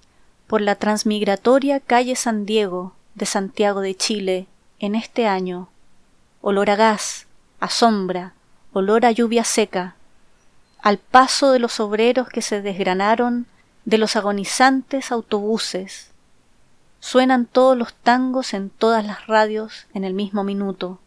por 0.47 0.63
la 0.63 0.77
transmigratoria 0.77 1.79
calle 1.79 2.17
San 2.17 2.47
Diego 2.47 2.95
de 3.15 3.27
Santiago 3.27 3.81
de 3.83 3.95
Chile 3.95 4.47
en 4.79 4.95
este 4.95 5.27
año. 5.27 5.69
Olor 6.41 6.71
a 6.71 6.77
gas, 6.77 7.27
a 7.61 7.69
sombra, 7.69 8.33
olor 8.73 9.05
a 9.05 9.11
lluvia 9.11 9.45
seca, 9.45 9.97
al 10.81 10.97
paso 10.97 11.53
de 11.53 11.59
los 11.59 11.79
obreros 11.79 12.29
que 12.29 12.41
se 12.41 12.63
desgranaron 12.63 13.47
de 13.85 13.99
los 13.99 14.17
agonizantes 14.17 15.13
autobuses. 15.13 16.11
Suenan 17.01 17.45
todos 17.45 17.77
los 17.77 17.93
tangos 17.93 18.55
en 18.55 18.71
todas 18.71 19.05
las 19.05 19.27
radios 19.27 19.87
en 19.93 20.05
el 20.05 20.15
mismo 20.15 20.43
minuto. 20.43 21.01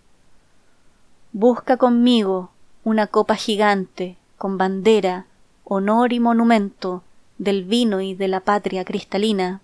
Busca 1.32 1.78
conmigo 1.78 2.52
una 2.84 3.08
copa 3.08 3.36
gigante 3.36 4.16
con 4.38 4.60
bandera, 4.60 5.26
honor 5.64 6.14
y 6.14 6.20
monumento 6.20 7.04
del 7.38 7.64
vino 7.64 8.02
y 8.02 8.16
de 8.16 8.28
la 8.28 8.40
patria 8.40 8.84
cristalina. 8.86 9.62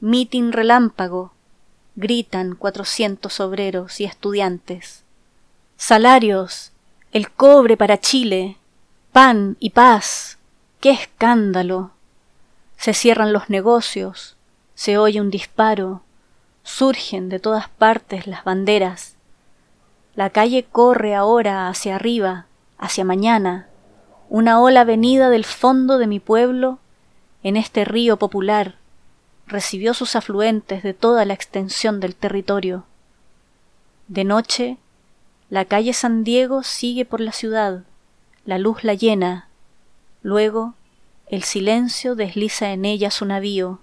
Mitin 0.00 0.52
relámpago, 0.52 1.32
gritan 1.96 2.54
cuatrocientos 2.54 3.40
obreros 3.40 4.00
y 4.00 4.04
estudiantes. 4.04 5.04
Salarios, 5.76 6.72
el 7.12 7.30
cobre 7.30 7.76
para 7.76 7.98
Chile, 7.98 8.56
pan 9.12 9.56
y 9.60 9.70
paz. 9.70 10.38
¡Qué 10.80 10.90
escándalo! 10.90 11.90
Se 12.76 12.94
cierran 12.94 13.32
los 13.32 13.50
negocios, 13.50 14.36
se 14.74 14.96
oye 14.96 15.20
un 15.20 15.30
disparo, 15.30 16.02
surgen 16.62 17.28
de 17.28 17.38
todas 17.38 17.68
partes 17.68 18.26
las 18.26 18.44
banderas. 18.44 19.16
La 20.14 20.30
calle 20.30 20.64
corre 20.64 21.14
ahora 21.14 21.68
hacia 21.68 21.96
arriba, 21.96 22.46
hacia 22.78 23.04
mañana, 23.04 23.68
una 24.30 24.60
ola 24.60 24.84
venida 24.84 25.28
del 25.28 25.44
fondo 25.44 25.98
de 25.98 26.06
mi 26.06 26.20
pueblo 26.20 26.78
en 27.42 27.56
este 27.56 27.84
río 27.84 28.16
popular 28.16 28.76
recibió 29.48 29.92
sus 29.92 30.14
afluentes 30.14 30.84
de 30.84 30.94
toda 30.94 31.24
la 31.24 31.34
extensión 31.34 31.98
del 31.98 32.14
territorio. 32.14 32.84
De 34.06 34.22
noche, 34.22 34.76
la 35.48 35.64
calle 35.64 35.92
San 35.92 36.22
Diego 36.22 36.62
sigue 36.62 37.04
por 37.04 37.20
la 37.20 37.32
ciudad, 37.32 37.82
la 38.44 38.58
luz 38.58 38.84
la 38.84 38.94
llena, 38.94 39.48
luego 40.22 40.74
el 41.26 41.42
silencio 41.42 42.14
desliza 42.14 42.70
en 42.70 42.84
ella 42.84 43.10
su 43.10 43.24
navío. 43.24 43.80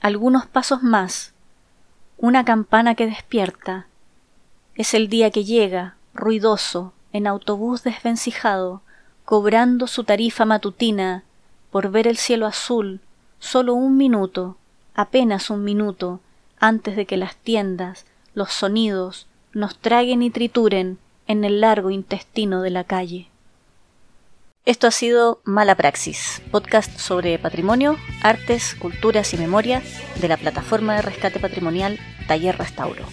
Algunos 0.00 0.46
pasos 0.46 0.82
más, 0.82 1.32
una 2.16 2.44
campana 2.44 2.96
que 2.96 3.06
despierta, 3.06 3.86
es 4.74 4.94
el 4.94 5.08
día 5.08 5.30
que 5.30 5.44
llega, 5.44 5.94
ruidoso, 6.12 6.92
en 7.14 7.28
autobús 7.28 7.84
desvencijado, 7.84 8.82
cobrando 9.24 9.86
su 9.86 10.02
tarifa 10.02 10.44
matutina 10.44 11.22
por 11.70 11.90
ver 11.90 12.06
el 12.08 12.18
cielo 12.18 12.44
azul 12.44 13.00
solo 13.38 13.74
un 13.74 13.96
minuto, 13.96 14.56
apenas 14.94 15.48
un 15.48 15.62
minuto, 15.64 16.20
antes 16.58 16.96
de 16.96 17.06
que 17.06 17.16
las 17.16 17.36
tiendas, 17.36 18.04
los 18.34 18.52
sonidos, 18.52 19.28
nos 19.52 19.78
traguen 19.78 20.22
y 20.22 20.30
trituren 20.30 20.98
en 21.28 21.44
el 21.44 21.60
largo 21.60 21.90
intestino 21.90 22.62
de 22.62 22.70
la 22.70 22.84
calle. 22.84 23.28
Esto 24.64 24.88
ha 24.88 24.90
sido 24.90 25.40
Mala 25.44 25.76
Praxis, 25.76 26.42
podcast 26.50 26.98
sobre 26.98 27.38
patrimonio, 27.38 27.96
artes, 28.22 28.74
culturas 28.74 29.32
y 29.34 29.36
memoria 29.36 29.82
de 30.20 30.28
la 30.28 30.36
plataforma 30.36 30.96
de 30.96 31.02
rescate 31.02 31.38
patrimonial 31.38 32.00
Taller 32.26 32.58
Restauro. 32.58 33.04